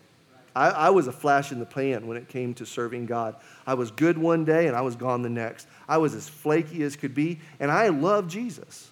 I, 0.55 0.69
I 0.69 0.89
was 0.89 1.07
a 1.07 1.11
flash 1.11 1.51
in 1.51 1.59
the 1.59 1.65
pan 1.65 2.07
when 2.07 2.17
it 2.17 2.27
came 2.27 2.53
to 2.55 2.65
serving 2.65 3.05
God. 3.05 3.35
I 3.65 3.73
was 3.73 3.91
good 3.91 4.17
one 4.17 4.45
day 4.45 4.67
and 4.67 4.75
I 4.75 4.81
was 4.81 4.95
gone 4.95 5.21
the 5.21 5.29
next. 5.29 5.67
I 5.87 5.97
was 5.97 6.13
as 6.13 6.27
flaky 6.27 6.83
as 6.83 6.95
could 6.95 7.13
be, 7.13 7.39
and 7.59 7.71
I 7.71 7.89
loved 7.89 8.29
Jesus. 8.29 8.91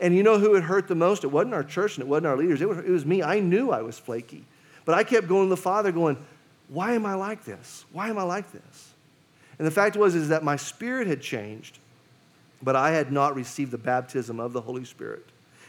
And 0.00 0.14
you 0.16 0.22
know 0.22 0.38
who 0.38 0.54
it 0.56 0.62
hurt 0.62 0.88
the 0.88 0.94
most? 0.94 1.24
It 1.24 1.28
wasn't 1.28 1.54
our 1.54 1.62
church 1.62 1.96
and 1.96 2.02
it 2.04 2.08
wasn't 2.08 2.26
our 2.26 2.36
leaders. 2.36 2.60
It 2.60 2.68
was, 2.68 2.78
it 2.78 2.88
was 2.88 3.04
me. 3.06 3.22
I 3.22 3.40
knew 3.40 3.70
I 3.70 3.82
was 3.82 3.98
flaky. 3.98 4.44
But 4.84 4.94
I 4.94 5.04
kept 5.04 5.28
going 5.28 5.46
to 5.46 5.50
the 5.50 5.56
Father 5.56 5.92
going, 5.92 6.16
why 6.68 6.92
am 6.92 7.06
I 7.06 7.14
like 7.14 7.44
this? 7.44 7.84
Why 7.92 8.08
am 8.08 8.18
I 8.18 8.22
like 8.22 8.50
this? 8.52 8.90
And 9.58 9.66
the 9.66 9.70
fact 9.70 9.96
was 9.96 10.14
is 10.14 10.28
that 10.28 10.42
my 10.42 10.56
spirit 10.56 11.06
had 11.06 11.20
changed, 11.20 11.78
but 12.62 12.76
I 12.76 12.90
had 12.90 13.12
not 13.12 13.34
received 13.34 13.70
the 13.70 13.78
baptism 13.78 14.40
of 14.40 14.52
the 14.52 14.60
Holy 14.60 14.84
Spirit. 14.84 15.24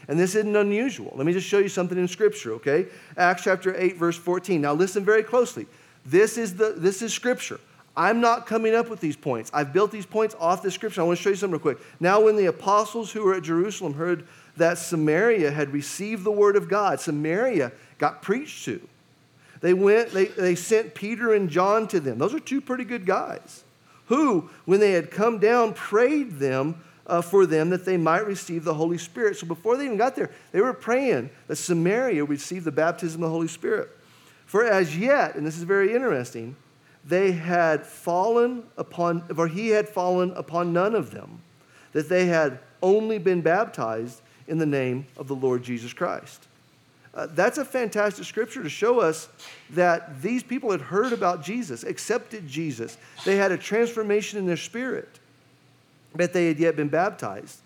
And 0.08 0.18
this 0.18 0.34
isn't 0.34 0.56
unusual. 0.56 1.12
Let 1.14 1.26
me 1.26 1.32
just 1.32 1.46
show 1.46 1.58
you 1.58 1.68
something 1.68 1.98
in 1.98 2.08
Scripture, 2.08 2.52
okay? 2.54 2.86
Acts 3.16 3.42
chapter 3.42 3.74
8, 3.76 3.96
verse 3.96 4.16
14. 4.16 4.60
Now 4.60 4.72
listen 4.72 5.04
very 5.04 5.22
closely. 5.22 5.66
This 6.04 6.38
is, 6.38 6.54
the, 6.54 6.74
this 6.76 7.02
is 7.02 7.12
Scripture. 7.12 7.60
I'm 7.96 8.20
not 8.20 8.46
coming 8.46 8.74
up 8.74 8.90
with 8.90 9.00
these 9.00 9.16
points. 9.16 9.50
I've 9.54 9.72
built 9.72 9.90
these 9.90 10.06
points 10.06 10.36
off 10.38 10.62
the 10.62 10.70
Scripture. 10.70 11.00
I 11.00 11.04
want 11.04 11.18
to 11.18 11.22
show 11.22 11.30
you 11.30 11.36
something 11.36 11.52
real 11.52 11.60
quick. 11.60 11.78
Now, 11.98 12.20
when 12.20 12.36
the 12.36 12.46
apostles 12.46 13.10
who 13.10 13.24
were 13.24 13.34
at 13.34 13.42
Jerusalem 13.42 13.94
heard 13.94 14.26
that 14.56 14.78
Samaria 14.78 15.50
had 15.50 15.72
received 15.72 16.22
the 16.22 16.30
word 16.30 16.56
of 16.56 16.68
God, 16.68 17.00
Samaria 17.00 17.72
got 17.98 18.22
preached 18.22 18.64
to. 18.66 18.86
They 19.60 19.74
went, 19.74 20.10
they, 20.10 20.26
they 20.26 20.54
sent 20.54 20.94
Peter 20.94 21.34
and 21.34 21.48
John 21.48 21.88
to 21.88 22.00
them. 22.00 22.18
Those 22.18 22.34
are 22.34 22.40
two 22.40 22.60
pretty 22.60 22.84
good 22.84 23.06
guys 23.06 23.64
who, 24.06 24.50
when 24.64 24.80
they 24.80 24.92
had 24.92 25.10
come 25.10 25.38
down, 25.38 25.74
prayed 25.74 26.38
them 26.38 26.82
uh, 27.06 27.22
for 27.22 27.46
them 27.46 27.70
that 27.70 27.84
they 27.84 27.96
might 27.96 28.26
receive 28.26 28.64
the 28.64 28.74
Holy 28.74 28.98
Spirit. 28.98 29.36
So 29.36 29.46
before 29.46 29.76
they 29.76 29.84
even 29.84 29.96
got 29.96 30.16
there, 30.16 30.30
they 30.52 30.60
were 30.60 30.72
praying 30.72 31.30
that 31.46 31.56
Samaria 31.56 32.24
would 32.24 32.30
receive 32.30 32.64
the 32.64 32.72
baptism 32.72 33.22
of 33.22 33.28
the 33.28 33.32
Holy 33.32 33.48
Spirit. 33.48 33.88
For 34.46 34.64
as 34.64 34.96
yet, 34.96 35.34
and 35.34 35.46
this 35.46 35.56
is 35.56 35.64
very 35.64 35.94
interesting, 35.94 36.56
they 37.04 37.32
had 37.32 37.86
fallen 37.86 38.64
upon, 38.76 39.24
or 39.36 39.48
he 39.48 39.68
had 39.68 39.88
fallen 39.88 40.32
upon 40.32 40.72
none 40.72 40.94
of 40.94 41.10
them, 41.12 41.40
that 41.92 42.08
they 42.08 42.26
had 42.26 42.58
only 42.82 43.18
been 43.18 43.40
baptized 43.40 44.20
in 44.48 44.58
the 44.58 44.66
name 44.66 45.06
of 45.16 45.28
the 45.28 45.34
Lord 45.34 45.62
Jesus 45.62 45.92
Christ. 45.92 46.46
Uh, 47.16 47.26
that's 47.30 47.56
a 47.56 47.64
fantastic 47.64 48.26
scripture 48.26 48.62
to 48.62 48.68
show 48.68 49.00
us 49.00 49.28
that 49.70 50.20
these 50.20 50.42
people 50.42 50.70
had 50.70 50.82
heard 50.82 51.14
about 51.14 51.42
Jesus, 51.42 51.82
accepted 51.82 52.46
Jesus. 52.46 52.98
They 53.24 53.36
had 53.36 53.52
a 53.52 53.56
transformation 53.56 54.38
in 54.38 54.46
their 54.46 54.58
spirit, 54.58 55.08
but 56.14 56.34
they 56.34 56.46
had 56.46 56.58
yet 56.58 56.76
been 56.76 56.88
baptized 56.88 57.60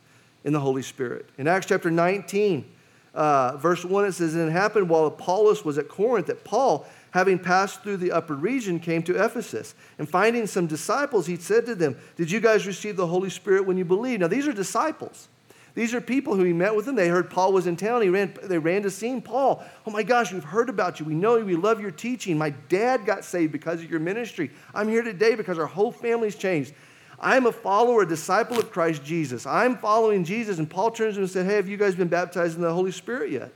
in 0.44 0.52
the 0.52 0.60
Holy 0.60 0.82
Spirit. 0.82 1.28
In 1.36 1.48
Acts 1.48 1.66
chapter 1.66 1.90
19, 1.90 2.64
uh, 3.12 3.56
verse 3.56 3.84
1, 3.84 4.04
it 4.04 4.12
says, 4.12 4.36
And 4.36 4.48
it 4.48 4.52
happened 4.52 4.88
while 4.88 5.06
Apollos 5.06 5.64
was 5.64 5.78
at 5.78 5.88
Corinth 5.88 6.28
that 6.28 6.44
Paul, 6.44 6.86
having 7.10 7.36
passed 7.36 7.82
through 7.82 7.96
the 7.96 8.12
upper 8.12 8.34
region, 8.34 8.78
came 8.78 9.02
to 9.02 9.22
Ephesus. 9.22 9.74
And 9.98 10.08
finding 10.08 10.46
some 10.46 10.68
disciples, 10.68 11.26
he 11.26 11.34
said 11.34 11.66
to 11.66 11.74
them, 11.74 11.96
Did 12.14 12.30
you 12.30 12.38
guys 12.38 12.68
receive 12.68 12.94
the 12.94 13.08
Holy 13.08 13.30
Spirit 13.30 13.66
when 13.66 13.76
you 13.76 13.84
believed? 13.84 14.20
Now, 14.20 14.28
these 14.28 14.46
are 14.46 14.52
disciples. 14.52 15.26
These 15.74 15.94
are 15.94 16.00
people 16.00 16.35
who 16.35 16.44
he 16.44 16.52
met 16.52 16.74
with 16.74 16.87
him. 16.87 16.94
They 16.94 17.09
heard 17.09 17.30
Paul 17.30 17.52
was 17.52 17.66
in 17.66 17.76
town. 17.76 18.02
He 18.02 18.09
ran, 18.09 18.35
they 18.42 18.59
ran 18.59 18.83
to 18.83 18.90
see. 18.90 19.20
Paul, 19.20 19.64
oh 19.87 19.90
my 19.90 20.02
gosh, 20.02 20.33
we've 20.33 20.44
heard 20.44 20.68
about 20.68 20.98
you. 20.98 21.06
We 21.06 21.14
know 21.14 21.37
you. 21.37 21.44
We 21.44 21.56
love 21.56 21.80
your 21.80 21.90
teaching. 21.90 22.37
My 22.37 22.50
dad 22.50 23.06
got 23.06 23.24
saved 23.24 23.52
because 23.52 23.80
of 23.80 23.90
your 23.90 24.00
ministry. 24.00 24.50
I'm 24.74 24.88
here 24.88 25.02
today 25.02 25.35
because 25.35 25.59
our 25.59 25.66
whole 25.66 25.92
family's 25.92 26.37
changed. 26.37 26.74
I'm 27.20 27.46
a 27.46 27.52
follower, 27.52 28.02
a 28.02 28.09
disciple 28.09 28.59
of 28.59 28.70
Christ 28.70 29.04
Jesus. 29.04 29.46
I'm 29.46 29.76
following 29.76 30.24
Jesus. 30.24 30.59
And 30.59 30.68
Paul 30.68 30.90
turns 30.90 31.14
to 31.14 31.20
him 31.20 31.24
and 31.24 31.30
said, 31.30 31.46
Hey, 31.46 31.56
have 31.56 31.68
you 31.68 31.76
guys 31.76 31.94
been 31.94 32.09
baptized 32.09 32.56
in 32.56 32.62
the 32.62 32.72
Holy 32.72 32.92
Spirit 32.92 33.30
yet? 33.30 33.52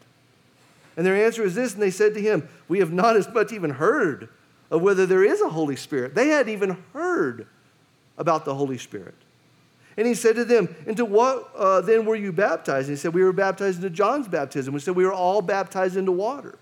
And 0.96 1.04
their 1.04 1.16
answer 1.16 1.42
is 1.42 1.54
this, 1.54 1.72
and 1.72 1.82
they 1.82 1.90
said 1.90 2.14
to 2.14 2.20
him, 2.20 2.48
We 2.68 2.78
have 2.78 2.92
not 2.92 3.16
as 3.16 3.28
much 3.28 3.52
even 3.52 3.70
heard 3.70 4.28
of 4.70 4.82
whether 4.82 5.06
there 5.06 5.24
is 5.24 5.40
a 5.40 5.48
Holy 5.48 5.76
Spirit. 5.76 6.14
They 6.14 6.28
hadn't 6.28 6.52
even 6.52 6.76
heard 6.92 7.46
about 8.16 8.44
the 8.44 8.54
Holy 8.54 8.78
Spirit. 8.78 9.14
And 9.96 10.06
he 10.06 10.14
said 10.14 10.36
to 10.36 10.44
them, 10.44 10.74
Into 10.86 11.04
what 11.04 11.50
uh, 11.56 11.80
then 11.80 12.04
were 12.04 12.16
you 12.16 12.32
baptized? 12.32 12.88
And 12.88 12.96
he 12.96 13.00
said, 13.00 13.14
We 13.14 13.22
were 13.22 13.32
baptized 13.32 13.76
into 13.76 13.90
John's 13.90 14.28
baptism. 14.28 14.74
We 14.74 14.80
said, 14.80 14.96
We 14.96 15.04
were 15.04 15.12
all 15.12 15.42
baptized 15.42 15.96
into 15.96 16.12
water. 16.12 16.58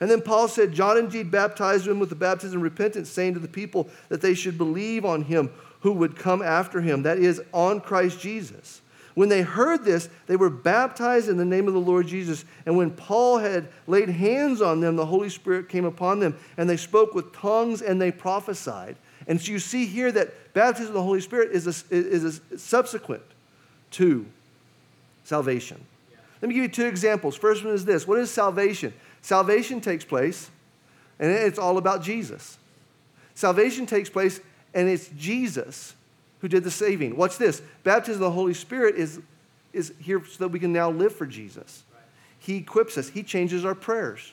And 0.00 0.10
then 0.10 0.20
Paul 0.20 0.48
said, 0.48 0.72
John 0.72 0.98
indeed 0.98 1.30
baptized 1.30 1.86
them 1.86 1.98
with 1.98 2.10
the 2.10 2.14
baptism 2.14 2.58
of 2.58 2.62
repentance, 2.62 3.08
saying 3.08 3.34
to 3.34 3.40
the 3.40 3.48
people 3.48 3.88
that 4.08 4.20
they 4.20 4.34
should 4.34 4.58
believe 4.58 5.04
on 5.04 5.22
him 5.22 5.50
who 5.80 5.92
would 5.92 6.16
come 6.16 6.42
after 6.42 6.80
him, 6.80 7.02
that 7.04 7.18
is, 7.18 7.40
on 7.52 7.80
Christ 7.80 8.20
Jesus. 8.20 8.82
When 9.14 9.30
they 9.30 9.40
heard 9.40 9.82
this, 9.82 10.10
they 10.26 10.36
were 10.36 10.50
baptized 10.50 11.30
in 11.30 11.38
the 11.38 11.44
name 11.44 11.68
of 11.68 11.74
the 11.74 11.80
Lord 11.80 12.06
Jesus. 12.06 12.44
And 12.66 12.76
when 12.76 12.90
Paul 12.90 13.38
had 13.38 13.68
laid 13.86 14.10
hands 14.10 14.60
on 14.60 14.80
them, 14.80 14.96
the 14.96 15.06
Holy 15.06 15.30
Spirit 15.30 15.70
came 15.70 15.86
upon 15.86 16.20
them, 16.20 16.36
and 16.58 16.68
they 16.68 16.76
spoke 16.76 17.14
with 17.14 17.32
tongues 17.32 17.80
and 17.80 18.00
they 18.00 18.12
prophesied. 18.12 18.96
And 19.26 19.40
so 19.40 19.52
you 19.52 19.58
see 19.58 19.86
here 19.86 20.12
that 20.12 20.54
baptism 20.54 20.88
of 20.88 20.94
the 20.94 21.02
Holy 21.02 21.20
Spirit 21.20 21.50
is 21.52 21.66
a, 21.66 21.94
is 21.94 22.40
a 22.52 22.58
subsequent 22.58 23.22
to 23.92 24.26
salvation. 25.24 25.84
Yeah. 26.10 26.18
Let 26.40 26.48
me 26.48 26.54
give 26.54 26.62
you 26.62 26.68
two 26.68 26.86
examples. 26.86 27.36
First 27.36 27.64
one 27.64 27.74
is 27.74 27.84
this 27.84 28.06
What 28.06 28.18
is 28.18 28.30
salvation? 28.30 28.92
Salvation 29.22 29.80
takes 29.80 30.04
place, 30.04 30.50
and 31.18 31.30
it's 31.30 31.58
all 31.58 31.78
about 31.78 32.02
Jesus. 32.02 32.58
Salvation 33.34 33.86
takes 33.86 34.08
place, 34.08 34.40
and 34.72 34.88
it's 34.88 35.08
Jesus 35.16 35.94
who 36.40 36.48
did 36.48 36.62
the 36.62 36.70
saving. 36.70 37.16
Watch 37.16 37.38
this 37.38 37.60
baptism 37.82 38.22
of 38.22 38.28
the 38.28 38.30
Holy 38.30 38.54
Spirit 38.54 38.94
is, 38.94 39.20
is 39.72 39.92
here 39.98 40.22
so 40.24 40.44
that 40.44 40.48
we 40.48 40.60
can 40.60 40.72
now 40.72 40.90
live 40.90 41.14
for 41.14 41.26
Jesus. 41.26 41.82
Right. 41.92 42.02
He 42.38 42.56
equips 42.58 42.96
us, 42.96 43.08
He 43.08 43.22
changes 43.24 43.64
our 43.64 43.74
prayers 43.74 44.32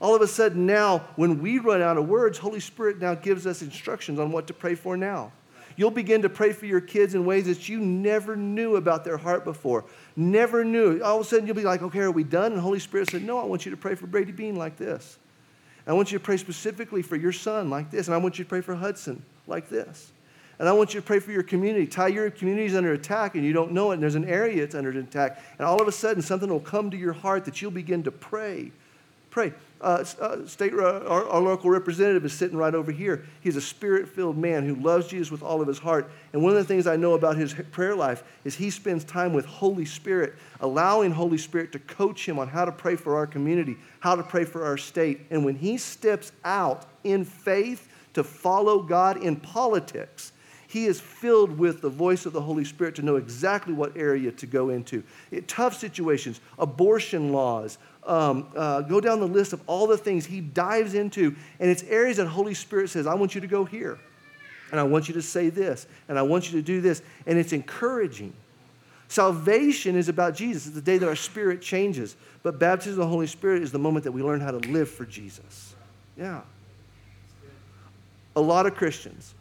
all 0.00 0.14
of 0.14 0.22
a 0.22 0.26
sudden 0.26 0.66
now, 0.66 0.98
when 1.16 1.40
we 1.40 1.58
run 1.58 1.82
out 1.82 1.98
of 1.98 2.08
words, 2.08 2.38
Holy 2.38 2.60
Spirit 2.60 3.00
now 3.00 3.14
gives 3.14 3.46
us 3.46 3.60
instructions 3.60 4.18
on 4.18 4.32
what 4.32 4.46
to 4.46 4.54
pray 4.54 4.74
for 4.74 4.96
now. 4.96 5.32
You'll 5.76 5.90
begin 5.90 6.22
to 6.22 6.28
pray 6.28 6.52
for 6.52 6.66
your 6.66 6.80
kids 6.80 7.14
in 7.14 7.24
ways 7.24 7.46
that 7.46 7.68
you 7.68 7.78
never 7.78 8.36
knew 8.36 8.76
about 8.76 9.04
their 9.04 9.16
heart 9.16 9.44
before. 9.44 9.84
Never 10.16 10.64
knew. 10.64 11.00
All 11.02 11.20
of 11.20 11.26
a 11.26 11.28
sudden, 11.28 11.46
you'll 11.46 11.56
be 11.56 11.62
like, 11.62 11.82
okay, 11.82 12.00
are 12.00 12.10
we 12.10 12.24
done? 12.24 12.52
And 12.52 12.60
Holy 12.60 12.78
Spirit 12.78 13.10
said, 13.10 13.22
no, 13.22 13.38
I 13.38 13.44
want 13.44 13.64
you 13.64 13.70
to 13.70 13.76
pray 13.76 13.94
for 13.94 14.06
Brady 14.06 14.32
Bean 14.32 14.56
like 14.56 14.76
this. 14.76 15.18
I 15.86 15.92
want 15.92 16.12
you 16.12 16.18
to 16.18 16.24
pray 16.24 16.36
specifically 16.36 17.02
for 17.02 17.16
your 17.16 17.32
son 17.32 17.70
like 17.70 17.90
this. 17.90 18.08
And 18.08 18.14
I 18.14 18.18
want 18.18 18.38
you 18.38 18.44
to 18.44 18.48
pray 18.48 18.60
for 18.60 18.74
Hudson 18.74 19.22
like 19.46 19.68
this. 19.68 20.12
And 20.58 20.68
I 20.68 20.72
want 20.72 20.92
you 20.92 21.00
to 21.00 21.06
pray 21.06 21.20
for 21.20 21.32
your 21.32 21.42
community. 21.42 21.86
Ty, 21.86 22.08
your 22.08 22.30
community 22.30 22.66
is 22.66 22.74
under 22.74 22.92
attack 22.92 23.34
and 23.34 23.44
you 23.44 23.54
don't 23.54 23.72
know 23.72 23.90
it, 23.90 23.94
and 23.94 24.02
there's 24.02 24.14
an 24.14 24.26
area 24.26 24.60
that's 24.60 24.74
under 24.74 24.90
attack. 24.90 25.42
And 25.58 25.66
all 25.66 25.80
of 25.80 25.88
a 25.88 25.92
sudden, 25.92 26.22
something 26.22 26.50
will 26.50 26.60
come 26.60 26.90
to 26.90 26.96
your 26.98 27.14
heart 27.14 27.46
that 27.46 27.62
you'll 27.62 27.70
begin 27.70 28.02
to 28.02 28.10
pray. 28.10 28.70
Pray 29.30 29.52
uh, 29.80 30.04
uh, 30.20 30.46
state, 30.46 30.74
uh, 30.74 31.00
our, 31.06 31.26
our, 31.26 31.40
local 31.40 31.70
representative 31.70 32.24
is 32.24 32.34
sitting 32.34 32.56
right 32.56 32.74
over 32.74 32.92
here. 32.92 33.24
He's 33.40 33.56
a 33.56 33.62
spirit 33.62 34.08
filled 34.08 34.36
man 34.36 34.66
who 34.66 34.74
loves 34.74 35.06
Jesus 35.06 35.30
with 35.30 35.42
all 35.42 35.62
of 35.62 35.68
his 35.68 35.78
heart. 35.78 36.10
And 36.32 36.42
one 36.42 36.52
of 36.52 36.58
the 36.58 36.64
things 36.64 36.86
I 36.86 36.96
know 36.96 37.14
about 37.14 37.36
his 37.36 37.54
prayer 37.72 37.96
life 37.96 38.22
is 38.44 38.54
he 38.54 38.68
spends 38.68 39.04
time 39.04 39.32
with 39.32 39.46
Holy 39.46 39.86
Spirit, 39.86 40.34
allowing 40.60 41.12
Holy 41.12 41.38
Spirit 41.38 41.72
to 41.72 41.78
coach 41.78 42.28
him 42.28 42.38
on 42.38 42.48
how 42.48 42.66
to 42.66 42.72
pray 42.72 42.94
for 42.94 43.16
our 43.16 43.26
community, 43.26 43.76
how 44.00 44.14
to 44.14 44.22
pray 44.22 44.44
for 44.44 44.64
our 44.64 44.76
state. 44.76 45.22
And 45.30 45.46
when 45.46 45.56
he 45.56 45.78
steps 45.78 46.32
out 46.44 46.86
in 47.02 47.24
faith 47.24 47.88
to 48.12 48.22
follow 48.22 48.82
God 48.82 49.22
in 49.22 49.36
politics, 49.36 50.32
he 50.70 50.86
is 50.86 51.00
filled 51.00 51.58
with 51.58 51.80
the 51.80 51.88
voice 51.88 52.26
of 52.26 52.32
the 52.32 52.40
Holy 52.40 52.64
Spirit 52.64 52.94
to 52.94 53.02
know 53.02 53.16
exactly 53.16 53.74
what 53.74 53.96
area 53.96 54.30
to 54.30 54.46
go 54.46 54.68
into. 54.68 55.02
It, 55.32 55.48
tough 55.48 55.76
situations, 55.76 56.40
abortion 56.60 57.32
laws, 57.32 57.78
um, 58.06 58.46
uh, 58.54 58.82
go 58.82 59.00
down 59.00 59.18
the 59.18 59.26
list 59.26 59.52
of 59.52 59.60
all 59.66 59.88
the 59.88 59.98
things 59.98 60.26
he 60.26 60.40
dives 60.40 60.94
into, 60.94 61.34
and 61.58 61.68
it's 61.68 61.82
areas 61.82 62.18
that 62.18 62.28
Holy 62.28 62.54
Spirit 62.54 62.88
says, 62.88 63.08
I 63.08 63.14
want 63.14 63.34
you 63.34 63.40
to 63.40 63.48
go 63.48 63.64
here, 63.64 63.98
and 64.70 64.78
I 64.78 64.84
want 64.84 65.08
you 65.08 65.14
to 65.14 65.22
say 65.22 65.50
this, 65.50 65.88
and 66.08 66.16
I 66.16 66.22
want 66.22 66.52
you 66.52 66.60
to 66.60 66.64
do 66.64 66.80
this, 66.80 67.02
and 67.26 67.36
it's 67.36 67.52
encouraging. 67.52 68.32
Salvation 69.08 69.96
is 69.96 70.08
about 70.08 70.36
Jesus. 70.36 70.66
It's 70.66 70.76
the 70.76 70.80
day 70.80 70.98
that 70.98 71.08
our 71.08 71.16
spirit 71.16 71.60
changes. 71.60 72.14
But 72.44 72.60
baptism 72.60 72.92
of 72.92 73.08
the 73.08 73.12
Holy 73.12 73.26
Spirit 73.26 73.64
is 73.64 73.72
the 73.72 73.78
moment 73.80 74.04
that 74.04 74.12
we 74.12 74.22
learn 74.22 74.40
how 74.40 74.52
to 74.52 74.58
live 74.70 74.88
for 74.88 75.04
Jesus. 75.04 75.74
Yeah. 76.16 76.42
A 78.36 78.40
lot 78.40 78.66
of 78.66 78.76
Christians 78.76 79.34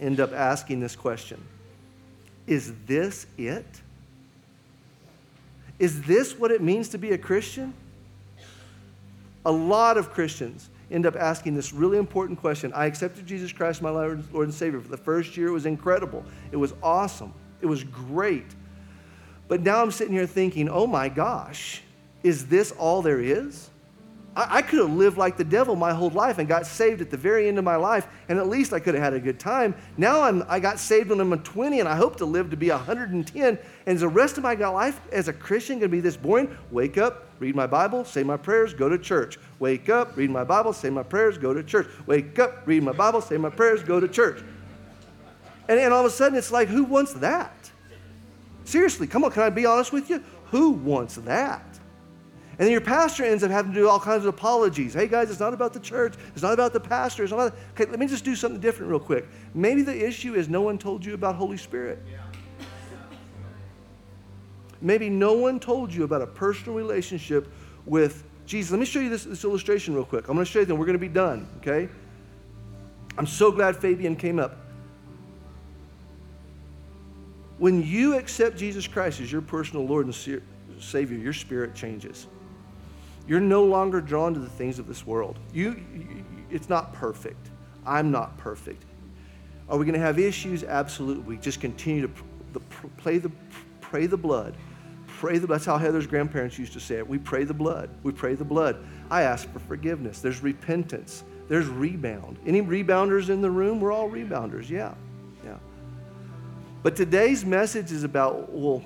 end 0.00 0.20
up 0.20 0.32
asking 0.32 0.80
this 0.80 0.96
question 0.96 1.42
Is 2.46 2.72
this 2.86 3.26
it? 3.38 3.66
Is 5.78 6.02
this 6.02 6.38
what 6.38 6.50
it 6.50 6.60
means 6.60 6.88
to 6.90 6.98
be 6.98 7.12
a 7.12 7.18
Christian? 7.18 7.72
A 9.46 9.52
lot 9.52 9.96
of 9.96 10.10
Christians 10.10 10.68
end 10.90 11.06
up 11.06 11.16
asking 11.16 11.54
this 11.54 11.72
really 11.72 11.96
important 11.96 12.38
question. 12.38 12.72
I 12.74 12.86
accepted 12.86 13.26
Jesus 13.26 13.52
Christ, 13.52 13.80
my 13.80 13.90
Lord 13.90 14.24
and 14.34 14.52
Savior. 14.52 14.80
For 14.80 14.88
the 14.88 14.96
first 14.96 15.36
year, 15.36 15.48
it 15.48 15.52
was 15.52 15.64
incredible. 15.64 16.24
It 16.52 16.56
was 16.56 16.74
awesome. 16.82 17.32
It 17.62 17.66
was 17.66 17.84
great. 17.84 18.46
But 19.48 19.62
now 19.62 19.82
I'm 19.82 19.90
sitting 19.90 20.12
here 20.12 20.26
thinking, 20.26 20.68
oh 20.68 20.86
my 20.86 21.08
gosh, 21.08 21.82
is 22.22 22.46
this 22.46 22.72
all 22.72 23.02
there 23.02 23.20
is? 23.20 23.70
I, 24.36 24.58
I 24.58 24.62
could 24.62 24.78
have 24.78 24.92
lived 24.92 25.18
like 25.18 25.36
the 25.36 25.44
devil 25.44 25.76
my 25.76 25.92
whole 25.92 26.10
life 26.10 26.38
and 26.38 26.48
got 26.48 26.66
saved 26.66 27.00
at 27.00 27.10
the 27.10 27.16
very 27.16 27.48
end 27.48 27.58
of 27.58 27.64
my 27.64 27.76
life, 27.76 28.06
and 28.28 28.38
at 28.38 28.48
least 28.48 28.72
I 28.72 28.80
could 28.80 28.94
have 28.94 29.02
had 29.02 29.14
a 29.14 29.20
good 29.20 29.40
time. 29.40 29.74
Now 29.96 30.22
I'm, 30.22 30.44
I 30.48 30.60
got 30.60 30.78
saved 30.78 31.10
when 31.10 31.20
I'm 31.20 31.36
20, 31.38 31.80
and 31.80 31.88
I 31.88 31.96
hope 31.96 32.16
to 32.16 32.24
live 32.24 32.50
to 32.50 32.56
be 32.56 32.70
110. 32.70 33.58
And 33.86 33.98
the 33.98 34.08
rest 34.08 34.36
of 34.36 34.44
my 34.44 34.54
life 34.54 35.00
as 35.12 35.28
a 35.28 35.32
Christian 35.32 35.78
going 35.78 35.90
to 35.90 35.96
be 35.96 36.00
this 36.00 36.16
boring? 36.16 36.56
Wake 36.70 36.98
up, 36.98 37.26
read 37.38 37.54
my 37.56 37.66
Bible, 37.66 38.04
say 38.04 38.22
my 38.22 38.36
prayers, 38.36 38.74
go 38.74 38.88
to 38.88 38.98
church. 38.98 39.38
Wake 39.58 39.88
up, 39.88 40.16
read 40.16 40.30
my 40.30 40.44
Bible, 40.44 40.72
say 40.72 40.90
my 40.90 41.02
prayers, 41.02 41.38
go 41.38 41.52
to 41.52 41.62
church. 41.62 41.88
Wake 42.06 42.38
up, 42.38 42.66
read 42.66 42.82
my 42.82 42.92
Bible, 42.92 43.20
say 43.20 43.36
my 43.36 43.50
prayers, 43.50 43.82
go 43.82 43.98
to 43.98 44.08
church. 44.08 44.42
And, 45.68 45.78
and 45.78 45.92
all 45.92 46.00
of 46.00 46.06
a 46.06 46.10
sudden, 46.10 46.36
it's 46.36 46.50
like, 46.50 46.68
who 46.68 46.84
wants 46.84 47.14
that? 47.14 47.70
Seriously, 48.64 49.06
come 49.06 49.24
on, 49.24 49.32
can 49.32 49.42
I 49.42 49.50
be 49.50 49.66
honest 49.66 49.92
with 49.92 50.10
you? 50.10 50.22
Who 50.46 50.70
wants 50.70 51.16
that? 51.16 51.69
And 52.60 52.66
then 52.66 52.72
your 52.72 52.82
pastor 52.82 53.24
ends 53.24 53.42
up 53.42 53.50
having 53.50 53.72
to 53.72 53.80
do 53.80 53.88
all 53.88 53.98
kinds 53.98 54.26
of 54.26 54.34
apologies. 54.34 54.92
Hey 54.92 55.08
guys, 55.08 55.30
it's 55.30 55.40
not 55.40 55.54
about 55.54 55.72
the 55.72 55.80
church. 55.80 56.12
It's 56.34 56.42
not 56.42 56.52
about 56.52 56.74
the 56.74 56.78
pastor. 56.78 57.22
It's 57.22 57.32
not 57.32 57.46
about, 57.46 57.58
okay, 57.70 57.86
let 57.86 57.98
me 57.98 58.06
just 58.06 58.22
do 58.22 58.36
something 58.36 58.60
different 58.60 58.90
real 58.90 59.00
quick. 59.00 59.26
Maybe 59.54 59.80
the 59.80 60.06
issue 60.06 60.34
is 60.34 60.50
no 60.50 60.60
one 60.60 60.76
told 60.76 61.02
you 61.02 61.14
about 61.14 61.36
Holy 61.36 61.56
Spirit. 61.56 62.04
Maybe 64.82 65.08
no 65.08 65.32
one 65.32 65.58
told 65.58 65.90
you 65.90 66.04
about 66.04 66.20
a 66.20 66.26
personal 66.26 66.74
relationship 66.74 67.50
with 67.86 68.24
Jesus. 68.44 68.70
Let 68.70 68.80
me 68.80 68.84
show 68.84 69.00
you 69.00 69.08
this, 69.08 69.24
this 69.24 69.42
illustration 69.42 69.94
real 69.94 70.04
quick. 70.04 70.28
I'm 70.28 70.34
going 70.34 70.44
to 70.44 70.52
show 70.52 70.58
you, 70.58 70.66
then 70.66 70.76
we're 70.76 70.84
going 70.84 70.92
to 70.92 70.98
be 70.98 71.08
done, 71.08 71.48
okay? 71.60 71.88
I'm 73.16 73.26
so 73.26 73.50
glad 73.50 73.74
Fabian 73.74 74.16
came 74.16 74.38
up. 74.38 74.58
When 77.56 77.82
you 77.82 78.18
accept 78.18 78.58
Jesus 78.58 78.86
Christ 78.86 79.18
as 79.22 79.32
your 79.32 79.40
personal 79.40 79.86
Lord 79.86 80.04
and 80.04 80.14
Savior, 80.78 81.16
your 81.16 81.32
spirit 81.32 81.74
changes. 81.74 82.26
You're 83.30 83.38
no 83.38 83.62
longer 83.62 84.00
drawn 84.00 84.34
to 84.34 84.40
the 84.40 84.48
things 84.48 84.80
of 84.80 84.88
this 84.88 85.06
world. 85.06 85.38
You, 85.52 85.80
you 85.94 86.24
it's 86.50 86.68
not 86.68 86.92
perfect. 86.92 87.50
I'm 87.86 88.10
not 88.10 88.36
perfect. 88.36 88.84
Are 89.68 89.78
we 89.78 89.86
going 89.86 89.94
to 89.94 90.04
have 90.04 90.18
issues? 90.18 90.64
Absolutely. 90.64 91.22
We 91.22 91.36
just 91.36 91.60
continue 91.60 92.08
to 92.08 92.12
the, 92.52 92.58
play 92.98 93.18
the, 93.18 93.30
pray 93.80 94.06
the 94.06 94.16
blood. 94.16 94.56
Pray 95.06 95.38
the, 95.38 95.46
that's 95.46 95.64
how 95.64 95.78
Heather's 95.78 96.08
grandparents 96.08 96.58
used 96.58 96.72
to 96.72 96.80
say 96.80 96.96
it. 96.96 97.06
We 97.06 97.18
pray 97.18 97.44
the 97.44 97.54
blood. 97.54 97.88
We 98.02 98.10
pray 98.10 98.34
the 98.34 98.44
blood. 98.44 98.84
I 99.12 99.22
ask 99.22 99.48
for 99.52 99.60
forgiveness. 99.60 100.20
There's 100.20 100.42
repentance. 100.42 101.22
There's 101.46 101.68
rebound. 101.68 102.36
Any 102.44 102.62
rebounders 102.62 103.28
in 103.28 103.40
the 103.40 103.50
room? 103.50 103.80
We're 103.80 103.92
all 103.92 104.10
rebounders. 104.10 104.68
Yeah. 104.68 104.92
Yeah. 105.44 105.58
But 106.82 106.96
today's 106.96 107.44
message 107.44 107.92
is 107.92 108.02
about, 108.02 108.50
well, 108.50 108.82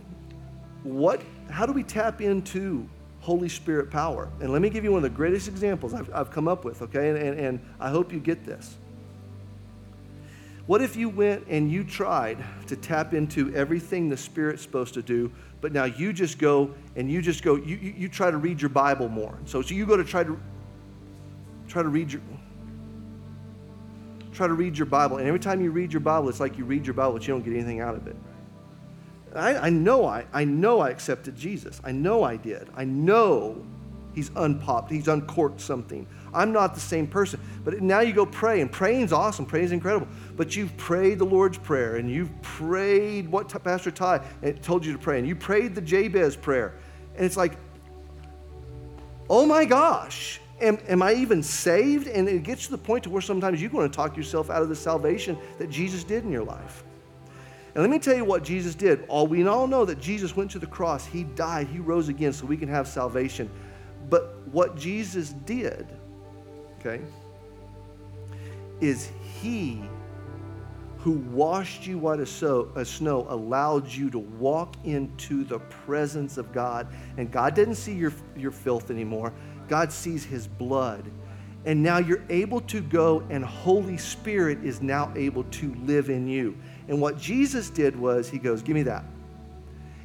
what, 0.82 1.22
how 1.48 1.64
do 1.64 1.72
we 1.72 1.82
tap 1.82 2.20
into 2.20 2.86
Holy 3.24 3.48
Spirit 3.48 3.90
power. 3.90 4.28
And 4.42 4.52
let 4.52 4.60
me 4.60 4.68
give 4.68 4.84
you 4.84 4.92
one 4.92 4.98
of 4.98 5.02
the 5.02 5.16
greatest 5.16 5.48
examples 5.48 5.94
I've, 5.94 6.12
I've 6.12 6.30
come 6.30 6.46
up 6.46 6.62
with, 6.62 6.82
okay? 6.82 7.08
And, 7.08 7.16
and, 7.16 7.40
and 7.40 7.60
I 7.80 7.88
hope 7.88 8.12
you 8.12 8.20
get 8.20 8.44
this. 8.44 8.76
What 10.66 10.82
if 10.82 10.94
you 10.94 11.08
went 11.08 11.46
and 11.48 11.72
you 11.72 11.84
tried 11.84 12.36
to 12.66 12.76
tap 12.76 13.14
into 13.14 13.54
everything 13.54 14.10
the 14.10 14.16
Spirit's 14.18 14.60
supposed 14.60 14.92
to 14.92 15.02
do, 15.02 15.32
but 15.62 15.72
now 15.72 15.84
you 15.84 16.12
just 16.12 16.38
go 16.38 16.74
and 16.96 17.10
you 17.10 17.22
just 17.22 17.42
go, 17.42 17.56
you, 17.56 17.76
you, 17.76 17.94
you 17.96 18.08
try 18.10 18.30
to 18.30 18.36
read 18.36 18.60
your 18.60 18.68
Bible 18.68 19.08
more. 19.08 19.38
So, 19.46 19.62
so 19.62 19.74
you 19.74 19.86
go 19.86 19.96
to 19.96 20.04
try 20.04 20.22
to 20.22 20.38
try 21.66 21.82
to 21.82 21.88
read 21.88 22.12
your 22.12 22.20
try 24.34 24.46
to 24.46 24.54
read 24.54 24.76
your 24.76 24.86
Bible, 24.86 25.16
and 25.16 25.26
every 25.26 25.40
time 25.40 25.62
you 25.62 25.70
read 25.70 25.92
your 25.92 26.00
Bible, 26.00 26.28
it's 26.28 26.40
like 26.40 26.58
you 26.58 26.64
read 26.64 26.84
your 26.84 26.92
Bible, 26.92 27.14
but 27.14 27.22
you 27.26 27.32
don't 27.32 27.42
get 27.42 27.54
anything 27.54 27.80
out 27.80 27.94
of 27.94 28.06
it. 28.06 28.16
I, 29.34 29.66
I, 29.66 29.70
know 29.70 30.06
I, 30.06 30.26
I 30.32 30.44
know 30.44 30.80
I 30.80 30.90
accepted 30.90 31.36
Jesus. 31.36 31.80
I 31.82 31.92
know 31.92 32.22
I 32.22 32.36
did. 32.36 32.68
I 32.76 32.84
know 32.84 33.64
he's 34.14 34.30
unpopped. 34.36 34.90
He's 34.90 35.08
uncorked 35.08 35.60
something. 35.60 36.06
I'm 36.32 36.52
not 36.52 36.74
the 36.74 36.80
same 36.80 37.06
person. 37.06 37.40
But 37.64 37.80
now 37.80 38.00
you 38.00 38.12
go 38.12 38.26
pray, 38.26 38.60
and 38.60 38.70
praying's 38.70 39.12
awesome. 39.12 39.46
Praying's 39.46 39.72
incredible. 39.72 40.08
But 40.36 40.56
you've 40.56 40.76
prayed 40.76 41.18
the 41.18 41.24
Lord's 41.24 41.58
Prayer, 41.58 41.96
and 41.96 42.10
you've 42.10 42.30
prayed 42.42 43.28
what 43.28 43.48
Pastor 43.62 43.90
Ty 43.90 44.24
eh, 44.42 44.52
told 44.52 44.84
you 44.84 44.92
to 44.92 44.98
pray, 44.98 45.18
and 45.18 45.26
you 45.26 45.36
prayed 45.36 45.74
the 45.74 45.80
Jabez 45.80 46.36
prayer. 46.36 46.74
And 47.16 47.24
it's 47.24 47.36
like, 47.36 47.56
oh 49.30 49.46
my 49.46 49.64
gosh, 49.64 50.40
am, 50.60 50.78
am 50.88 51.02
I 51.02 51.14
even 51.14 51.42
saved? 51.42 52.08
And 52.08 52.28
it 52.28 52.42
gets 52.42 52.66
to 52.66 52.72
the 52.72 52.78
point 52.78 53.04
to 53.04 53.10
where 53.10 53.22
sometimes 53.22 53.62
you 53.62 53.68
want 53.70 53.92
to 53.92 53.96
talk 53.96 54.16
yourself 54.16 54.50
out 54.50 54.62
of 54.62 54.68
the 54.68 54.76
salvation 54.76 55.38
that 55.58 55.70
Jesus 55.70 56.04
did 56.04 56.24
in 56.24 56.30
your 56.30 56.44
life. 56.44 56.84
And 57.74 57.82
let 57.82 57.90
me 57.90 57.98
tell 57.98 58.14
you 58.14 58.24
what 58.24 58.44
Jesus 58.44 58.74
did. 58.74 59.04
All 59.08 59.26
we 59.26 59.46
all 59.46 59.66
know 59.66 59.84
that 59.84 60.00
Jesus 60.00 60.36
went 60.36 60.50
to 60.52 60.58
the 60.58 60.66
cross, 60.66 61.04
he 61.04 61.24
died, 61.24 61.66
he 61.66 61.78
rose 61.78 62.08
again 62.08 62.32
so 62.32 62.46
we 62.46 62.56
can 62.56 62.68
have 62.68 62.86
salvation. 62.86 63.50
But 64.08 64.46
what 64.52 64.76
Jesus 64.76 65.30
did, 65.44 65.86
okay, 66.78 67.00
is 68.80 69.10
he 69.40 69.82
who 71.04 71.12
washed 71.12 71.86
you 71.86 71.98
white 71.98 72.18
as, 72.18 72.30
snow 72.30 73.26
allowed 73.28 73.86
you 73.86 74.08
to 74.08 74.18
walk 74.18 74.74
into 74.84 75.44
the 75.44 75.58
presence 75.58 76.38
of 76.38 76.50
God. 76.50 76.86
And 77.18 77.30
God 77.30 77.54
didn't 77.54 77.74
see 77.74 77.92
your, 77.92 78.14
your 78.34 78.50
filth 78.50 78.90
anymore. 78.90 79.30
God 79.68 79.92
sees 79.92 80.24
his 80.24 80.46
blood. 80.46 81.04
And 81.66 81.82
now 81.82 81.98
you're 81.98 82.24
able 82.30 82.62
to 82.62 82.80
go, 82.80 83.22
and 83.28 83.44
Holy 83.44 83.98
Spirit 83.98 84.64
is 84.64 84.80
now 84.80 85.12
able 85.14 85.44
to 85.44 85.74
live 85.86 86.08
in 86.08 86.26
you. 86.26 86.56
And 86.88 87.00
what 87.00 87.18
Jesus 87.18 87.70
did 87.70 87.98
was, 87.98 88.28
He 88.28 88.38
goes, 88.38 88.62
Give 88.62 88.74
me 88.74 88.82
that. 88.84 89.04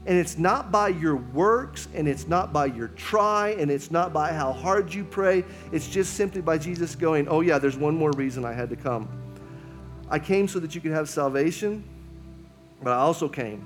And 0.05 0.17
it's 0.17 0.37
not 0.37 0.71
by 0.71 0.89
your 0.89 1.17
works, 1.17 1.87
and 1.93 2.07
it's 2.07 2.27
not 2.27 2.53
by 2.53 2.67
your 2.67 2.87
try, 2.89 3.49
and 3.49 3.69
it's 3.69 3.91
not 3.91 4.13
by 4.13 4.31
how 4.31 4.53
hard 4.53 4.93
you 4.93 5.03
pray. 5.03 5.43
It's 5.71 5.87
just 5.87 6.13
simply 6.13 6.41
by 6.41 6.57
Jesus 6.57 6.95
going, 6.95 7.27
Oh, 7.27 7.41
yeah, 7.41 7.59
there's 7.59 7.77
one 7.77 7.95
more 7.95 8.11
reason 8.11 8.45
I 8.45 8.53
had 8.53 8.69
to 8.69 8.75
come. 8.75 9.07
I 10.09 10.17
came 10.19 10.47
so 10.47 10.59
that 10.59 10.73
you 10.73 10.81
could 10.81 10.91
have 10.91 11.09
salvation, 11.09 11.83
but 12.81 12.91
I 12.91 12.95
also 12.95 13.29
came 13.29 13.63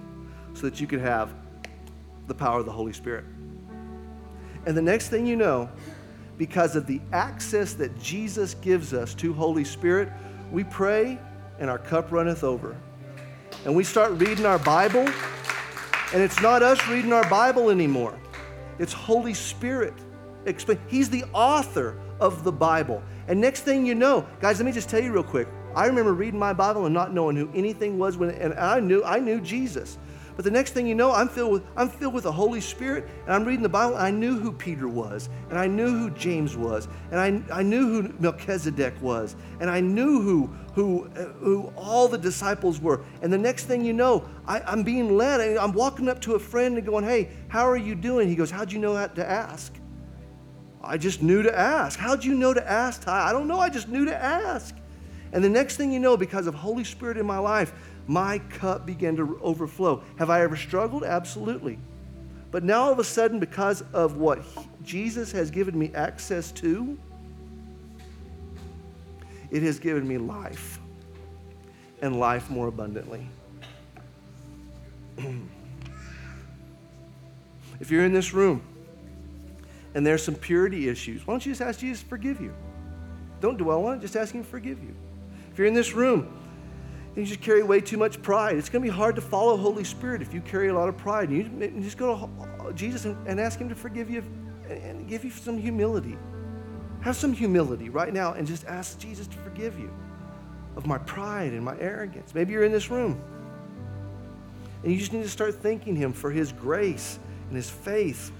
so 0.53 0.61
that 0.61 0.82
you 0.82 0.88
could 0.88 0.99
have 0.99 1.34
the 2.28 2.34
power 2.34 2.59
of 2.59 2.66
the 2.66 2.72
Holy 2.72 2.93
Spirit. 2.93 3.26
And 4.66 4.76
the 4.76 4.82
next 4.82 5.09
thing 5.09 5.26
you 5.26 5.36
know, 5.36 5.70
because 6.38 6.76
of 6.76 6.88
the 6.88 6.99
access 7.11 7.74
that 7.76 7.97
Jesus 7.99 8.55
gives 8.55 8.93
us 8.93 9.14
to 9.16 9.34
Holy 9.34 9.64
Spirit, 9.64 10.09
we 10.51 10.64
pray 10.64 11.20
and 11.59 11.70
our 11.70 11.78
cup 11.78 12.11
runneth 12.11 12.43
over 12.43 12.76
and 13.66 13.76
we 13.76 13.84
start 13.84 14.12
reading 14.14 14.45
our 14.45 14.60
Bible, 14.60 15.08
and 16.14 16.22
it's 16.22 16.41
not 16.41 16.62
us 16.62 16.86
reading 16.88 17.14
our 17.14 17.28
Bible 17.30 17.70
anymore. 17.70 18.20
It's 18.80 18.93
Holy 18.93 19.34
Spirit. 19.34 19.93
He's 20.88 21.10
the 21.10 21.24
author 21.34 21.99
of 22.20 22.43
the 22.43 22.51
Bible. 22.51 23.01
And 23.28 23.39
next 23.39 23.62
thing 23.62 23.86
you 23.86 23.95
know, 23.95 24.26
guys, 24.41 24.60
let 24.60 24.66
me 24.66 24.72
just 24.72 24.89
tell 24.89 25.01
you 25.01 25.12
real 25.12 25.24
quick. 25.24 25.47
I 25.76 25.86
remember 25.88 26.14
reading 26.14 26.39
my 26.39 26.54
Bible 26.54 26.86
and 26.86 26.93
not 26.93 27.14
knowing 27.14 27.36
who 27.36 27.49
anything 27.56 27.97
was 27.97 28.18
when, 28.18 28.32
and 28.32 28.54
I 28.56 28.80
knew 28.80 29.04
I 29.04 29.20
knew 29.20 29.41
Jesus. 29.41 29.97
But 30.36 30.45
the 30.45 30.51
next 30.51 30.71
thing 30.71 30.88
you 30.88 30.95
know, 30.95 31.11
I'm 31.11 31.29
filled 31.29 31.51
with 31.51 31.63
I'm 31.75 31.89
filled 31.89 32.13
with 32.13 32.23
the 32.23 32.31
Holy 32.31 32.61
Spirit, 32.61 33.07
and 33.25 33.34
I'm 33.34 33.45
reading 33.45 33.63
the 33.63 33.69
Bible. 33.69 33.95
I 33.95 34.09
knew 34.09 34.38
who 34.38 34.51
Peter 34.51 34.88
was, 34.88 35.29
and 35.49 35.59
I 35.59 35.67
knew 35.67 35.89
who 35.89 36.09
James 36.11 36.57
was, 36.57 36.88
and 37.11 37.19
I, 37.19 37.59
I 37.59 37.63
knew 37.63 37.88
who 38.01 38.13
Melchizedek 38.19 38.99
was, 39.01 39.36
and 39.59 39.69
I 39.69 39.79
knew 39.79 40.21
who 40.21 40.47
who 40.73 41.07
uh, 41.15 41.25
who 41.39 41.71
all 41.77 42.07
the 42.07 42.17
disciples 42.17 42.81
were. 42.81 43.03
And 43.21 43.31
the 43.31 43.38
next 43.38 43.65
thing 43.65 43.86
you 43.86 43.93
know, 43.93 44.25
I, 44.47 44.61
I'm 44.61 44.84
being 44.84 45.15
led. 45.15 45.57
I'm 45.57 45.73
walking 45.73 46.09
up 46.09 46.19
to 46.21 46.34
a 46.34 46.39
friend 46.39 46.77
and 46.77 46.86
going, 46.86 47.05
"Hey, 47.05 47.29
how 47.47 47.69
are 47.69 47.77
you 47.77 47.93
doing?" 47.93 48.27
He 48.27 48.36
goes, 48.36 48.49
"How'd 48.49 48.71
you 48.71 48.79
know 48.79 49.07
to 49.07 49.29
ask?" 49.29 49.73
I 50.84 50.97
just 50.97 51.21
knew 51.21 51.43
to 51.43 51.57
ask. 51.57 51.97
How'd 51.97 52.25
you 52.25 52.34
know 52.34 52.53
to 52.53 52.69
ask, 52.69 53.03
Ty? 53.03 53.29
I 53.29 53.31
don't 53.31 53.47
know. 53.47 53.59
I 53.59 53.69
just 53.69 53.88
knew 53.88 54.03
to 54.05 54.15
ask. 54.15 54.75
And 55.31 55.43
the 55.43 55.49
next 55.49 55.77
thing 55.77 55.91
you 55.91 55.99
know, 55.99 56.17
because 56.17 56.45
of 56.45 56.53
Holy 56.53 56.84
Spirit 56.84 57.17
in 57.17 57.25
my 57.25 57.39
life, 57.39 57.73
my 58.08 58.39
cup 58.39 58.86
began 58.86 59.16
to 59.16 59.39
overflow. 59.41 60.04
Have 60.18 60.30
I 60.30 60.41
ever 60.41 60.56
struggled? 60.56 61.04
Absolutely. 61.04 61.80
But 62.51 62.64
now 62.64 62.84
all 62.84 62.91
of 62.91 62.99
a 62.99 63.04
sudden, 63.04 63.39
because 63.39 63.82
of 63.93 64.18
what 64.18 64.43
Jesus 64.84 65.32
has 65.32 65.49
given 65.49 65.78
me 65.78 65.91
access 65.95 66.51
to, 66.54 66.97
it 69.49 69.64
has 69.64 69.80
given 69.80 70.08
me 70.08 70.18
life 70.18 70.80
and 72.01 72.20
life 72.20 72.49
more 72.49 72.68
abundantly. 72.68 73.28
if 77.80 77.89
you're 77.89 78.06
in 78.06 78.14
this 78.14 78.34
room 78.34 78.62
and 79.95 80.06
there's 80.06 80.24
some 80.24 80.36
purity 80.36 80.89
issues, 80.89 81.26
why 81.26 81.34
don't 81.34 81.45
you 81.45 81.54
just 81.54 81.62
ask 81.62 81.80
Jesus 81.80 82.01
to 82.01 82.10
forgive 82.10 82.41
you? 82.41 82.54
Don't 83.41 83.58
dwell 83.58 83.86
on 83.86 83.97
it, 83.97 84.01
just 84.01 84.16
ask 84.16 84.34
Him 84.34 84.43
to 84.43 84.49
forgive 84.49 84.84
you. 84.84 84.93
If 85.51 85.58
you're 85.58 85.68
in 85.68 85.74
this 85.74 85.93
room 85.93 86.43
you 87.16 87.26
just 87.26 87.41
carry 87.41 87.61
way 87.61 87.80
too 87.80 87.97
much 87.97 88.22
pride. 88.22 88.57
It's 88.57 88.70
going 88.70 88.84
to 88.84 88.89
be 88.89 88.95
hard 88.95 89.16
to 89.16 89.22
follow 89.22 89.55
Holy 89.55 89.84
Spirit 89.84 90.22
if 90.22 90.34
you 90.34 90.41
carry 90.41 90.70
a 90.70 90.74
lot 90.74 90.89
of 90.89 90.97
pride. 90.97 91.30
And 91.30 91.61
You 91.61 91.82
just 91.82 91.97
go 91.97 92.30
to 92.66 92.74
Jesus 92.74 93.05
and 93.05 93.39
ask 93.39 93.59
Him 93.59 93.70
to 93.70 93.76
forgive 93.76 94.09
you 94.09 94.24
and 94.68 95.07
give 95.07 95.24
you 95.24 95.30
some 95.30 95.57
humility. 95.57 96.18
Have 97.01 97.16
some 97.16 97.34
humility 97.34 97.89
right 97.89 98.14
now 98.14 98.34
and 98.34 98.47
just 98.47 98.66
ask 98.66 98.97
Jesus 98.97 99.28
to 99.28 99.38
forgive 99.38 99.78
you 99.78 99.93
of 100.76 100.88
my 100.88 100.97
pride 100.99 101.53
and 101.53 101.64
my 101.64 101.78
arrogance. 101.80 102.34
Maybe 102.34 102.53
you're 102.53 102.64
in 102.64 102.72
this 102.72 102.89
room 102.89 103.22
and 104.84 104.91
you 104.91 104.97
just 104.97 105.14
need 105.14 105.24
to 105.24 105.30
start 105.30 105.55
thanking 105.55 105.95
Him 105.95 106.14
for 106.14 106.32
His 106.32 106.51
grace 106.51 107.20
and 107.47 107.55
His 107.55 107.70
faith 107.70 108.32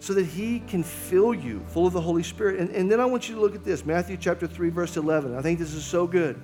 so 0.00 0.12
that 0.12 0.26
He 0.26 0.60
can 0.60 0.82
fill 0.82 1.32
you 1.32 1.60
full 1.68 1.86
of 1.86 1.94
the 1.94 2.00
Holy 2.00 2.22
Spirit. 2.22 2.60
And, 2.60 2.70
and 2.70 2.90
then 2.90 3.00
I 3.00 3.06
want 3.06 3.28
you 3.28 3.36
to 3.36 3.40
look 3.40 3.54
at 3.54 3.64
this 3.64 3.86
Matthew 3.86 4.16
chapter 4.16 4.46
3, 4.46 4.68
verse 4.68 4.96
11. 4.96 5.34
I 5.34 5.40
think 5.40 5.58
this 5.58 5.72
is 5.72 5.84
so 5.84 6.06
good. 6.06 6.40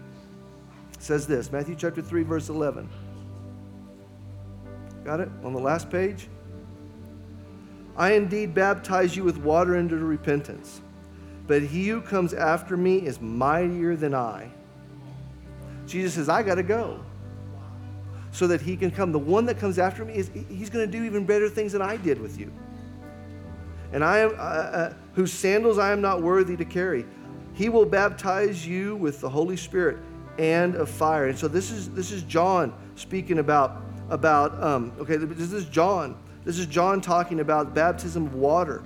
Says 1.02 1.26
this 1.26 1.52
Matthew 1.52 1.74
chapter 1.74 2.00
3, 2.00 2.22
verse 2.22 2.48
11. 2.48 2.88
Got 5.04 5.20
it? 5.20 5.28
On 5.42 5.52
the 5.52 5.60
last 5.60 5.90
page? 5.90 6.28
I 7.96 8.12
indeed 8.12 8.54
baptize 8.54 9.14
you 9.16 9.24
with 9.24 9.36
water 9.36 9.76
into 9.76 9.96
repentance 9.96 10.80
but 11.46 11.62
he 11.62 11.88
who 11.88 12.00
comes 12.00 12.34
after 12.34 12.76
me 12.76 12.98
is 12.98 13.20
mightier 13.20 13.96
than 13.96 14.14
I. 14.14 14.50
Jesus 15.86 16.14
says, 16.14 16.28
I 16.28 16.42
got 16.42 16.54
to 16.54 16.62
go 16.62 17.04
so 18.30 18.46
that 18.46 18.60
he 18.60 18.76
can 18.76 18.90
come. 18.90 19.12
The 19.12 19.18
one 19.18 19.44
that 19.46 19.58
comes 19.58 19.78
after 19.78 20.04
me 20.04 20.14
is 20.14 20.30
he's 20.48 20.70
going 20.70 20.90
to 20.90 20.98
do 20.98 21.04
even 21.04 21.26
better 21.26 21.48
things 21.48 21.72
than 21.72 21.82
I 21.82 21.96
did 21.96 22.20
with 22.20 22.38
you. 22.38 22.52
And 23.92 24.02
I 24.02 24.18
am 24.18 24.30
uh, 24.30 24.42
uh, 24.42 24.94
whose 25.14 25.32
sandals 25.32 25.78
I 25.78 25.92
am 25.92 26.00
not 26.00 26.22
worthy 26.22 26.56
to 26.56 26.64
carry. 26.64 27.04
He 27.52 27.68
will 27.68 27.84
baptize 27.84 28.66
you 28.66 28.96
with 28.96 29.20
the 29.20 29.28
Holy 29.28 29.56
Spirit 29.56 29.98
and 30.38 30.74
of 30.74 30.88
fire. 30.88 31.26
And 31.26 31.38
so 31.38 31.48
this 31.48 31.70
is 31.70 31.90
this 31.90 32.10
is 32.10 32.22
John 32.22 32.72
speaking 32.96 33.38
about 33.38 33.82
about 34.10 34.62
um, 34.62 34.92
okay. 34.98 35.16
This 35.16 35.52
is 35.52 35.66
John. 35.66 36.16
This 36.44 36.58
is 36.58 36.66
John 36.66 37.00
talking 37.00 37.40
about 37.40 37.74
baptism 37.74 38.26
of 38.26 38.34
water. 38.34 38.82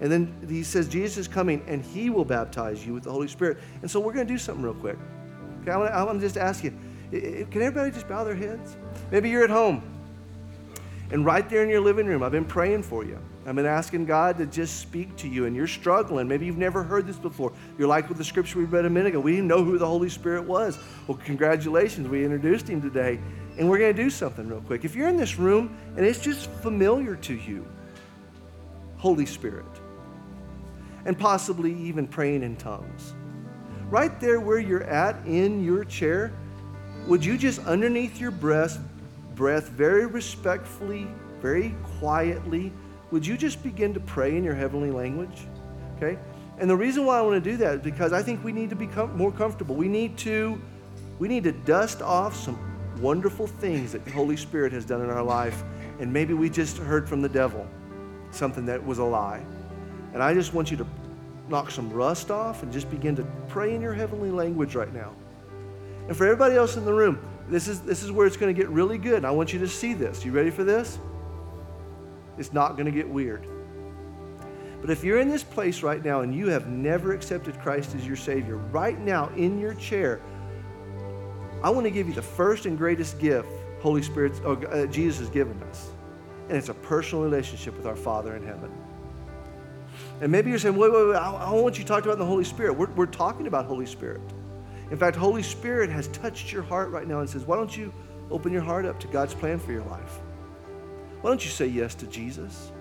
And 0.00 0.10
then 0.10 0.34
he 0.48 0.64
says, 0.64 0.88
Jesus 0.88 1.16
is 1.16 1.28
coming 1.28 1.62
and 1.68 1.84
he 1.84 2.10
will 2.10 2.24
baptize 2.24 2.84
you 2.84 2.92
with 2.92 3.04
the 3.04 3.12
Holy 3.12 3.28
Spirit. 3.28 3.58
And 3.82 3.90
so 3.90 4.00
we're 4.00 4.12
going 4.12 4.26
to 4.26 4.32
do 4.32 4.38
something 4.38 4.64
real 4.64 4.74
quick. 4.74 4.98
Okay, 5.62 5.70
I 5.70 6.02
want 6.02 6.20
to 6.20 6.26
just 6.26 6.36
ask 6.36 6.64
you 6.64 6.72
can 7.12 7.62
everybody 7.62 7.90
just 7.90 8.08
bow 8.08 8.24
their 8.24 8.34
heads? 8.34 8.76
Maybe 9.10 9.30
you're 9.30 9.44
at 9.44 9.50
home. 9.50 9.82
And 11.10 11.26
right 11.26 11.48
there 11.48 11.62
in 11.62 11.68
your 11.68 11.80
living 11.80 12.06
room, 12.06 12.22
I've 12.22 12.32
been 12.32 12.44
praying 12.44 12.84
for 12.84 13.04
you. 13.04 13.18
I've 13.44 13.56
been 13.56 13.66
asking 13.66 14.06
God 14.06 14.38
to 14.38 14.46
just 14.46 14.78
speak 14.78 15.16
to 15.16 15.28
you, 15.28 15.46
and 15.46 15.56
you're 15.56 15.66
struggling. 15.66 16.28
Maybe 16.28 16.46
you've 16.46 16.58
never 16.58 16.82
heard 16.82 17.06
this 17.06 17.16
before. 17.16 17.52
You're 17.76 17.88
like 17.88 18.08
with 18.08 18.18
the 18.18 18.24
scripture 18.24 18.60
we 18.60 18.66
read 18.66 18.84
a 18.84 18.90
minute 18.90 19.08
ago. 19.08 19.20
We 19.20 19.32
didn't 19.32 19.48
know 19.48 19.64
who 19.64 19.78
the 19.78 19.86
Holy 19.86 20.08
Spirit 20.08 20.44
was. 20.44 20.78
Well, 21.08 21.18
congratulations. 21.24 22.08
We 22.08 22.24
introduced 22.24 22.68
him 22.68 22.80
today. 22.80 23.18
And 23.58 23.68
we're 23.68 23.78
going 23.78 23.94
to 23.94 24.02
do 24.02 24.10
something 24.10 24.48
real 24.48 24.60
quick. 24.60 24.84
If 24.84 24.94
you're 24.94 25.08
in 25.08 25.16
this 25.16 25.38
room 25.38 25.76
and 25.96 26.06
it's 26.06 26.20
just 26.20 26.48
familiar 26.62 27.16
to 27.16 27.34
you, 27.34 27.66
Holy 28.96 29.26
Spirit, 29.26 29.66
and 31.04 31.18
possibly 31.18 31.74
even 31.74 32.06
praying 32.06 32.44
in 32.44 32.56
tongues. 32.56 33.14
Right 33.90 34.18
there 34.20 34.40
where 34.40 34.60
you're 34.60 34.84
at 34.84 35.26
in 35.26 35.64
your 35.64 35.84
chair, 35.84 36.32
would 37.08 37.24
you 37.24 37.36
just 37.36 37.58
underneath 37.66 38.20
your 38.20 38.30
breath, 38.30 38.78
breath 39.34 39.68
very 39.68 40.06
respectfully, 40.06 41.08
very 41.40 41.74
quietly, 41.98 42.72
would 43.12 43.26
you 43.26 43.36
just 43.36 43.62
begin 43.62 43.94
to 43.94 44.00
pray 44.00 44.36
in 44.36 44.42
your 44.42 44.54
heavenly 44.54 44.90
language? 44.90 45.46
Okay? 45.96 46.18
And 46.58 46.68
the 46.68 46.76
reason 46.76 47.04
why 47.04 47.18
I 47.18 47.20
want 47.20 47.42
to 47.42 47.50
do 47.50 47.56
that 47.58 47.76
is 47.76 47.80
because 47.82 48.12
I 48.12 48.22
think 48.22 48.42
we 48.42 48.52
need 48.52 48.70
to 48.70 48.76
become 48.76 49.16
more 49.16 49.30
comfortable. 49.30 49.76
We 49.76 49.86
need 49.86 50.18
to 50.18 50.60
we 51.18 51.28
need 51.28 51.44
to 51.44 51.52
dust 51.52 52.02
off 52.02 52.34
some 52.34 52.58
wonderful 53.00 53.46
things 53.46 53.92
that 53.92 54.04
the 54.04 54.10
Holy 54.10 54.36
Spirit 54.36 54.72
has 54.72 54.84
done 54.84 55.02
in 55.02 55.10
our 55.10 55.22
life 55.22 55.62
and 56.00 56.12
maybe 56.12 56.34
we 56.34 56.50
just 56.50 56.78
heard 56.78 57.08
from 57.08 57.20
the 57.22 57.28
devil 57.28 57.66
something 58.30 58.66
that 58.66 58.84
was 58.84 58.98
a 58.98 59.04
lie. 59.04 59.44
And 60.14 60.22
I 60.22 60.34
just 60.34 60.54
want 60.54 60.70
you 60.70 60.76
to 60.78 60.86
knock 61.48 61.70
some 61.70 61.92
rust 61.92 62.30
off 62.30 62.62
and 62.62 62.72
just 62.72 62.90
begin 62.90 63.14
to 63.16 63.26
pray 63.48 63.74
in 63.74 63.82
your 63.82 63.92
heavenly 63.92 64.30
language 64.30 64.74
right 64.74 64.92
now. 64.92 65.12
And 66.08 66.16
for 66.16 66.24
everybody 66.24 66.56
else 66.56 66.76
in 66.76 66.84
the 66.84 66.92
room, 66.92 67.22
this 67.48 67.68
is, 67.68 67.80
this 67.82 68.02
is 68.02 68.10
where 68.10 68.26
it's 68.26 68.36
going 68.36 68.52
to 68.52 68.58
get 68.58 68.70
really 68.70 68.98
good. 68.98 69.18
And 69.18 69.26
I 69.26 69.30
want 69.30 69.52
you 69.52 69.58
to 69.60 69.68
see 69.68 69.92
this. 69.92 70.24
You 70.24 70.32
ready 70.32 70.50
for 70.50 70.64
this? 70.64 70.98
It's 72.42 72.52
not 72.52 72.72
going 72.72 72.86
to 72.86 72.92
get 72.92 73.08
weird. 73.08 73.46
But 74.80 74.90
if 74.90 75.04
you're 75.04 75.20
in 75.20 75.30
this 75.30 75.44
place 75.44 75.84
right 75.84 76.04
now 76.04 76.22
and 76.22 76.34
you 76.34 76.48
have 76.48 76.66
never 76.66 77.12
accepted 77.12 77.56
Christ 77.60 77.94
as 77.94 78.04
your 78.04 78.16
Savior, 78.16 78.56
right 78.56 78.98
now 78.98 79.28
in 79.36 79.60
your 79.60 79.74
chair, 79.74 80.20
I 81.62 81.70
want 81.70 81.84
to 81.84 81.90
give 81.92 82.08
you 82.08 82.14
the 82.14 82.20
first 82.20 82.66
and 82.66 82.76
greatest 82.76 83.20
gift 83.20 83.48
Holy 83.80 84.02
Spirit, 84.02 84.32
uh, 84.44 84.86
Jesus 84.86 85.20
has 85.20 85.30
given 85.30 85.62
us. 85.62 85.90
And 86.48 86.58
it's 86.58 86.68
a 86.68 86.74
personal 86.74 87.22
relationship 87.22 87.76
with 87.76 87.86
our 87.86 87.94
Father 87.94 88.34
in 88.34 88.44
heaven. 88.44 88.72
And 90.20 90.32
maybe 90.32 90.50
you're 90.50 90.58
saying, 90.58 90.76
wait, 90.76 90.92
wait, 90.92 91.06
wait, 91.06 91.16
I, 91.16 91.32
I 91.32 91.50
want 91.52 91.78
you 91.78 91.84
to 91.84 91.88
talk 91.88 92.04
about 92.04 92.18
the 92.18 92.26
Holy 92.26 92.44
Spirit. 92.44 92.72
We're, 92.72 92.90
we're 92.90 93.06
talking 93.06 93.46
about 93.46 93.66
Holy 93.66 93.86
Spirit. 93.86 94.20
In 94.90 94.96
fact, 94.96 95.16
Holy 95.16 95.44
Spirit 95.44 95.90
has 95.90 96.08
touched 96.08 96.52
your 96.52 96.62
heart 96.62 96.90
right 96.90 97.06
now 97.06 97.20
and 97.20 97.30
says, 97.30 97.44
why 97.44 97.56
don't 97.56 97.76
you 97.76 97.92
open 98.32 98.52
your 98.52 98.62
heart 98.62 98.84
up 98.84 98.98
to 98.98 99.06
God's 99.06 99.32
plan 99.32 99.60
for 99.60 99.70
your 99.70 99.84
life? 99.84 100.18
Why 101.22 101.30
don't 101.30 101.44
you 101.44 101.50
say 101.50 101.66
yes 101.66 101.94
to 101.96 102.06
Jesus? 102.06 102.72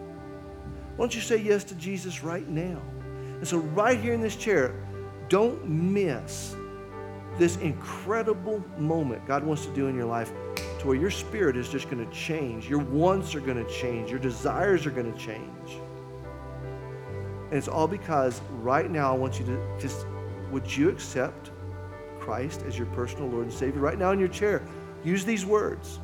Why 0.95 1.03
don't 1.03 1.15
you 1.15 1.21
say 1.21 1.37
yes 1.37 1.63
to 1.65 1.75
Jesus 1.75 2.23
right 2.23 2.47
now? 2.47 2.81
And 3.37 3.47
so, 3.47 3.57
right 3.57 3.99
here 3.99 4.13
in 4.13 4.21
this 4.21 4.35
chair, 4.35 4.75
don't 5.29 5.65
miss 5.67 6.55
this 7.37 7.57
incredible 7.57 8.63
moment 8.77 9.25
God 9.25 9.43
wants 9.43 9.65
to 9.65 9.73
do 9.73 9.87
in 9.87 9.95
your 9.95 10.05
life 10.05 10.31
to 10.79 10.87
where 10.87 10.97
your 10.97 11.11
spirit 11.11 11.55
is 11.55 11.69
just 11.69 11.89
going 11.89 12.05
to 12.05 12.11
change. 12.11 12.67
Your 12.67 12.79
wants 12.79 13.35
are 13.35 13.39
going 13.39 13.63
to 13.63 13.71
change. 13.71 14.09
Your 14.09 14.19
desires 14.19 14.85
are 14.85 14.91
going 14.91 15.11
to 15.11 15.17
change. 15.17 15.79
And 17.45 17.53
it's 17.53 17.67
all 17.67 17.87
because 17.87 18.41
right 18.61 18.89
now 18.89 19.13
I 19.13 19.17
want 19.17 19.39
you 19.39 19.45
to 19.45 19.77
just, 19.79 20.05
would 20.51 20.75
you 20.75 20.89
accept 20.89 21.51
Christ 22.19 22.63
as 22.67 22.77
your 22.77 22.87
personal 22.87 23.27
Lord 23.29 23.43
and 23.43 23.53
Savior? 23.53 23.81
Right 23.81 23.99
now 23.99 24.11
in 24.11 24.19
your 24.19 24.27
chair, 24.27 24.63
use 25.03 25.23
these 25.23 25.45
words 25.45 25.99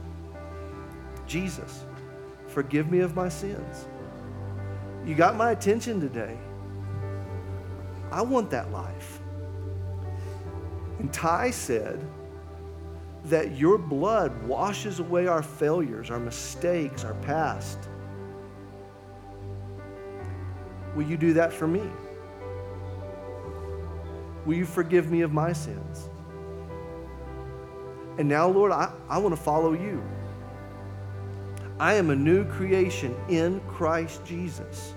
Jesus, 1.26 1.84
forgive 2.58 2.90
me 2.90 3.02
of 3.02 3.16
my 3.16 3.30
sins. 3.30 3.86
You 5.06 5.14
got 5.14 5.36
my 5.36 5.52
attention 5.52 6.02
today. 6.02 6.36
I 8.12 8.24
want 8.24 8.50
that 8.50 8.72
life. 8.72 9.20
And 10.98 11.14
Ty 11.14 11.52
said 11.52 12.04
that 13.26 13.56
your 13.56 13.78
blood 13.78 14.42
washes 14.42 14.98
away 14.98 15.28
our 15.28 15.44
failures, 15.44 16.10
our 16.10 16.18
mistakes, 16.18 17.06
our 17.06 17.14
past. 17.14 17.78
Will 20.96 21.06
you 21.06 21.16
do 21.16 21.34
that 21.34 21.54
for 21.54 21.68
me? 21.68 21.84
Will 24.48 24.56
you 24.56 24.66
forgive 24.66 25.12
me 25.12 25.22
of 25.22 25.32
my 25.32 25.54
sins? 25.54 26.10
And 28.18 28.28
now, 28.28 28.48
Lord, 28.48 28.72
I, 28.72 28.92
I 29.08 29.20
want 29.20 29.36
to 29.36 29.42
follow 29.44 29.74
you. 29.74 30.02
I 31.80 31.94
am 31.94 32.10
a 32.10 32.16
new 32.16 32.44
creation 32.46 33.16
in 33.30 33.60
Christ 33.68 34.26
Jesus. 34.26 34.96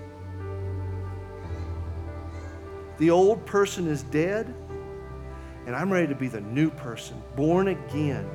The 2.97 3.11
old 3.11 3.45
person 3.45 3.87
is 3.87 4.03
dead, 4.03 4.53
and 5.65 5.75
I'm 5.75 5.91
ready 5.91 6.07
to 6.07 6.15
be 6.15 6.27
the 6.27 6.41
new 6.41 6.71
person, 6.71 7.21
born 7.35 7.67
again, 7.67 8.27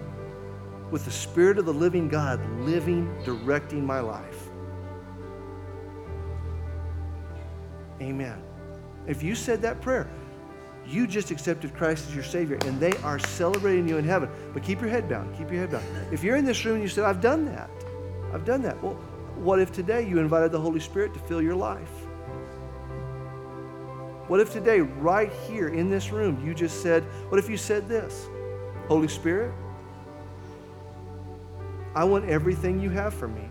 with 0.91 1.05
the 1.05 1.11
Spirit 1.11 1.59
of 1.59 1.67
the 1.67 1.75
living 1.75 2.09
God 2.09 2.41
living, 2.61 3.13
directing 3.25 3.85
my 3.85 3.99
life. 3.99 4.49
Amen. 8.01 8.41
If 9.09 9.23
you 9.23 9.35
said 9.35 9.63
that 9.63 9.81
prayer, 9.81 10.09
you 10.87 11.09
just 11.09 11.33
accepted 11.33 11.75
Christ 11.75 12.09
as 12.09 12.15
your 12.15 12.25
Savior, 12.25 12.59
and 12.65 12.79
they 12.79 12.93
are 12.99 13.19
celebrating 13.19 13.89
you 13.89 13.97
in 13.97 14.05
heaven. 14.05 14.29
But 14.53 14.63
keep 14.63 14.81
your 14.81 14.91
head 14.91 15.09
down. 15.09 15.35
Keep 15.37 15.51
your 15.51 15.61
head 15.61 15.71
down. 15.73 15.83
If 16.13 16.23
you're 16.23 16.37
in 16.37 16.45
this 16.45 16.65
room 16.65 16.75
and 16.75 16.83
you 16.83 16.89
said, 16.89 17.05
I've 17.05 17.21
done 17.21 17.45
that, 17.47 17.69
I've 18.37 18.45
done 18.45 18.61
that. 18.63 18.83
Well, 18.83 18.93
what 19.37 19.61
if 19.61 19.73
today 19.73 20.07
you 20.07 20.19
invited 20.19 20.53
the 20.53 20.61
Holy 20.61 20.79
Spirit 20.79 21.15
to 21.15 21.21
fill 21.21 21.41
your 21.41 21.55
life? 21.55 21.89
What 24.29 24.41
if 24.41 24.53
today, 24.53 24.81
right 24.81 25.33
here 25.49 25.69
in 25.69 25.89
this 25.89 26.11
room, 26.11 26.45
you 26.45 26.53
just 26.53 26.83
said, 26.83 27.03
What 27.31 27.39
if 27.39 27.49
you 27.49 27.57
said 27.57 27.89
this? 27.89 28.29
Holy 28.89 29.09
Spirit, 29.09 29.55
I 31.95 32.05
want 32.05 32.27
everything 32.27 32.79
you 32.79 32.91
have 32.91 33.15
for 33.15 33.27
me. 33.27 33.49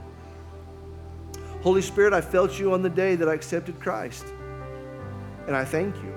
Holy 1.63 1.81
Spirit, 1.81 2.13
I 2.13 2.21
felt 2.21 2.59
you 2.59 2.71
on 2.71 2.83
the 2.83 2.89
day 2.91 3.15
that 3.15 3.27
I 3.27 3.33
accepted 3.33 3.79
Christ 3.79 4.23
and 5.47 5.55
I 5.55 5.65
thank 5.65 5.95
you. 5.95 6.13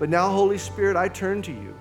But 0.00 0.08
now, 0.08 0.30
Holy 0.30 0.58
Spirit, 0.58 0.96
I 0.96 1.06
turn 1.06 1.42
to 1.42 1.52
you 1.52 1.76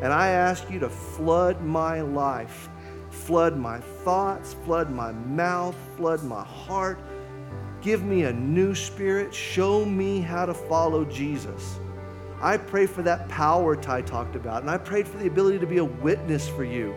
and 0.00 0.12
I 0.12 0.28
ask 0.28 0.70
you 0.70 0.78
to 0.78 0.88
flood 0.88 1.60
my 1.60 2.02
life, 2.02 2.68
flood 3.10 3.56
my 3.56 3.78
thoughts, 3.78 4.54
flood 4.64 4.90
my 4.90 5.12
mouth, 5.12 5.76
flood 5.96 6.22
my 6.24 6.44
heart. 6.44 6.98
Give 7.80 8.02
me 8.02 8.24
a 8.24 8.32
new 8.32 8.74
spirit. 8.74 9.32
Show 9.32 9.84
me 9.84 10.20
how 10.20 10.46
to 10.46 10.54
follow 10.54 11.04
Jesus. 11.04 11.78
I 12.40 12.56
pray 12.56 12.86
for 12.86 13.02
that 13.02 13.28
power 13.28 13.74
Ty 13.74 14.02
talked 14.02 14.36
about, 14.36 14.62
and 14.62 14.70
I 14.70 14.78
prayed 14.78 15.08
for 15.08 15.18
the 15.18 15.26
ability 15.26 15.58
to 15.58 15.66
be 15.66 15.78
a 15.78 15.84
witness 15.84 16.48
for 16.48 16.64
you. 16.64 16.94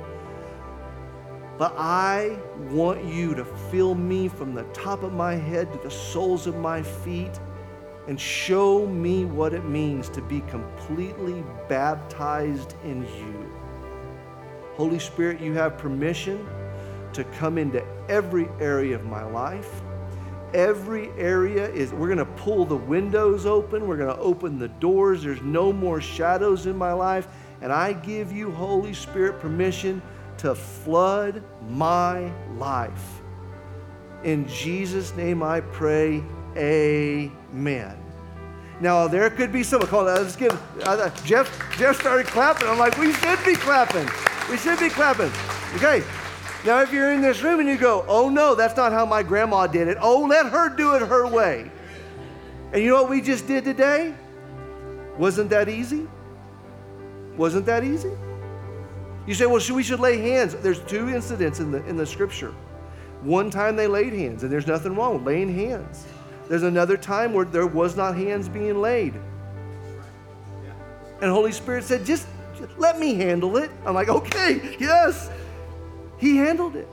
But 1.57 1.73
I 1.77 2.39
want 2.69 3.03
you 3.03 3.35
to 3.35 3.45
fill 3.45 3.95
me 3.95 4.27
from 4.27 4.53
the 4.53 4.63
top 4.73 5.03
of 5.03 5.13
my 5.13 5.35
head 5.35 5.71
to 5.73 5.79
the 5.79 5.91
soles 5.91 6.47
of 6.47 6.55
my 6.55 6.81
feet 6.81 7.39
and 8.07 8.19
show 8.19 8.87
me 8.87 9.25
what 9.25 9.53
it 9.53 9.63
means 9.65 10.09
to 10.09 10.21
be 10.21 10.41
completely 10.41 11.43
baptized 11.69 12.75
in 12.83 13.03
you. 13.03 13.60
Holy 14.75 14.99
Spirit, 14.99 15.39
you 15.39 15.53
have 15.53 15.77
permission 15.77 16.47
to 17.13 17.23
come 17.25 17.57
into 17.57 17.83
every 18.07 18.47
area 18.59 18.95
of 18.95 19.05
my 19.05 19.23
life. 19.23 19.81
Every 20.53 21.09
area 21.11 21.69
is, 21.69 21.93
we're 21.93 22.07
going 22.07 22.17
to 22.17 22.25
pull 22.25 22.65
the 22.65 22.75
windows 22.75 23.45
open. 23.45 23.87
We're 23.87 23.97
going 23.97 24.15
to 24.15 24.21
open 24.21 24.59
the 24.59 24.67
doors. 24.67 25.23
There's 25.23 25.41
no 25.41 25.71
more 25.71 26.01
shadows 26.01 26.65
in 26.65 26.77
my 26.77 26.93
life. 26.93 27.27
And 27.61 27.71
I 27.71 27.93
give 27.93 28.31
you, 28.31 28.51
Holy 28.51 28.93
Spirit, 28.93 29.39
permission 29.39 30.01
to 30.39 30.55
flood 30.55 31.43
my 31.69 32.31
life. 32.57 33.21
In 34.23 34.47
Jesus' 34.47 35.15
name 35.15 35.41
I 35.41 35.61
pray, 35.61 36.23
amen. 36.57 37.97
Now, 38.79 39.07
there 39.07 39.29
could 39.29 39.51
be 39.51 39.63
some, 39.63 39.81
call, 39.83 40.03
let's 40.03 40.35
give, 40.35 40.59
uh, 40.83 41.09
Jeff, 41.23 41.77
Jeff 41.77 41.99
started 41.99 42.25
clapping. 42.27 42.67
I'm 42.67 42.79
like, 42.79 42.97
we 42.97 43.13
should 43.13 43.43
be 43.45 43.55
clapping. 43.55 44.09
We 44.49 44.57
should 44.57 44.79
be 44.79 44.89
clapping. 44.89 45.31
Okay. 45.75 46.03
Now, 46.65 46.81
if 46.81 46.93
you're 46.93 47.11
in 47.11 47.21
this 47.21 47.41
room 47.41 47.59
and 47.59 47.67
you 47.67 47.77
go, 47.77 48.05
oh 48.07 48.29
no, 48.29 48.53
that's 48.53 48.77
not 48.77 48.91
how 48.91 49.05
my 49.05 49.23
grandma 49.23 49.65
did 49.65 49.87
it. 49.87 49.97
Oh, 49.99 50.25
let 50.25 50.45
her 50.47 50.69
do 50.69 50.95
it 50.95 51.01
her 51.01 51.27
way. 51.27 51.71
And 52.71 52.83
you 52.83 52.89
know 52.89 53.01
what 53.01 53.09
we 53.09 53.21
just 53.21 53.47
did 53.47 53.63
today? 53.63 54.13
Wasn't 55.17 55.49
that 55.49 55.69
easy? 55.69 56.07
Wasn't 57.35 57.65
that 57.65 57.83
easy? 57.83 58.11
You 59.25 59.33
say, 59.33 59.45
well, 59.45 59.59
should, 59.59 59.75
we 59.75 59.83
should 59.83 59.99
lay 59.99 60.17
hands. 60.17 60.55
There's 60.55 60.79
two 60.81 61.09
incidents 61.09 61.59
in 61.59 61.71
the, 61.71 61.85
in 61.85 61.97
the 61.97 62.05
scripture. 62.05 62.53
One 63.21 63.49
time 63.49 63.75
they 63.75 63.87
laid 63.87 64.13
hands, 64.13 64.43
and 64.43 64.51
there's 64.51 64.67
nothing 64.67 64.95
wrong 64.95 65.15
with 65.15 65.23
laying 65.23 65.53
hands. 65.53 66.05
There's 66.49 66.63
another 66.63 66.97
time 66.97 67.33
where 67.33 67.45
there 67.45 67.67
was 67.67 67.95
not 67.95 68.15
hands 68.15 68.49
being 68.49 68.81
laid. 68.81 69.13
And 71.21 71.29
Holy 71.29 71.51
Spirit 71.51 71.83
said, 71.83 72.03
just, 72.03 72.25
just 72.25 72.27
let 72.77 72.99
me 72.99 73.15
handle 73.15 73.57
it. 73.57 73.71
I'm 73.85 73.93
like, 73.93 74.09
okay, 74.09 74.75
yes. 74.79 75.29
He 76.17 76.37
handled 76.37 76.75
it. 76.75 76.87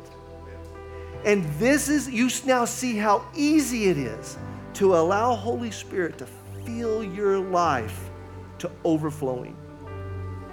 And 1.24 1.44
this 1.58 1.88
is, 1.88 2.08
you 2.08 2.30
now 2.46 2.64
see 2.64 2.96
how 2.96 3.24
easy 3.34 3.88
it 3.88 3.98
is 3.98 4.38
to 4.74 4.96
allow 4.96 5.34
Holy 5.34 5.70
Spirit 5.70 6.18
to 6.18 6.26
fill 6.64 7.02
your 7.02 7.38
life 7.38 8.08
to 8.58 8.70
overflowing. 8.84 9.56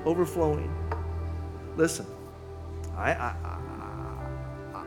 Overflowing. 0.06 0.74
Listen, 1.76 2.06
I, 2.96 3.12
I, 3.14 3.36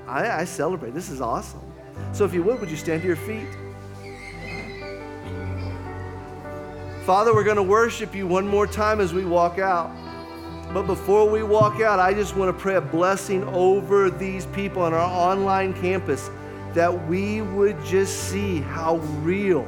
I, 0.06 0.40
I 0.40 0.44
celebrate. 0.44 0.94
This 0.94 1.10
is 1.10 1.20
awesome. 1.20 1.60
So 2.12 2.24
if 2.24 2.32
you 2.32 2.42
would, 2.42 2.60
would 2.60 2.70
you 2.70 2.76
stand 2.76 3.02
to 3.02 3.06
your 3.06 3.16
feet? 3.16 3.48
Father, 7.04 7.34
we're 7.34 7.44
going 7.44 7.56
to 7.56 7.62
worship 7.62 8.14
you 8.14 8.26
one 8.26 8.46
more 8.46 8.66
time 8.66 9.00
as 9.00 9.14
we 9.14 9.24
walk 9.24 9.58
out. 9.58 9.90
But 10.72 10.86
before 10.86 11.28
we 11.28 11.42
walk 11.42 11.80
out, 11.80 11.98
I 11.98 12.12
just 12.12 12.36
want 12.36 12.54
to 12.54 12.62
pray 12.62 12.74
a 12.74 12.80
blessing 12.80 13.42
over 13.44 14.10
these 14.10 14.44
people 14.46 14.82
on 14.82 14.92
our 14.92 15.00
online 15.00 15.72
campus 15.72 16.30
that 16.74 17.08
we 17.08 17.40
would 17.40 17.82
just 17.84 18.28
see 18.28 18.60
how 18.60 18.96
real 19.22 19.66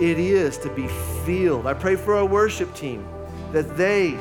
it 0.00 0.18
is 0.18 0.56
to 0.58 0.70
be 0.74 0.88
filled. 1.26 1.66
I 1.66 1.74
pray 1.74 1.94
for 1.94 2.14
our 2.14 2.24
worship 2.24 2.74
team 2.74 3.06
that 3.52 3.76
they 3.76 4.16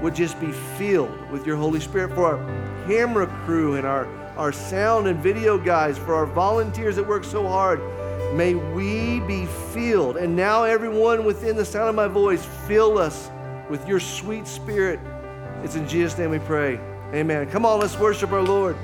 would 0.00 0.14
just 0.14 0.38
be 0.40 0.52
filled 0.78 1.30
with 1.30 1.44
your 1.44 1.56
Holy 1.56 1.80
Spirit, 1.80 2.14
for 2.14 2.36
our 2.36 2.86
camera 2.86 3.26
crew 3.44 3.74
and 3.74 3.86
our, 3.86 4.06
our 4.36 4.52
sound 4.52 5.08
and 5.08 5.18
video 5.18 5.58
guys, 5.58 5.98
for 5.98 6.14
our 6.14 6.26
volunteers 6.26 6.96
that 6.96 7.06
work 7.06 7.24
so 7.24 7.48
hard. 7.48 7.80
May 8.34 8.54
we 8.54 9.20
be 9.20 9.46
filled. 9.72 10.18
And 10.18 10.36
now, 10.36 10.64
everyone 10.64 11.24
within 11.24 11.56
the 11.56 11.64
sound 11.64 11.88
of 11.88 11.94
my 11.94 12.08
voice, 12.08 12.44
fill 12.66 12.98
us 12.98 13.30
with 13.68 13.88
your 13.88 13.98
sweet 13.98 14.46
spirit. 14.46 15.00
It's 15.62 15.74
in 15.74 15.88
Jesus' 15.88 16.18
name 16.18 16.30
we 16.30 16.38
pray. 16.38 16.78
Amen. 17.12 17.48
Come 17.50 17.64
on, 17.64 17.80
let's 17.80 17.98
worship 17.98 18.32
our 18.32 18.42
Lord. 18.42 18.76